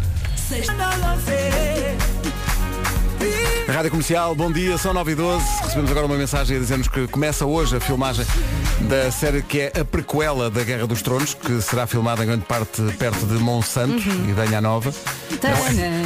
Rádio 3.74 3.90
Comercial, 3.90 4.36
bom 4.36 4.52
dia, 4.52 4.78
são 4.78 4.94
9 4.94 5.14
e 5.14 5.16
12 5.16 5.44
Recebemos 5.64 5.90
agora 5.90 6.06
uma 6.06 6.16
mensagem 6.16 6.58
a 6.58 6.60
dizer-nos 6.60 6.88
que 6.88 7.08
começa 7.08 7.44
hoje 7.44 7.76
a 7.76 7.80
filmagem 7.80 8.24
da 8.82 9.12
série 9.12 9.42
que 9.42 9.62
é 9.62 9.72
a 9.80 9.84
prequela 9.84 10.48
da 10.48 10.64
Guerra 10.64 10.86
dos 10.86 11.02
Tronos, 11.02 11.34
que 11.34 11.60
será 11.60 11.88
filmada 11.88 12.24
em 12.24 12.28
grande 12.28 12.46
parte 12.46 12.84
perto 13.00 13.26
de 13.26 13.34
Monsanto 13.34 14.08
e 14.30 14.34
Danha 14.34 14.62
Nova. 14.62 14.94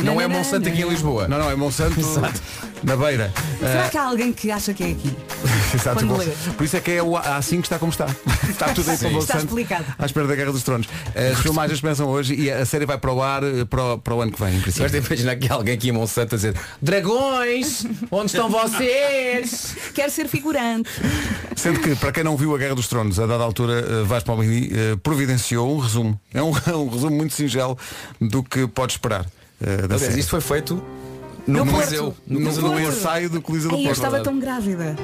Não 0.01 0.21
é 0.21 0.27
Monsanto 0.27 0.69
aqui 0.69 0.81
em 0.81 0.87
Lisboa. 0.87 1.27
Não, 1.27 1.37
não, 1.37 1.51
é 1.51 1.55
Monsanto 1.55 1.99
na 2.83 2.95
beira. 2.95 3.31
Será 3.59 3.85
Ah, 3.85 3.89
que 3.89 3.97
há 3.97 4.03
alguém 4.03 4.31
que 4.33 4.51
acha 4.51 4.73
que 4.73 4.83
é 4.83 4.91
aqui? 4.91 5.15
Exato, 5.73 5.99
Quando 5.99 6.09
bom. 6.13 6.17
lê. 6.17 6.25
Por 6.55 6.63
isso 6.63 6.77
é 6.77 6.79
que 6.79 6.91
é 6.91 7.03
o 7.03 7.15
assim 7.17 7.59
que 7.61 7.67
está 7.67 7.77
como 7.79 7.91
está. 7.91 8.05
Está 8.49 8.69
tudo 8.73 8.89
aí 8.89 8.97
Sim. 8.97 9.09
para 9.09 9.15
o 9.17 9.19
Está 9.19 9.33
Monsanto, 9.35 9.45
explicado. 9.59 9.85
À 9.99 10.05
espera 10.05 10.25
da 10.27 10.35
Guerra 10.35 10.51
dos 10.51 10.63
Tronos. 10.63 10.87
As 11.13 11.39
filmagens 11.39 11.79
começam 11.79 12.07
hoje 12.07 12.33
e 12.33 12.49
a 12.49 12.65
série 12.65 12.85
vai 12.87 12.97
para 12.97 13.11
o 13.13 13.21
ar 13.21 13.43
eh, 13.43 13.65
para 13.65 13.83
o, 13.93 13.97
para 13.99 14.15
o 14.15 14.21
ano 14.21 14.31
que 14.31 14.41
vem, 14.43 14.55
em 14.57 14.61
princípio. 14.61 14.89
De 14.89 14.97
imaginar 14.97 15.35
que 15.35 15.51
há 15.51 15.53
alguém 15.55 15.75
aqui 15.75 15.89
em 15.89 15.91
Monsanto 15.91 16.33
a 16.33 16.37
dizer 16.37 16.55
Dragões, 16.81 17.85
onde 18.09 18.27
estão 18.27 18.49
vocês? 18.49 19.75
Quero 19.93 20.11
ser 20.11 20.27
figurante. 20.27 20.89
Sendo 21.55 21.79
que, 21.79 21.95
para 21.95 22.11
quem 22.11 22.23
não 22.23 22.35
viu 22.35 22.55
a 22.55 22.57
Guerra 22.57 22.73
dos 22.75 22.87
Tronos, 22.87 23.19
a 23.19 23.25
dada 23.27 23.43
altura, 23.43 23.73
eh, 23.79 24.03
Vasco 24.05 24.25
Palmini 24.27 24.71
eh, 24.73 24.95
providenciou 25.03 25.75
um 25.75 25.77
resumo. 25.79 26.19
É 26.33 26.41
um, 26.41 26.49
um 26.49 26.89
resumo 26.89 27.15
muito 27.15 27.33
singelo 27.35 27.77
do 28.19 28.41
que 28.41 28.65
pode 28.67 28.93
esperar. 28.93 29.25
eh, 29.61 29.77
da 29.77 29.83
Aliás, 29.95 30.01
série. 30.01 30.19
isto 30.19 30.29
foi 30.31 30.41
feito 30.41 30.81
no, 31.47 31.59
No 31.59 31.65
museu. 31.65 32.03
Porto. 32.05 32.17
No 32.27 32.39
No, 32.39 32.45
museu 32.45 32.61
do 32.63 32.67
no 32.69 32.73
Porto. 32.81 32.87
ensaio 32.97 33.29
do 33.29 33.41
Coliseu 33.41 33.69
do 33.69 33.75
Ai, 33.75 33.81
eu 33.81 33.85
Porto. 33.85 33.97
estava 33.97 34.19
tão 34.23 34.39
grávida. 34.39 34.95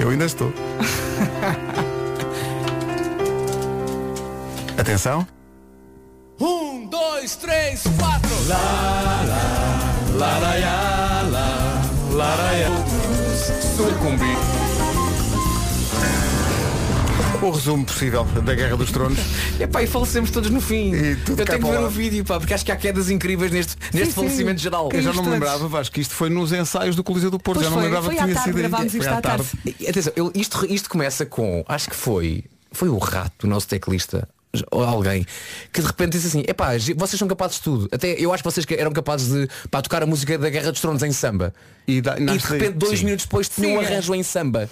Eu 0.00 0.10
ainda 0.10 0.24
estou. 0.26 0.52
Atenção. 4.78 5.26
Um, 6.40 6.86
dois, 6.86 7.34
três, 7.36 7.82
quatro. 7.98 8.28
Lá, 8.48 8.56
lá, 8.56 9.22
lá, 10.16 10.38
lá, 10.38 11.22
lá, 11.30 12.24
lá. 12.24 12.36
sucumbi. 13.76 14.65
O 17.42 17.50
resumo 17.50 17.84
possível 17.84 18.24
da 18.24 18.54
Guerra 18.54 18.76
dos 18.76 18.90
Tronos. 18.90 19.18
Epá, 19.60 19.82
e 19.82 19.86
falecemos 19.86 20.30
todos 20.30 20.50
no 20.50 20.60
fim. 20.60 20.92
tudo 21.24 21.42
Eu 21.42 21.46
tenho 21.46 21.58
que 21.58 21.64
para 21.66 21.78
ver 21.80 21.84
o 21.84 21.90
vídeo, 21.90 22.24
pá, 22.24 22.38
porque 22.38 22.54
acho 22.54 22.64
que 22.64 22.72
há 22.72 22.76
quedas 22.76 23.10
incríveis 23.10 23.52
neste, 23.52 23.76
neste 23.92 24.14
falecimento 24.14 24.60
geral. 24.60 24.88
Eu 24.92 25.02
já 25.02 25.12
não 25.12 25.22
me 25.22 25.30
lembrava, 25.30 25.68
Vasco, 25.68 25.94
que 25.94 26.00
isto 26.00 26.14
foi 26.14 26.28
nos 26.30 26.52
ensaios 26.52 26.96
do 26.96 27.04
Coliseu 27.04 27.30
do 27.30 27.38
Porto. 27.38 27.58
Pois 27.58 27.66
já 27.66 27.70
não 27.70 27.76
me 27.76 27.82
foi, 27.82 27.90
lembrava 27.90 28.06
foi 28.06 28.14
que 28.14 28.20
à 28.20 28.24
tinha 28.24 28.34
tarde, 28.34 28.48
sido 28.50 28.58
gravámos 28.58 28.94
isto 28.94 29.04
Foi 29.04 29.12
à 29.12 29.20
tarde. 29.20 29.46
E, 29.80 29.88
Atenção, 29.88 30.12
eu- 30.16 30.32
isto, 30.34 30.66
isto 30.72 30.88
começa 30.90 31.26
com, 31.26 31.64
acho 31.68 31.88
que 31.90 31.96
foi, 31.96 32.44
foi 32.72 32.88
o 32.88 32.98
rato, 32.98 33.44
o 33.46 33.46
nosso 33.50 33.68
teclista, 33.68 34.28
ou 34.70 34.82
alguém, 34.82 35.26
que 35.72 35.80
de 35.80 35.86
repente 35.86 36.12
disse 36.12 36.28
assim, 36.28 36.42
epá, 36.48 36.70
vocês 36.96 37.18
são 37.18 37.28
capazes 37.28 37.56
de 37.56 37.62
tudo. 37.62 37.88
Até 37.92 38.12
eu 38.12 38.32
acho 38.32 38.42
que 38.42 38.50
vocês 38.50 38.64
que 38.64 38.74
eram 38.74 38.92
capazes 38.92 39.28
de 39.28 39.48
pá, 39.70 39.82
tocar 39.82 40.02
a 40.02 40.06
música 40.06 40.38
da 40.38 40.48
Guerra 40.48 40.72
dos 40.72 40.80
Tronos 40.80 41.02
em 41.02 41.12
samba. 41.12 41.52
E, 41.88 42.00
da, 42.00 42.18
E 42.18 42.24
de 42.24 42.32
repente, 42.38 42.72
dois 42.72 42.98
Sim. 42.98 43.04
minutos 43.04 43.24
depois, 43.26 43.48
tinha 43.48 43.68
um 43.78 43.80
Sim. 43.80 43.86
arranjo 43.86 44.14
em 44.14 44.22
samba. 44.22 44.68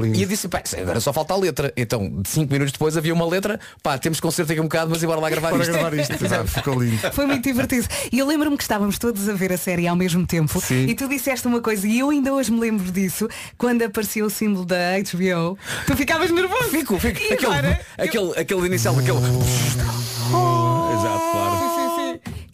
Lindo. 0.00 0.16
E 0.16 0.22
eu 0.22 0.28
disse, 0.28 0.48
pá, 0.48 0.62
agora 0.80 1.00
só 1.00 1.12
falta 1.12 1.34
a 1.34 1.36
letra. 1.36 1.72
Então, 1.76 2.08
de 2.22 2.28
cinco 2.28 2.52
minutos 2.52 2.72
depois 2.72 2.96
havia 2.96 3.12
uma 3.12 3.26
letra, 3.26 3.60
pá, 3.82 3.98
temos 3.98 4.18
concerto 4.20 4.50
aqui 4.52 4.60
um 4.60 4.64
bocado, 4.64 4.90
mas 4.90 5.02
embora 5.02 5.20
lá 5.20 5.28
gravar 5.30 5.50
Para 5.50 5.60
isto. 5.62 5.72
gravar 5.72 5.94
isto, 5.94 6.12
exato, 6.24 6.48
ficou 6.48 6.82
lindo. 6.82 6.98
Foi 7.12 7.26
muito 7.26 7.44
divertido. 7.44 7.86
E 8.10 8.18
eu 8.18 8.26
lembro-me 8.26 8.56
que 8.56 8.62
estávamos 8.62 8.98
todos 8.98 9.28
a 9.28 9.34
ver 9.34 9.52
a 9.52 9.56
série 9.58 9.86
ao 9.86 9.96
mesmo 9.96 10.26
tempo. 10.26 10.60
Sim. 10.60 10.86
E 10.86 10.94
tu 10.94 11.08
disseste 11.08 11.46
uma 11.46 11.60
coisa, 11.60 11.86
e 11.86 11.98
eu 11.98 12.10
ainda 12.10 12.32
hoje 12.32 12.50
me 12.50 12.60
lembro 12.60 12.90
disso, 12.90 13.28
quando 13.58 13.82
apareceu 13.82 14.26
o 14.26 14.30
símbolo 14.30 14.64
da 14.64 14.76
HBO, 15.00 15.58
tu 15.86 15.96
ficavas 15.96 16.30
nervoso. 16.30 16.70
Fico, 16.70 16.98
fico. 16.98 17.20
E 17.20 17.32
Aquele, 17.34 17.46
agora, 17.46 17.80
eu- 17.98 18.04
aquele, 18.04 18.40
aquele 18.40 18.66
inicial, 18.66 18.98
aquele. 18.98 19.18
Exato, 19.18 19.94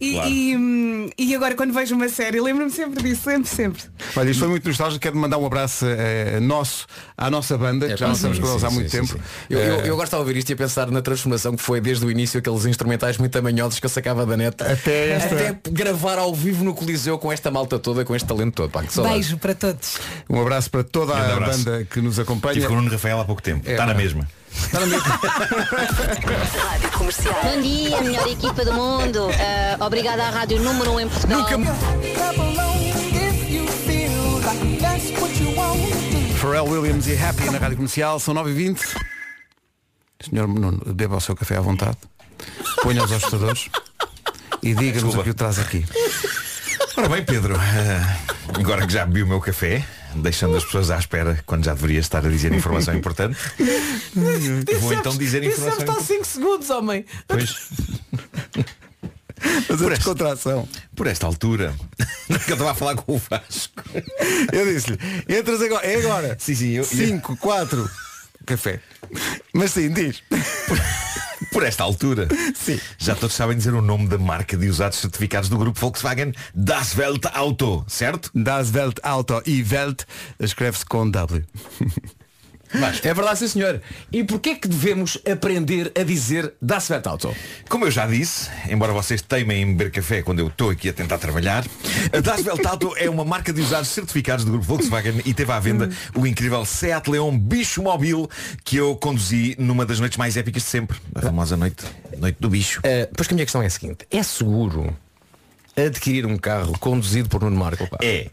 E, 0.00 0.12
Claro. 0.14 0.30
e, 0.30 0.56
hum, 0.56 1.10
e 1.18 1.34
agora 1.34 1.54
quando 1.54 1.74
vejo 1.74 1.94
uma 1.94 2.08
série, 2.08 2.40
lembro-me 2.40 2.70
sempre 2.70 3.02
disso, 3.02 3.22
sempre, 3.24 3.48
sempre. 3.50 3.82
Olha, 4.16 4.30
isto 4.30 4.40
foi 4.40 4.48
muito 4.48 4.66
nostálgico. 4.66 5.00
Quero 5.02 5.16
mandar 5.16 5.36
um 5.36 5.44
abraço 5.44 5.84
eh, 5.86 6.40
nosso 6.40 6.86
à 7.18 7.28
nossa 7.30 7.58
banda, 7.58 7.86
que 7.88 7.96
já 7.96 8.06
não 8.06 8.14
estamos 8.14 8.38
com 8.38 8.50
eles 8.50 8.64
há 8.64 8.70
muito 8.70 8.90
tempo. 8.90 9.18
Eu, 9.50 9.58
eu, 9.58 9.74
Eh, 9.80 9.88
eu 9.90 9.96
gosto 9.96 10.12
de 10.12 10.16
ouvir 10.18 10.36
isto 10.38 10.48
e 10.50 10.52
a 10.54 10.56
pensar 10.56 10.90
na 10.90 11.02
transformação 11.02 11.54
que 11.54 11.62
foi 11.62 11.80
desde 11.82 12.04
o 12.06 12.10
início 12.10 12.38
aqueles 12.38 12.64
instrumentais 12.64 13.18
muito 13.18 13.36
amanhosos 13.38 13.78
que 13.78 13.84
eu 13.86 13.90
sacava 13.90 14.24
da 14.24 14.36
net 14.36 14.62
Até 14.62 15.10
esta- 15.10 15.34
até 15.34 15.70
gravar 15.70 16.18
ao 16.18 16.34
vivo 16.34 16.64
no 16.64 16.72
Coliseu 16.74 17.18
com 17.18 17.30
esta 17.30 17.50
malta 17.50 17.78
toda, 17.78 18.02
com 18.04 18.16
este 18.16 18.26
talento 18.26 18.54
todo. 18.54 18.70
Pá. 18.70 18.82
Beijo 19.02 19.36
para 19.36 19.54
todos. 19.54 19.98
Um 20.30 20.40
abraço 20.40 20.70
para 20.70 20.82
toda 20.82 21.14
a 21.14 21.38
banda 21.40 21.86
que 21.90 22.00
nos 22.00 22.18
acompanha. 22.18 22.54
Tive 22.54 22.66
com 22.68 22.72
o 22.72 22.76
Nuno 22.76 22.90
Rafael 22.90 23.20
há 23.20 23.24
pouco 23.26 23.42
tempo. 23.42 23.68
É, 23.68 23.72
Está 23.72 23.84
na 23.84 23.94
pá. 24.72 24.86
mesma. 24.86 25.20
Rádio 26.68 26.90
Comercial. 26.92 27.40
Bom 27.42 27.60
dia, 27.60 28.00
melhor 28.02 28.28
equipa 28.28 28.64
do 28.64 28.72
mundo. 28.72 29.28
Ah, 29.38 29.84
obrigada 29.84 30.24
à 30.24 30.30
Rádio 30.30 30.60
Número 30.60 30.92
1 30.92 31.00
em 31.00 31.08
Portugal. 31.08 31.46
Pharrell 36.40 36.64
Williams 36.64 37.06
e 37.06 37.16
Happy 37.22 37.50
na 37.50 37.58
Rádio 37.58 37.76
Comercial, 37.76 38.18
são 38.18 38.34
9h20. 38.34 38.96
Senhor 40.20 40.46
Nuno, 40.46 40.80
beba 40.94 41.16
o 41.16 41.20
seu 41.20 41.34
café 41.34 41.56
à 41.56 41.60
vontade. 41.60 41.96
Ponha 42.82 43.04
os 43.04 43.12
ajustadores 43.12 43.68
e 44.62 44.74
diga-nos 44.74 45.14
o 45.14 45.22
que 45.22 45.30
o 45.30 45.34
traz 45.34 45.58
aqui. 45.58 45.84
Ora 46.96 47.08
bem, 47.08 47.24
Pedro, 47.24 47.54
eh, 47.54 48.16
agora 48.58 48.86
que 48.86 48.92
já 48.92 49.06
bebi 49.06 49.22
o 49.22 49.26
meu 49.26 49.40
café, 49.40 49.86
deixando 50.16 50.56
as 50.56 50.64
pessoas 50.64 50.90
à 50.90 50.98
espera 50.98 51.42
quando 51.46 51.64
já 51.64 51.74
deveria 51.74 52.00
estar 52.00 52.24
a 52.24 52.28
dizer 52.28 52.52
informação 52.52 52.94
importante, 52.94 53.36
vou 54.80 54.92
então 54.92 55.16
dizer 55.16 55.42
informação 55.44 55.78
Dissemos 55.78 55.78
há 55.78 55.82
importante. 55.82 56.06
5 56.06 56.24
segundos, 56.26 56.70
homem. 56.70 57.04
Pois, 57.28 57.54
Mas 59.42 59.70
a 59.70 59.76
Por 59.78 59.92
esta- 59.92 59.94
descontração. 59.94 60.68
por 60.94 61.06
esta 61.06 61.26
altura, 61.26 61.74
que 62.44 62.52
eu 62.52 62.54
estava 62.54 62.72
a 62.72 62.74
falar 62.74 62.94
com 62.96 63.14
o 63.14 63.18
Vasco. 63.18 63.82
Eu 64.52 64.66
disse-lhe, 64.66 64.98
entras 65.28 65.62
agora, 65.62 65.86
é 65.86 65.96
agora. 65.96 66.36
Sim, 66.38 66.54
sim, 66.54 66.70
eu- 66.72 66.84
5, 66.84 67.36
4, 67.38 67.90
café. 68.44 68.80
Mas 69.54 69.72
sim, 69.72 69.90
diz. 69.92 70.22
Por 71.52 71.64
esta 71.64 71.82
altura, 71.82 72.28
Sim. 72.54 72.78
já 72.98 73.14
todos 73.14 73.34
sabem 73.34 73.56
dizer 73.56 73.74
o 73.74 73.82
nome 73.82 74.06
da 74.06 74.18
marca 74.18 74.56
de 74.56 74.68
usados 74.68 74.98
certificados 74.98 75.48
do 75.48 75.58
grupo 75.58 75.80
Volkswagen 75.80 76.32
Das 76.54 76.96
Welt 76.96 77.26
Auto, 77.32 77.84
certo? 77.88 78.30
Das 78.34 78.72
Welt 78.72 78.98
Auto 79.02 79.42
e 79.44 79.62
Welt 79.62 80.04
escreve-se 80.38 80.84
com 80.86 81.10
W. 81.10 81.44
É 83.02 83.14
verdade, 83.14 83.38
sim 83.38 83.48
senhor. 83.48 83.80
E 84.12 84.22
porquê 84.22 84.54
que 84.54 84.68
devemos 84.68 85.18
aprender 85.30 85.92
a 85.98 86.02
dizer 86.02 86.52
Das 86.60 86.88
Welt 86.88 87.06
Auto? 87.06 87.34
Como 87.68 87.84
eu 87.84 87.90
já 87.90 88.06
disse, 88.06 88.48
embora 88.68 88.92
vocês 88.92 89.20
teimem 89.22 89.62
em 89.62 89.66
beber 89.74 89.90
café 89.90 90.22
quando 90.22 90.38
eu 90.38 90.48
estou 90.48 90.70
aqui 90.70 90.88
a 90.88 90.92
tentar 90.92 91.18
trabalhar, 91.18 91.64
a 92.12 92.20
Das 92.20 92.46
Auto 92.66 92.94
é 92.96 93.10
uma 93.10 93.24
marca 93.24 93.52
de 93.52 93.60
usados 93.60 93.88
certificados 93.88 94.44
do 94.44 94.52
grupo 94.52 94.66
Volkswagen 94.66 95.20
e 95.24 95.34
teve 95.34 95.50
à 95.52 95.58
venda 95.58 95.90
o 96.14 96.26
incrível 96.26 96.64
Seat 96.64 97.08
Leon 97.10 97.36
Bicho 97.36 97.82
Móvel 97.82 98.28
que 98.64 98.76
eu 98.76 98.94
conduzi 98.96 99.56
numa 99.58 99.84
das 99.84 99.98
noites 99.98 100.16
mais 100.16 100.36
épicas 100.36 100.62
de 100.62 100.68
sempre, 100.68 100.98
a 101.14 101.20
famosa 101.20 101.56
noite, 101.56 101.84
noite 102.18 102.36
do 102.38 102.48
bicho. 102.48 102.80
Uh, 102.80 103.12
pois 103.16 103.26
que 103.26 103.34
a 103.34 103.36
minha 103.36 103.46
questão 103.46 103.62
é 103.62 103.66
a 103.66 103.70
seguinte. 103.70 104.06
É 104.10 104.22
seguro 104.22 104.96
adquirir 105.76 106.26
um 106.26 106.36
carro 106.36 106.78
conduzido 106.78 107.28
por 107.28 107.42
Nuno 107.42 107.56
Marco? 107.56 107.88
Pá? 107.88 107.98
É. 108.02 108.28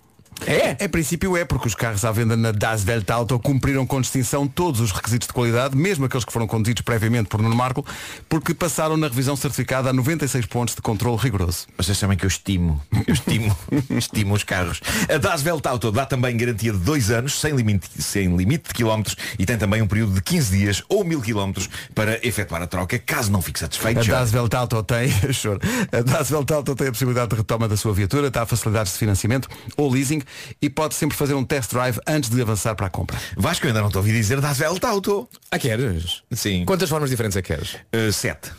É? 0.45 0.83
Em 0.83 0.89
princípio 0.89 1.35
é, 1.35 1.43
porque 1.43 1.67
os 1.67 1.75
carros 1.75 2.05
à 2.05 2.11
venda 2.11 2.37
na 2.37 2.51
Das 2.51 2.85
Welt 2.85 3.09
Auto 3.09 3.39
cumpriram 3.39 3.85
com 3.85 3.99
distinção 3.99 4.47
todos 4.47 4.79
os 4.79 4.91
requisitos 4.91 5.27
de 5.27 5.33
qualidade, 5.33 5.75
mesmo 5.75 6.05
aqueles 6.05 6.23
que 6.23 6.31
foram 6.31 6.47
conduzidos 6.47 6.81
previamente 6.81 7.29
por 7.29 7.41
Nuno 7.41 7.55
Marco, 7.55 7.85
porque 8.29 8.53
passaram 8.53 8.95
na 8.97 9.07
revisão 9.07 9.35
certificada 9.35 9.89
a 9.89 9.93
96 9.93 10.45
pontos 10.45 10.75
de 10.75 10.81
controle 10.81 11.17
rigoroso. 11.17 11.67
Vocês 11.77 11.97
sabem 11.97 12.17
que 12.17 12.25
eu 12.25 12.27
estimo, 12.27 12.81
eu 13.05 13.13
estimo, 13.13 13.57
estimo 13.97 14.33
os 14.33 14.43
carros. 14.43 14.81
A 15.13 15.17
Das 15.17 15.43
Welt 15.45 15.65
Auto 15.65 15.91
dá 15.91 16.05
também 16.05 16.37
garantia 16.37 16.71
de 16.71 16.79
dois 16.79 17.09
anos, 17.09 17.39
sem 17.39 17.53
limite, 17.55 18.01
sem 18.01 18.35
limite 18.35 18.69
de 18.69 18.73
quilómetros 18.73 19.15
e 19.39 19.45
tem 19.45 19.57
também 19.57 19.81
um 19.81 19.87
período 19.87 20.13
de 20.13 20.21
15 20.21 20.57
dias 20.57 20.83
ou 20.87 21.03
1000 21.03 21.21
quilómetros 21.21 21.69
para 21.95 22.25
efetuar 22.25 22.61
a 22.61 22.67
troca, 22.67 22.99
caso 22.99 23.31
não 23.31 23.41
fique 23.41 23.59
satisfeito. 23.59 23.99
A. 23.99 24.03
Das 24.03 24.33
Welt 24.33 24.53
Auto 24.53 24.83
tem, 24.83 25.09
a 25.91 26.01
Das 26.01 26.31
Welt 26.31 26.51
Auto 26.51 26.75
tem 26.75 26.87
a 26.87 26.91
possibilidade 26.91 27.29
de 27.29 27.35
retoma 27.35 27.67
da 27.67 27.75
sua 27.75 27.93
viatura, 27.93 28.27
está 28.27 28.43
a 28.43 28.45
facilidades 28.45 28.93
de 28.93 28.99
financiamento 28.99 29.49
ou 29.75 29.91
leasing 29.91 30.21
e 30.61 30.69
pode 30.69 30.95
sempre 30.95 31.17
fazer 31.17 31.33
um 31.33 31.43
test 31.43 31.71
drive 31.71 31.99
antes 32.07 32.29
de 32.29 32.41
avançar 32.41 32.75
para 32.75 32.87
a 32.87 32.89
compra. 32.89 33.17
Vasco, 33.35 33.65
eu 33.65 33.69
ainda 33.69 33.81
não 33.81 33.89
te 33.89 33.97
ouvi 33.97 34.11
dizer 34.11 34.39
Das 34.41 34.59
Welt 34.59 34.83
Auto. 34.83 35.29
Ah, 35.51 35.59
queres? 35.59 36.23
Sim. 36.31 36.65
Quantas 36.65 36.89
formas 36.89 37.09
diferentes 37.09 37.35
é 37.37 37.41
que 37.41 37.53
queres? 37.53 37.75
Uh, 37.93 38.11
sete. 38.11 38.51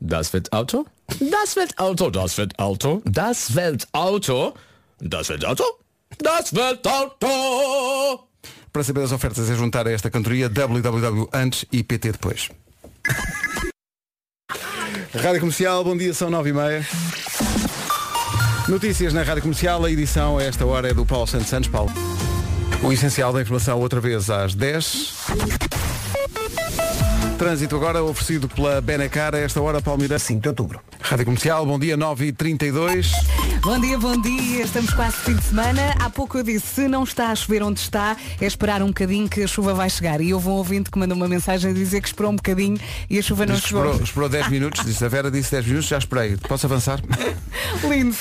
Das 0.00 0.32
Welt 0.32 0.48
Auto? 0.50 0.86
Das 1.20 1.56
Welt 1.56 1.72
Auto, 1.76 2.10
Das 2.10 2.36
Welt 2.38 2.54
Auto, 2.58 3.02
Das 3.04 3.54
Welt 3.54 3.86
Auto, 3.92 4.54
Das 5.00 5.28
Welt 5.28 5.44
Auto, 5.44 5.64
Das 6.20 6.52
Welt 6.52 6.86
Auto. 6.86 8.28
Para 8.72 8.82
saber 8.82 9.02
as 9.02 9.12
ofertas 9.12 9.50
é 9.50 9.54
juntar 9.54 9.86
a 9.86 9.92
esta 9.92 10.10
cantoria 10.10 10.48
www 10.48 11.28
antes 11.32 11.66
e 11.70 11.82
pt 11.84 12.12
depois. 12.12 12.48
Rádio 15.14 15.40
Comercial, 15.40 15.84
bom 15.84 15.96
dia, 15.96 16.14
são 16.14 16.30
9 16.30 16.50
e 16.50 16.52
meia. 16.54 16.86
Notícias 18.68 19.12
na 19.12 19.22
Rádio 19.22 19.42
Comercial, 19.42 19.84
a 19.84 19.90
edição 19.90 20.38
a 20.38 20.42
esta 20.44 20.64
hora 20.64 20.88
é 20.88 20.94
do 20.94 21.04
Paulo 21.04 21.26
Santos 21.26 21.48
Santos. 21.48 21.68
Paulo. 21.68 21.90
O 22.82 22.92
essencial 22.92 23.32
da 23.32 23.42
informação 23.42 23.80
outra 23.80 24.00
vez 24.00 24.30
às 24.30 24.54
10. 24.54 25.14
Trânsito 27.42 27.74
agora 27.74 28.00
oferecido 28.04 28.48
pela 28.48 28.80
Benacar 28.80 29.34
a 29.34 29.38
esta 29.38 29.60
hora, 29.60 29.82
Palmeira. 29.82 30.16
5 30.16 30.40
de 30.40 30.48
outubro. 30.48 30.80
Rádio 31.00 31.24
Comercial, 31.24 31.66
bom 31.66 31.76
dia, 31.76 31.96
9 31.96 32.26
e 32.26 32.32
32 32.32 33.10
Bom 33.62 33.80
dia, 33.80 33.98
bom 33.98 34.16
dia. 34.16 34.62
Estamos 34.62 34.94
quase 34.94 35.16
fim 35.16 35.34
de 35.34 35.42
semana. 35.42 35.94
Há 35.98 36.08
pouco 36.08 36.38
eu 36.38 36.44
disse, 36.44 36.66
se 36.66 36.88
não 36.88 37.02
está 37.02 37.32
a 37.32 37.34
chover 37.34 37.62
onde 37.62 37.80
está, 37.80 38.16
é 38.40 38.46
esperar 38.46 38.80
um 38.80 38.88
bocadinho 38.88 39.28
que 39.28 39.42
a 39.42 39.46
chuva 39.48 39.74
vai 39.74 39.90
chegar. 39.90 40.20
E 40.20 40.32
houve 40.32 40.48
um 40.48 40.52
ouvinte 40.52 40.88
que 40.88 40.96
mandou 40.96 41.16
uma 41.16 41.26
mensagem 41.26 41.72
a 41.72 41.74
dizer 41.74 42.00
que 42.00 42.06
esperou 42.08 42.30
um 42.30 42.36
bocadinho 42.36 42.78
e 43.10 43.18
a 43.18 43.22
chuva 43.22 43.44
não 43.44 43.56
chegou. 43.56 43.84
esperou, 43.86 44.04
esperou 44.04 44.28
10 44.28 44.48
minutos, 44.48 44.84
disse 44.84 45.04
a 45.04 45.08
Vera 45.08 45.30
disse 45.30 45.50
10 45.50 45.66
minutos, 45.66 45.88
já 45.88 45.98
esperei. 45.98 46.36
Posso 46.36 46.66
avançar? 46.66 47.00
Lindo. 47.88 48.16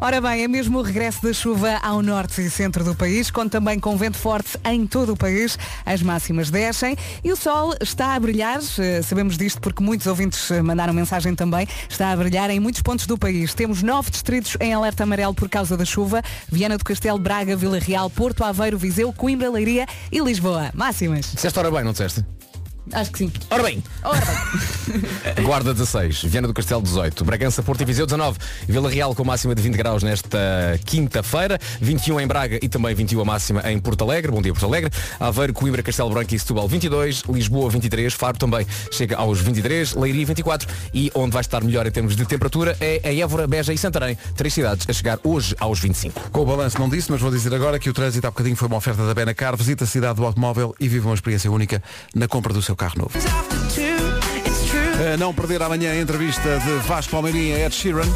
Ora 0.00 0.20
bem, 0.20 0.44
é 0.44 0.48
mesmo 0.48 0.78
o 0.78 0.82
regresso 0.82 1.22
da 1.22 1.32
chuva 1.32 1.78
ao 1.82 2.02
norte 2.02 2.40
e 2.40 2.48
centro 2.48 2.84
do 2.84 2.94
país, 2.94 3.30
com 3.30 3.48
também 3.48 3.80
com 3.80 3.96
vento 3.96 4.18
forte 4.18 4.58
em 4.64 4.86
todo 4.86 5.12
o 5.12 5.16
país. 5.16 5.58
As 5.84 6.02
máximas 6.02 6.50
descem 6.50 6.96
e 7.24 7.32
o 7.32 7.36
sol 7.36 7.74
está 7.80 8.14
a 8.14 8.20
brilhar. 8.20 8.59
Eh, 8.78 9.02
Sabemos 9.02 9.36
disto 9.36 9.60
porque 9.60 9.82
muitos 9.82 10.06
ouvintes 10.06 10.50
eh, 10.50 10.62
mandaram 10.62 10.92
mensagem 10.92 11.34
também. 11.34 11.66
Está 11.88 12.10
a 12.12 12.16
brilhar 12.16 12.50
em 12.50 12.60
muitos 12.60 12.82
pontos 12.82 13.06
do 13.06 13.16
país. 13.16 13.54
Temos 13.54 13.82
nove 13.82 14.10
distritos 14.10 14.56
em 14.60 14.72
alerta 14.72 15.02
amarelo 15.02 15.34
por 15.34 15.48
causa 15.48 15.76
da 15.76 15.84
chuva. 15.84 16.22
Viana 16.50 16.76
do 16.76 16.84
Castelo, 16.84 17.18
Braga, 17.18 17.56
Vila 17.56 17.78
Real, 17.78 18.10
Porto 18.10 18.44
Aveiro, 18.44 18.78
Viseu, 18.78 19.12
Coimbra, 19.12 19.50
Leiria 19.50 19.86
e 20.10 20.20
Lisboa. 20.20 20.70
Máximas. 20.74 21.32
Disseste 21.34 21.58
ora 21.58 21.70
bem, 21.70 21.84
não 21.84 21.92
disseste? 21.92 22.24
Acho 22.92 23.10
que 23.12 23.18
sim. 23.18 23.32
Ora 23.50 23.62
bem. 23.62 23.82
Ora 24.02 24.20
bem. 24.20 25.44
Guarda 25.44 25.72
16, 25.72 26.24
Viana 26.24 26.48
do 26.48 26.54
Castelo 26.54 26.82
18, 26.82 27.24
Bragança, 27.24 27.62
Porto 27.62 27.80
e 27.80 27.84
Viseu 27.84 28.06
19, 28.06 28.38
Vila 28.68 28.90
Real 28.90 29.14
com 29.14 29.24
máxima 29.24 29.54
de 29.54 29.62
20 29.62 29.76
graus 29.76 30.02
nesta 30.02 30.38
quinta-feira, 30.84 31.58
21 31.80 32.20
em 32.20 32.26
Braga 32.26 32.58
e 32.62 32.68
também 32.68 32.94
21 32.94 33.20
a 33.20 33.24
máxima 33.24 33.70
em 33.70 33.78
Porto 33.78 34.02
Alegre, 34.02 34.32
bom 34.32 34.42
dia 34.42 34.52
Porto 34.52 34.66
Alegre, 34.66 34.90
Aveiro, 35.18 35.52
Coimbra, 35.52 35.82
Castelo 35.82 36.10
Branco 36.10 36.34
e 36.34 36.38
Setúbal 36.38 36.68
22, 36.68 37.22
Lisboa 37.28 37.70
23, 37.70 38.12
Faro 38.12 38.38
também 38.38 38.66
chega 38.90 39.16
aos 39.16 39.40
23, 39.40 39.94
Leiria 39.94 40.26
24 40.26 40.68
e 40.92 41.10
onde 41.14 41.32
vai 41.32 41.40
estar 41.40 41.62
melhor 41.62 41.86
em 41.86 41.90
termos 41.90 42.16
de 42.16 42.24
temperatura 42.24 42.76
é 42.80 43.00
a 43.04 43.14
Évora, 43.14 43.46
Beja 43.46 43.72
e 43.72 43.78
Santarém, 43.78 44.16
três 44.34 44.52
cidades 44.52 44.86
a 44.88 44.92
chegar 44.92 45.18
hoje 45.22 45.54
aos 45.58 45.78
25. 45.78 46.30
Com 46.30 46.40
o 46.40 46.46
balanço 46.46 46.78
não 46.78 46.88
disse, 46.88 47.10
mas 47.10 47.20
vou 47.20 47.30
dizer 47.30 47.54
agora 47.54 47.78
que 47.78 47.88
o 47.88 47.92
trânsito 47.92 48.26
há 48.26 48.30
bocadinho 48.30 48.56
foi 48.56 48.68
uma 48.68 48.76
oferta 48.76 49.06
da 49.06 49.14
Benacar. 49.14 49.56
Visita 49.56 49.84
a 49.84 49.86
cidade 49.86 50.16
do 50.16 50.24
automóvel 50.24 50.74
e 50.80 50.88
viva 50.88 51.08
uma 51.08 51.14
experiência 51.14 51.50
única 51.50 51.82
na 52.14 52.26
compra 52.26 52.52
do 52.52 52.62
seu 52.62 52.76
carro 52.80 52.94
novo. 52.96 53.12
A 55.12 55.16
não 55.18 55.34
perder 55.34 55.62
amanhã 55.62 55.92
a 55.92 56.00
entrevista 56.00 56.58
de 56.60 56.88
Vasco 56.88 57.12
Palmeirinha 57.12 57.58
e 57.58 57.62
Ed 57.62 57.74
Sheeran. 57.74 58.08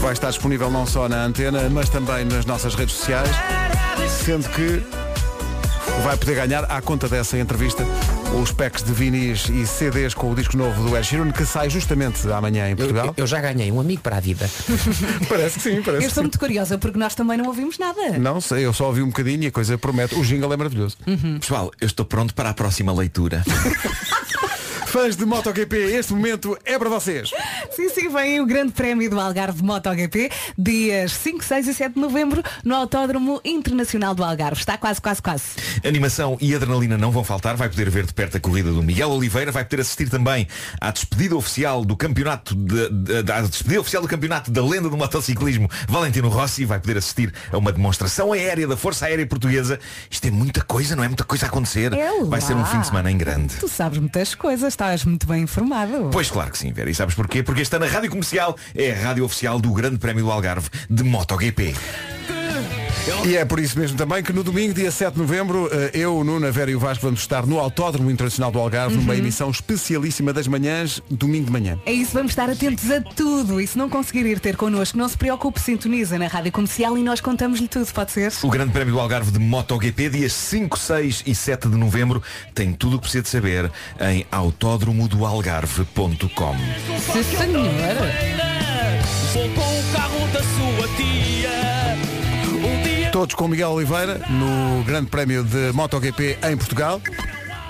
Vai 0.00 0.14
estar 0.14 0.30
disponível 0.30 0.70
não 0.70 0.86
só 0.86 1.08
na 1.08 1.24
antena, 1.24 1.68
mas 1.68 1.90
também 1.90 2.24
nas 2.24 2.46
nossas 2.46 2.74
redes 2.74 2.94
sociais. 2.94 3.30
Sendo 4.24 4.48
que 4.48 4.82
vai 6.00 6.16
poder 6.16 6.34
ganhar, 6.34 6.64
à 6.64 6.80
conta 6.80 7.08
dessa 7.08 7.38
entrevista, 7.38 7.84
os 8.40 8.50
packs 8.50 8.82
de 8.82 8.92
vinis 8.92 9.48
e 9.48 9.66
CDs 9.66 10.14
com 10.14 10.30
o 10.32 10.34
disco 10.34 10.56
novo 10.56 10.88
do 10.88 10.96
Ed 10.96 11.06
Sheeran, 11.06 11.30
que 11.30 11.44
sai 11.46 11.70
justamente 11.70 12.26
amanhã 12.32 12.70
em 12.70 12.76
Portugal. 12.76 13.14
Eu 13.16 13.26
já 13.26 13.40
ganhei 13.40 13.70
um 13.70 13.78
amigo 13.78 14.02
para 14.02 14.16
a 14.16 14.20
vida. 14.20 14.48
parece 15.28 15.56
que 15.58 15.62
sim, 15.62 15.82
parece 15.82 15.88
Eu 15.88 15.98
que 15.98 16.04
estou 16.06 16.14
sim. 16.14 16.20
muito 16.22 16.38
curiosa 16.38 16.78
porque 16.78 16.98
nós 16.98 17.14
também 17.14 17.36
não 17.36 17.46
ouvimos 17.46 17.78
nada. 17.78 18.18
Não 18.18 18.40
sei, 18.40 18.64
eu 18.66 18.72
só 18.72 18.86
ouvi 18.86 19.02
um 19.02 19.08
bocadinho 19.08 19.44
e 19.44 19.46
a 19.46 19.52
coisa 19.52 19.78
promete. 19.78 20.14
O 20.14 20.22
jingle 20.22 20.52
é 20.52 20.56
maravilhoso. 20.56 20.96
Pessoal, 21.40 21.70
eu 21.80 21.86
estou 21.86 22.04
pronto 22.04 22.34
para 22.34 22.50
a 22.50 22.54
próxima 22.54 22.92
leitura. 22.92 23.44
Fãs 24.92 25.16
de 25.16 25.24
MotoGP, 25.24 25.74
este 25.96 26.12
momento 26.12 26.54
é 26.66 26.78
para 26.78 26.90
vocês. 26.90 27.30
Sim, 27.74 27.88
sim, 27.88 28.08
vem 28.10 28.40
o 28.42 28.46
Grande 28.46 28.72
Prémio 28.72 29.08
do 29.08 29.18
Algarve 29.18 29.62
MotoGP, 29.62 30.30
dias 30.58 31.12
5, 31.14 31.42
6 31.42 31.68
e 31.68 31.72
7 31.74 31.94
de 31.94 32.00
novembro, 32.00 32.42
no 32.62 32.74
Autódromo 32.74 33.40
Internacional 33.42 34.14
do 34.14 34.22
Algarve. 34.22 34.60
Está 34.60 34.76
quase, 34.76 35.00
quase, 35.00 35.22
quase. 35.22 35.44
Animação 35.82 36.36
e 36.42 36.54
adrenalina 36.54 36.98
não 36.98 37.10
vão 37.10 37.24
faltar. 37.24 37.56
Vai 37.56 37.70
poder 37.70 37.88
ver 37.88 38.04
de 38.04 38.12
perto 38.12 38.36
a 38.36 38.40
corrida 38.40 38.70
do 38.70 38.82
Miguel 38.82 39.08
Oliveira. 39.10 39.50
Vai 39.50 39.64
poder 39.64 39.80
assistir 39.80 40.10
também 40.10 40.46
à 40.78 40.90
despedida 40.90 41.34
oficial 41.36 41.86
do 41.86 41.96
campeonato 41.96 42.54
de, 42.54 42.90
de- 42.90 43.22
da 43.22 43.40
despedida 43.40 43.80
oficial 43.80 44.02
do 44.02 44.08
campeonato 44.08 44.50
da 44.50 44.62
lenda 44.62 44.90
do 44.90 44.96
motociclismo 44.98 45.70
Valentino 45.88 46.28
Rossi. 46.28 46.66
Vai 46.66 46.78
poder 46.78 46.98
assistir 46.98 47.32
a 47.50 47.56
uma 47.56 47.72
demonstração 47.72 48.30
aérea 48.34 48.66
da 48.68 48.76
Força 48.76 49.06
Aérea 49.06 49.26
Portuguesa. 49.26 49.80
Isto 50.10 50.28
é 50.28 50.30
muita 50.30 50.60
coisa, 50.60 50.94
não 50.94 51.02
é 51.02 51.08
muita 51.08 51.24
coisa 51.24 51.46
a 51.46 51.48
acontecer. 51.48 51.94
É 51.94 52.10
Vai 52.24 52.40
lá. 52.40 52.46
ser 52.46 52.54
um 52.54 52.64
fim 52.66 52.78
de 52.80 52.86
semana 52.88 53.10
em 53.10 53.16
grande. 53.16 53.54
Tu 53.56 53.68
sabes 53.68 53.98
muitas 53.98 54.34
coisas, 54.34 54.76
estás 54.82 55.04
muito 55.04 55.28
bem 55.28 55.42
informado. 55.44 56.10
Pois 56.12 56.28
claro 56.28 56.50
que 56.50 56.58
sim, 56.58 56.72
Vera. 56.72 56.90
E 56.90 56.94
sabes 56.94 57.14
porquê? 57.14 57.40
Porque 57.40 57.62
esta 57.62 57.78
na 57.78 57.86
Rádio 57.86 58.10
Comercial 58.10 58.56
é 58.74 58.90
a 58.90 59.00
rádio 59.00 59.24
oficial 59.24 59.60
do 59.60 59.72
Grande 59.72 59.98
Prémio 59.98 60.24
do 60.24 60.30
Algarve 60.32 60.68
de 60.90 61.04
MotoGP. 61.04 61.72
E 63.26 63.36
é 63.36 63.44
por 63.44 63.58
isso 63.58 63.78
mesmo 63.78 63.96
também 63.96 64.22
que 64.22 64.32
no 64.32 64.44
domingo, 64.44 64.74
dia 64.74 64.90
7 64.90 65.14
de 65.14 65.20
novembro, 65.20 65.68
eh, 65.72 65.90
eu, 65.94 66.16
o 66.16 66.24
Nuno, 66.24 66.46
a 66.46 66.50
Vera 66.50 66.70
e 66.70 66.76
o 66.76 66.78
Vasco 66.78 67.04
vamos 67.04 67.20
estar 67.20 67.46
no 67.46 67.58
Autódromo 67.58 68.10
Internacional 68.10 68.52
do 68.52 68.58
Algarve, 68.58 68.96
numa 68.96 69.16
emissão 69.16 69.50
especialíssima 69.50 70.32
das 70.32 70.46
manhãs, 70.46 71.02
domingo 71.10 71.46
de 71.46 71.52
manhã. 71.52 71.78
É 71.84 71.92
isso, 71.92 72.12
vamos 72.12 72.32
estar 72.32 72.48
atentos 72.48 72.90
a 72.90 73.00
tudo. 73.00 73.60
E 73.60 73.66
se 73.66 73.76
não 73.76 73.88
conseguir 73.88 74.26
ir 74.26 74.38
ter 74.38 74.56
connosco, 74.56 74.96
não 74.96 75.08
se 75.08 75.16
preocupe, 75.16 75.60
sintoniza 75.60 76.18
na 76.18 76.28
Rádio 76.28 76.52
Comercial 76.52 76.96
e 76.96 77.02
nós 77.02 77.20
contamos-lhe 77.20 77.68
tudo, 77.68 77.86
pode 77.92 78.12
ser? 78.12 78.32
O 78.42 78.50
Grande 78.50 78.72
Prémio 78.72 78.94
do 78.94 79.00
Algarve 79.00 79.32
de 79.32 79.38
MotoGP, 79.38 80.08
dias 80.08 80.32
5, 80.32 80.78
6 80.78 81.24
e 81.26 81.34
7 81.34 81.68
de 81.68 81.76
novembro, 81.76 82.22
tem 82.54 82.72
tudo 82.72 82.96
o 82.96 82.98
que 82.98 83.02
precisa 83.02 83.22
de 83.22 83.28
saber 83.28 83.70
em 84.00 84.24
autódromodoalgarve.com. 84.30 86.56
Sim, 87.12 87.22
senhor. 87.22 88.51
Todos 93.22 93.36
com 93.36 93.46
Miguel 93.46 93.70
Oliveira, 93.70 94.20
no 94.28 94.82
Grande 94.82 95.08
Prémio 95.08 95.44
de 95.44 95.70
MotoGP 95.74 96.38
em 96.42 96.56
Portugal. 96.56 97.00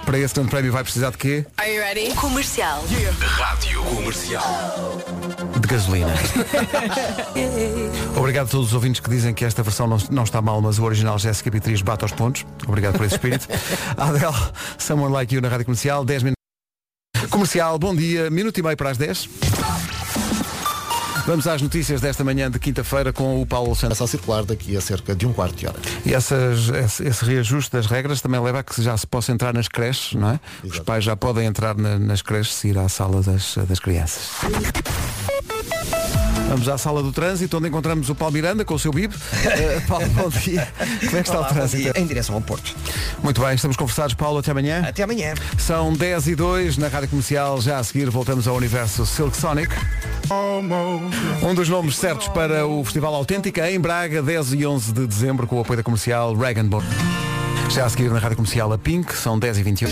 Para 0.03 0.19
esse 0.19 0.35
Grande 0.35 0.49
Prémio 0.49 0.73
vai 0.73 0.83
precisar 0.83 1.11
de 1.11 1.19
quê? 1.19 1.45
Are 1.59 1.71
you 1.71 1.79
ready? 1.79 2.15
Comercial. 2.15 2.83
Rádio 3.21 3.85
Comercial. 3.85 4.97
De 5.61 5.69
gasolina. 5.69 6.15
Obrigado 8.17 8.47
a 8.47 8.51
todos 8.51 8.69
os 8.69 8.73
ouvintes 8.73 9.03
que 9.03 9.11
dizem 9.11 9.35
que 9.35 9.45
esta 9.45 9.63
versão 9.63 9.87
não, 9.87 9.99
não 10.11 10.25
está 10.25 10.41
mal, 10.41 10.63
mas 10.63 10.79
o 10.79 10.85
original 10.85 11.19
Jéssica 11.19 11.51
Beatriz 11.51 11.83
bate 11.83 12.03
aos 12.03 12.13
pontos. 12.13 12.47
Obrigado 12.67 12.97
por 12.97 13.05
esse 13.05 13.17
espírito. 13.17 13.47
Adele, 13.99 14.33
Someone 14.79 15.13
Like 15.13 15.35
You 15.35 15.43
na 15.43 15.51
Rádio 15.51 15.67
Comercial, 15.67 16.03
10 16.03 16.23
minutos. 16.23 17.29
Comercial, 17.29 17.79
bom 17.79 17.95
dia, 17.95 18.31
minuto 18.31 18.57
e 18.57 18.63
meio 18.63 18.77
para 18.79 18.89
as 18.89 18.97
10. 18.97 19.29
Vamos 21.27 21.47
às 21.47 21.63
notícias 21.63 22.01
desta 22.01 22.25
manhã 22.25 22.51
de 22.51 22.59
quinta-feira 22.59 23.13
com 23.13 23.41
o 23.41 23.47
Paulo 23.47 23.75
Santos. 23.77 23.97
Começa 23.99 24.05
a 24.05 24.07
circular 24.09 24.45
daqui 24.45 24.77
a 24.77 24.81
cerca 24.81 25.15
de 25.15 25.25
um 25.25 25.33
quarto 25.33 25.55
de 25.55 25.67
hora. 25.69 25.79
E 26.05 26.13
essas, 26.13 26.69
esse, 26.69 27.05
esse 27.05 27.25
reajuste 27.25 27.71
das 27.71 27.87
regras 27.87 28.21
também 28.21 28.41
leva 28.41 28.59
a 28.59 28.63
que 28.65 28.83
já 28.83 28.97
se 28.97 29.07
possa 29.07 29.31
entrar 29.31 29.55
nas 29.55 29.69
creches, 29.69 30.15
não 30.15 30.31
é? 30.31 30.41
Os 30.65 30.81
pais 30.81 31.05
já 31.05 31.15
podem 31.15 31.47
entrar 31.47 31.77
na- 31.77 31.97
nas 31.99 32.23
creches 32.23 32.55
se 32.55 32.69
ir 32.69 32.79
à 32.79 32.89
sala 32.89 33.23
das, 33.23 33.55
das 33.69 33.79
crianças. 33.79 34.31
Vamos 36.53 36.69
à 36.69 36.77
sala 36.77 37.03
do 37.03 37.11
trânsito, 37.11 37.57
onde 37.57 37.69
encontramos 37.69 38.11
o 38.11 38.15
Paulo 38.15 38.35
Miranda 38.35 38.63
com 38.63 38.75
o 38.75 38.79
seu 38.79 38.93
bib. 38.93 39.15
Eh, 39.43 39.81
Paulo, 39.89 40.07
bom 40.11 40.29
dia. 40.29 40.69
Como 41.01 41.17
é 41.17 41.23
que 41.23 41.29
está 41.29 41.39
Olá, 41.39 41.51
o 41.51 41.55
trânsito? 41.55 41.99
Em 41.99 42.05
direção 42.05 42.35
ao 42.35 42.43
Porto. 42.43 42.77
Muito 43.23 43.41
bem, 43.41 43.55
estamos 43.55 43.75
conversados, 43.75 44.13
Paulo, 44.13 44.39
até 44.39 44.51
amanhã. 44.51 44.83
Até 44.87 45.03
amanhã. 45.03 45.33
São 45.57 45.95
10 45.95 46.27
e 46.27 46.35
2 46.35 46.77
na 46.77 46.89
Rádio 46.89 47.09
Comercial. 47.09 47.59
Já 47.63 47.79
a 47.79 47.83
seguir 47.83 48.11
voltamos 48.11 48.47
ao 48.47 48.55
universo 48.55 49.07
Silk 49.07 49.35
Sonic. 49.35 49.75
Um 51.43 51.55
dos 51.55 51.71
nomes 51.71 51.97
certos 51.97 52.29
para 52.29 52.67
o 52.67 52.85
Festival 52.85 53.15
Autêntica 53.15 53.71
em 53.71 53.81
Braga, 53.81 54.23
10 54.23 54.53
e 54.53 54.67
11 54.67 54.93
de 54.93 55.07
dezembro, 55.07 55.47
com 55.47 55.57
o 55.57 55.61
apoio 55.61 55.79
da 55.79 55.83
comercial 55.83 56.35
Reagan 56.37 56.67
Bone. 56.67 56.87
Já 57.71 57.87
a 57.87 57.89
seguir 57.89 58.11
na 58.11 58.19
Rádio 58.19 58.37
Comercial 58.37 58.71
a 58.71 58.77
Pink, 58.77 59.17
são 59.17 59.39
10 59.39 59.57
e 59.57 59.63
21 59.63 59.89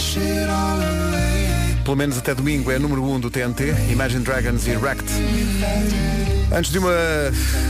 Pelo 1.84 1.96
menos 1.96 2.18
até 2.18 2.34
domingo 2.34 2.70
é 2.70 2.78
número 2.78 3.02
1 3.02 3.20
do 3.20 3.30
TNT, 3.30 3.74
Imagine 3.90 4.22
Dragons 4.22 4.66
e 4.66 4.76
Wrecked. 4.76 6.19
Antes 6.52 6.72
de 6.72 6.78
uma, 6.80 6.90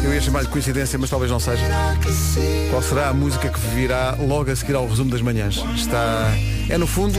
eu 0.03 0.15
ia 0.15 0.21
chamar 0.23 0.43
de 0.43 0.49
coincidência, 0.49 0.99
mas 0.99 1.11
talvez 1.11 1.31
não 1.31 1.39
seja. 1.39 1.63
Qual 2.71 2.83
será 2.83 3.11
a 3.11 3.13
música 3.13 3.51
que 3.51 3.61
virá 3.75 4.17
logo 4.19 4.51
a 4.51 4.57
seguir 4.57 4.75
ao 4.75 4.89
resumo 4.89 5.11
das 5.11 5.21
manhãs? 5.21 5.63
Está. 5.77 6.29
É 6.67 6.79
no 6.79 6.87
fundo, 6.87 7.19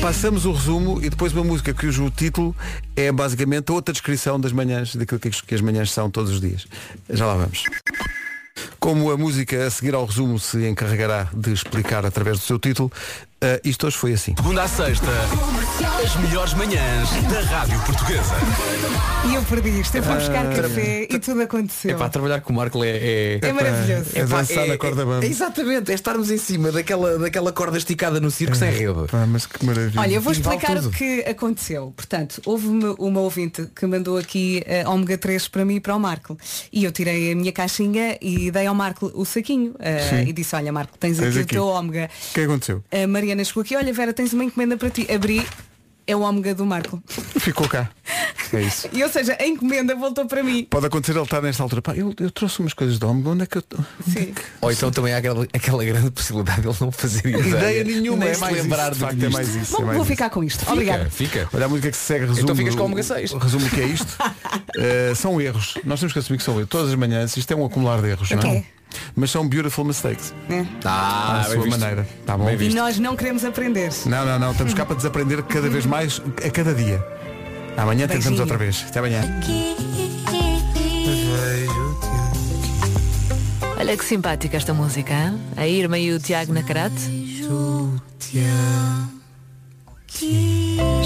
passamos 0.00 0.44
o 0.44 0.52
resumo 0.52 1.02
e 1.02 1.10
depois 1.10 1.32
uma 1.32 1.42
música 1.42 1.74
cujo 1.74 2.08
título 2.10 2.54
é 2.94 3.10
basicamente 3.10 3.72
outra 3.72 3.92
descrição 3.92 4.38
das 4.38 4.52
manhãs, 4.52 4.94
daquilo 4.94 5.18
que 5.18 5.54
as 5.54 5.60
manhãs 5.60 5.90
são 5.90 6.08
todos 6.08 6.30
os 6.30 6.40
dias. 6.40 6.66
Já 7.08 7.26
lá 7.26 7.34
vamos. 7.34 7.64
Como 8.78 9.10
a 9.10 9.16
música 9.16 9.66
a 9.66 9.70
seguir 9.70 9.94
ao 9.94 10.06
resumo 10.06 10.38
se 10.38 10.68
encarregará 10.68 11.28
de 11.34 11.52
explicar 11.52 12.06
através 12.06 12.38
do 12.38 12.44
seu 12.44 12.58
título, 12.58 12.90
eh, 13.42 13.60
isto 13.64 13.86
hoje 13.86 13.96
foi 13.96 14.12
assim. 14.12 14.34
Segunda 14.36 14.62
à 14.64 14.68
sexta, 14.68 15.06
as 16.04 16.16
melhores 16.16 16.54
manhãs 16.54 17.08
da 17.30 17.40
Rádio 17.40 17.78
Portuguesa. 17.80 18.34
E 19.30 19.34
eu 19.34 19.42
perdi 19.42 19.80
isto, 19.80 19.96
eu 19.96 20.02
fui 20.02 20.14
buscar 20.14 20.46
Ah, 20.46 20.54
café 20.62 21.06
e 21.10 21.18
tudo 21.18 21.42
aconteceu. 21.42 21.90
É 21.92 21.94
para 21.94 22.08
trabalhar 22.08 22.40
com 22.40 22.52
o 22.52 22.56
Marco 22.56 22.82
é. 22.84 22.88
É, 22.88 23.38
É 23.42 23.52
maravilhoso. 23.52 24.10
É 24.14 24.24
dançar 24.24 24.66
na 24.66 24.76
corda 24.78 25.04
bamba. 25.04 25.24
é- 25.24 25.28
Exatamente, 25.28 25.90
é 25.90 25.94
estarmos 25.94 26.30
em 26.30 26.38
cima 26.38 26.70
daquela, 26.72 27.18
daquela 27.18 27.52
corda 27.52 27.76
esticada 27.78 28.20
no 28.20 28.30
circo 28.30 28.56
sem 28.56 28.70
rede. 28.70 29.06
Pá, 29.10 29.26
mas 29.26 29.46
que 29.46 29.64
maravilha. 29.64 30.00
Olha, 30.00 30.14
eu 30.14 30.20
vou 30.20 30.32
vale 30.34 30.40
explicar 30.56 30.76
o 30.78 30.90
que 30.90 31.20
aconteceu. 31.22 31.92
Portanto, 31.96 32.40
houve 32.44 32.66
uma, 32.66 32.94
uma 32.98 33.20
ouvinte 33.20 33.66
que 33.74 33.86
mandou 33.86 34.16
aqui 34.18 34.62
a 34.84 34.88
ômega 34.90 35.16
3 35.18 35.48
para 35.48 35.64
mim 35.64 35.76
e 35.76 35.80
para 35.80 35.94
o 35.94 36.00
Marco. 36.00 36.36
E 36.72 36.84
eu 36.84 36.92
tirei 36.92 37.32
a 37.32 37.36
minha 37.36 37.52
caixinha 37.52 38.16
e 38.20 38.50
dei 38.50 38.66
ao 38.66 38.74
Marco 38.74 39.10
o 39.14 39.24
saquinho. 39.24 39.74
Sim. 40.10 40.28
e 40.28 40.32
disse, 40.32 40.54
olha 40.56 40.72
Marco, 40.72 40.96
tens, 40.98 41.18
Tens 41.18 41.28
aqui, 41.30 41.38
aqui. 41.40 41.42
o 41.42 41.46
teu 41.46 41.66
ômega. 41.66 42.08
O 42.30 42.34
que 42.34 42.40
aconteceu? 42.40 42.82
A 42.90 43.06
Chegou 43.44 43.62
aqui, 43.62 43.76
olha 43.76 43.92
Vera, 43.92 44.12
tens 44.12 44.32
uma 44.32 44.44
encomenda 44.44 44.76
para 44.76 44.90
ti. 44.90 45.06
Abri, 45.12 45.46
é 46.06 46.16
o 46.16 46.20
ômega 46.20 46.54
do 46.54 46.66
Marco. 46.66 47.02
Ficou 47.38 47.68
cá. 47.68 47.88
É 48.52 48.62
isso. 48.62 48.88
E 48.92 49.02
ou 49.02 49.08
seja, 49.08 49.36
a 49.38 49.46
encomenda 49.46 49.94
voltou 49.94 50.26
para 50.26 50.42
mim. 50.42 50.66
Pode 50.68 50.86
acontecer 50.86 51.12
ele 51.12 51.22
estar 51.22 51.40
nesta 51.40 51.62
altura. 51.62 51.80
Pá, 51.82 51.94
eu, 51.94 52.12
eu 52.18 52.30
trouxe 52.32 52.58
umas 52.58 52.74
coisas 52.74 52.98
de 52.98 53.04
ômega, 53.04 53.28
onde 53.28 53.42
é 53.44 53.46
que 53.46 53.58
eu. 53.58 53.64
Sim. 54.12 54.34
Ou 54.60 54.72
então 54.72 54.90
também 54.90 55.14
há 55.14 55.18
aquela, 55.18 55.44
aquela 55.52 55.84
grande 55.84 56.10
possibilidade 56.10 56.62
de 56.62 56.68
ele 56.68 56.76
não 56.80 56.90
fazer 56.90 57.28
ideia. 57.28 57.46
Ideia 57.46 57.84
nenhuma, 57.84 58.24
Nem 58.24 58.34
é 58.34 58.38
mais 58.38 58.56
lembrar 58.56 58.90
isso, 58.90 58.94
de 58.94 58.98
do 58.98 59.06
facto, 59.06 59.18
que 59.18 59.24
é 59.24 59.28
mais 59.28 59.54
isso. 59.54 59.72
Bom, 59.72 59.82
é 59.82 59.84
mais 59.84 59.96
vou 59.96 60.04
isso. 60.04 60.12
ficar 60.12 60.30
com 60.30 60.42
isto. 60.42 60.60
Fica, 60.60 60.72
Obrigada. 60.72 61.10
fica. 61.10 61.48
Olha 61.52 61.66
a 61.66 61.68
música 61.68 61.90
que 61.92 61.96
se 61.96 62.04
segue 62.04 62.26
resume. 62.26 62.42
Então 62.42 62.56
ficas 62.56 62.74
com 62.74 62.82
o 62.82 62.86
ômega 62.86 63.02
6. 63.04 63.32
Resume 63.34 63.64
o 63.66 63.70
que 63.70 63.80
é 63.80 63.86
isto. 63.86 64.16
Eh, 64.76 65.12
são 65.16 65.40
erros. 65.40 65.74
Nós 65.84 65.98
temos 65.98 66.12
que 66.12 66.20
assumir 66.20 66.38
que 66.38 66.44
são 66.44 66.54
erros. 66.54 66.68
Todas 66.68 66.90
as 66.90 66.94
manhãs 66.94 67.36
isto 67.36 67.50
é 67.50 67.56
um 67.56 67.66
acumular 67.66 68.00
de 68.00 68.08
erros, 68.08 68.30
não 68.30 68.40
é? 68.50 68.64
Mas 69.14 69.30
são 69.30 69.48
beautiful 69.48 69.84
mistakes. 69.84 70.34
É. 70.48 70.64
Ah, 70.84 71.32
à 71.32 71.34
bem 71.44 71.52
sua 71.52 71.64
visto. 71.64 71.78
maneira. 71.78 72.08
Tá 72.26 72.36
bom? 72.36 72.44
Bem 72.46 72.60
E 72.70 72.74
nós 72.74 72.98
não 72.98 73.16
queremos 73.16 73.44
aprender. 73.44 73.90
Não, 74.06 74.24
não, 74.24 74.38
não. 74.38 74.52
Estamos 74.52 74.74
cá 74.74 74.84
para 74.84 74.96
desaprender 74.96 75.42
cada 75.44 75.68
vez 75.68 75.86
mais 75.86 76.20
a 76.44 76.50
cada 76.50 76.74
dia. 76.74 77.04
Amanhã 77.76 78.06
tentamos 78.06 78.24
Beijinho. 78.38 78.40
outra 78.42 78.58
vez. 78.58 78.84
Até 78.88 78.98
amanhã. 78.98 79.22
Olha 83.78 83.96
que 83.96 84.04
simpática 84.04 84.56
esta 84.56 84.74
música, 84.74 85.14
hein? 85.14 85.40
A 85.56 85.66
Irma 85.66 85.98
e 85.98 86.12
o 86.12 86.18
Tiago 86.18 86.52
Nacarate. 86.52 87.20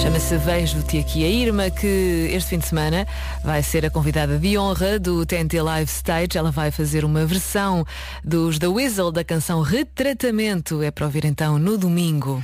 Chama-se 0.00 0.36
Vejo-te 0.38 0.98
aqui 0.98 1.24
a 1.24 1.28
Irma, 1.28 1.70
que 1.70 2.30
este 2.32 2.50
fim 2.50 2.58
de 2.58 2.66
semana 2.66 3.06
vai 3.44 3.62
ser 3.62 3.84
a 3.84 3.90
convidada 3.90 4.38
de 4.38 4.56
honra 4.56 4.98
do 4.98 5.26
TNT 5.26 5.60
Live 5.60 5.90
Stage. 5.90 6.38
Ela 6.38 6.50
vai 6.50 6.70
fazer 6.70 7.04
uma 7.04 7.26
versão 7.26 7.86
dos 8.24 8.58
The 8.58 8.68
Weasel 8.68 9.12
da 9.12 9.22
canção 9.22 9.60
Retratamento. 9.60 10.82
É 10.82 10.90
para 10.90 11.06
ouvir 11.06 11.24
então 11.24 11.58
no 11.58 11.76
domingo. 11.76 12.42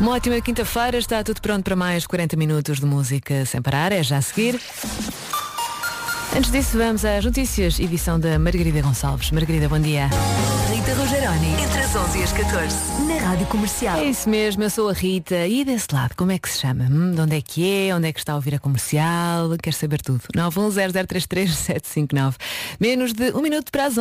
Uma 0.00 0.12
ótima 0.12 0.40
quinta-feira, 0.40 0.96
está 0.96 1.22
tudo 1.22 1.40
pronto 1.42 1.64
para 1.64 1.76
mais 1.76 2.06
40 2.06 2.36
minutos 2.36 2.80
de 2.80 2.86
música 2.86 3.44
sem 3.44 3.60
parar, 3.60 3.92
é 3.92 4.02
já 4.02 4.16
a 4.16 4.22
seguir. 4.22 4.58
Antes 6.36 6.50
disso, 6.52 6.76
vamos 6.76 7.04
às 7.04 7.24
notícias, 7.24 7.80
edição 7.80 8.20
da 8.20 8.38
Margarida 8.38 8.82
Gonçalves. 8.82 9.30
Margarida, 9.30 9.68
bom 9.68 9.80
dia. 9.80 10.08
Rita 10.70 10.94
Rogeroni, 10.94 11.62
entre 11.62 11.80
as 11.80 11.96
11 11.96 12.18
e 12.18 12.22
as 12.22 12.32
14, 12.32 12.76
na 13.08 13.18
Rádio 13.18 13.46
Comercial. 13.46 13.98
É 13.98 14.04
isso 14.04 14.28
mesmo, 14.28 14.62
eu 14.62 14.70
sou 14.70 14.90
a 14.90 14.92
Rita. 14.92 15.46
E 15.46 15.64
desse 15.64 15.88
lado, 15.90 16.14
como 16.16 16.30
é 16.30 16.38
que 16.38 16.48
se 16.48 16.60
chama? 16.60 16.84
Hum, 16.84 17.12
de 17.14 17.20
onde 17.22 17.36
é 17.36 17.40
que 17.40 17.88
é? 17.88 17.94
Onde 17.94 18.08
é 18.08 18.12
que 18.12 18.18
está 18.18 18.34
a 18.34 18.36
ouvir 18.36 18.54
a 18.54 18.58
comercial? 18.58 19.48
Quer 19.60 19.72
saber 19.72 20.02
tudo? 20.02 20.20
910033759. 20.36 22.34
Menos 22.78 23.14
de 23.14 23.32
um 23.32 23.40
minuto 23.40 23.72
para 23.72 23.86
as 23.86 23.96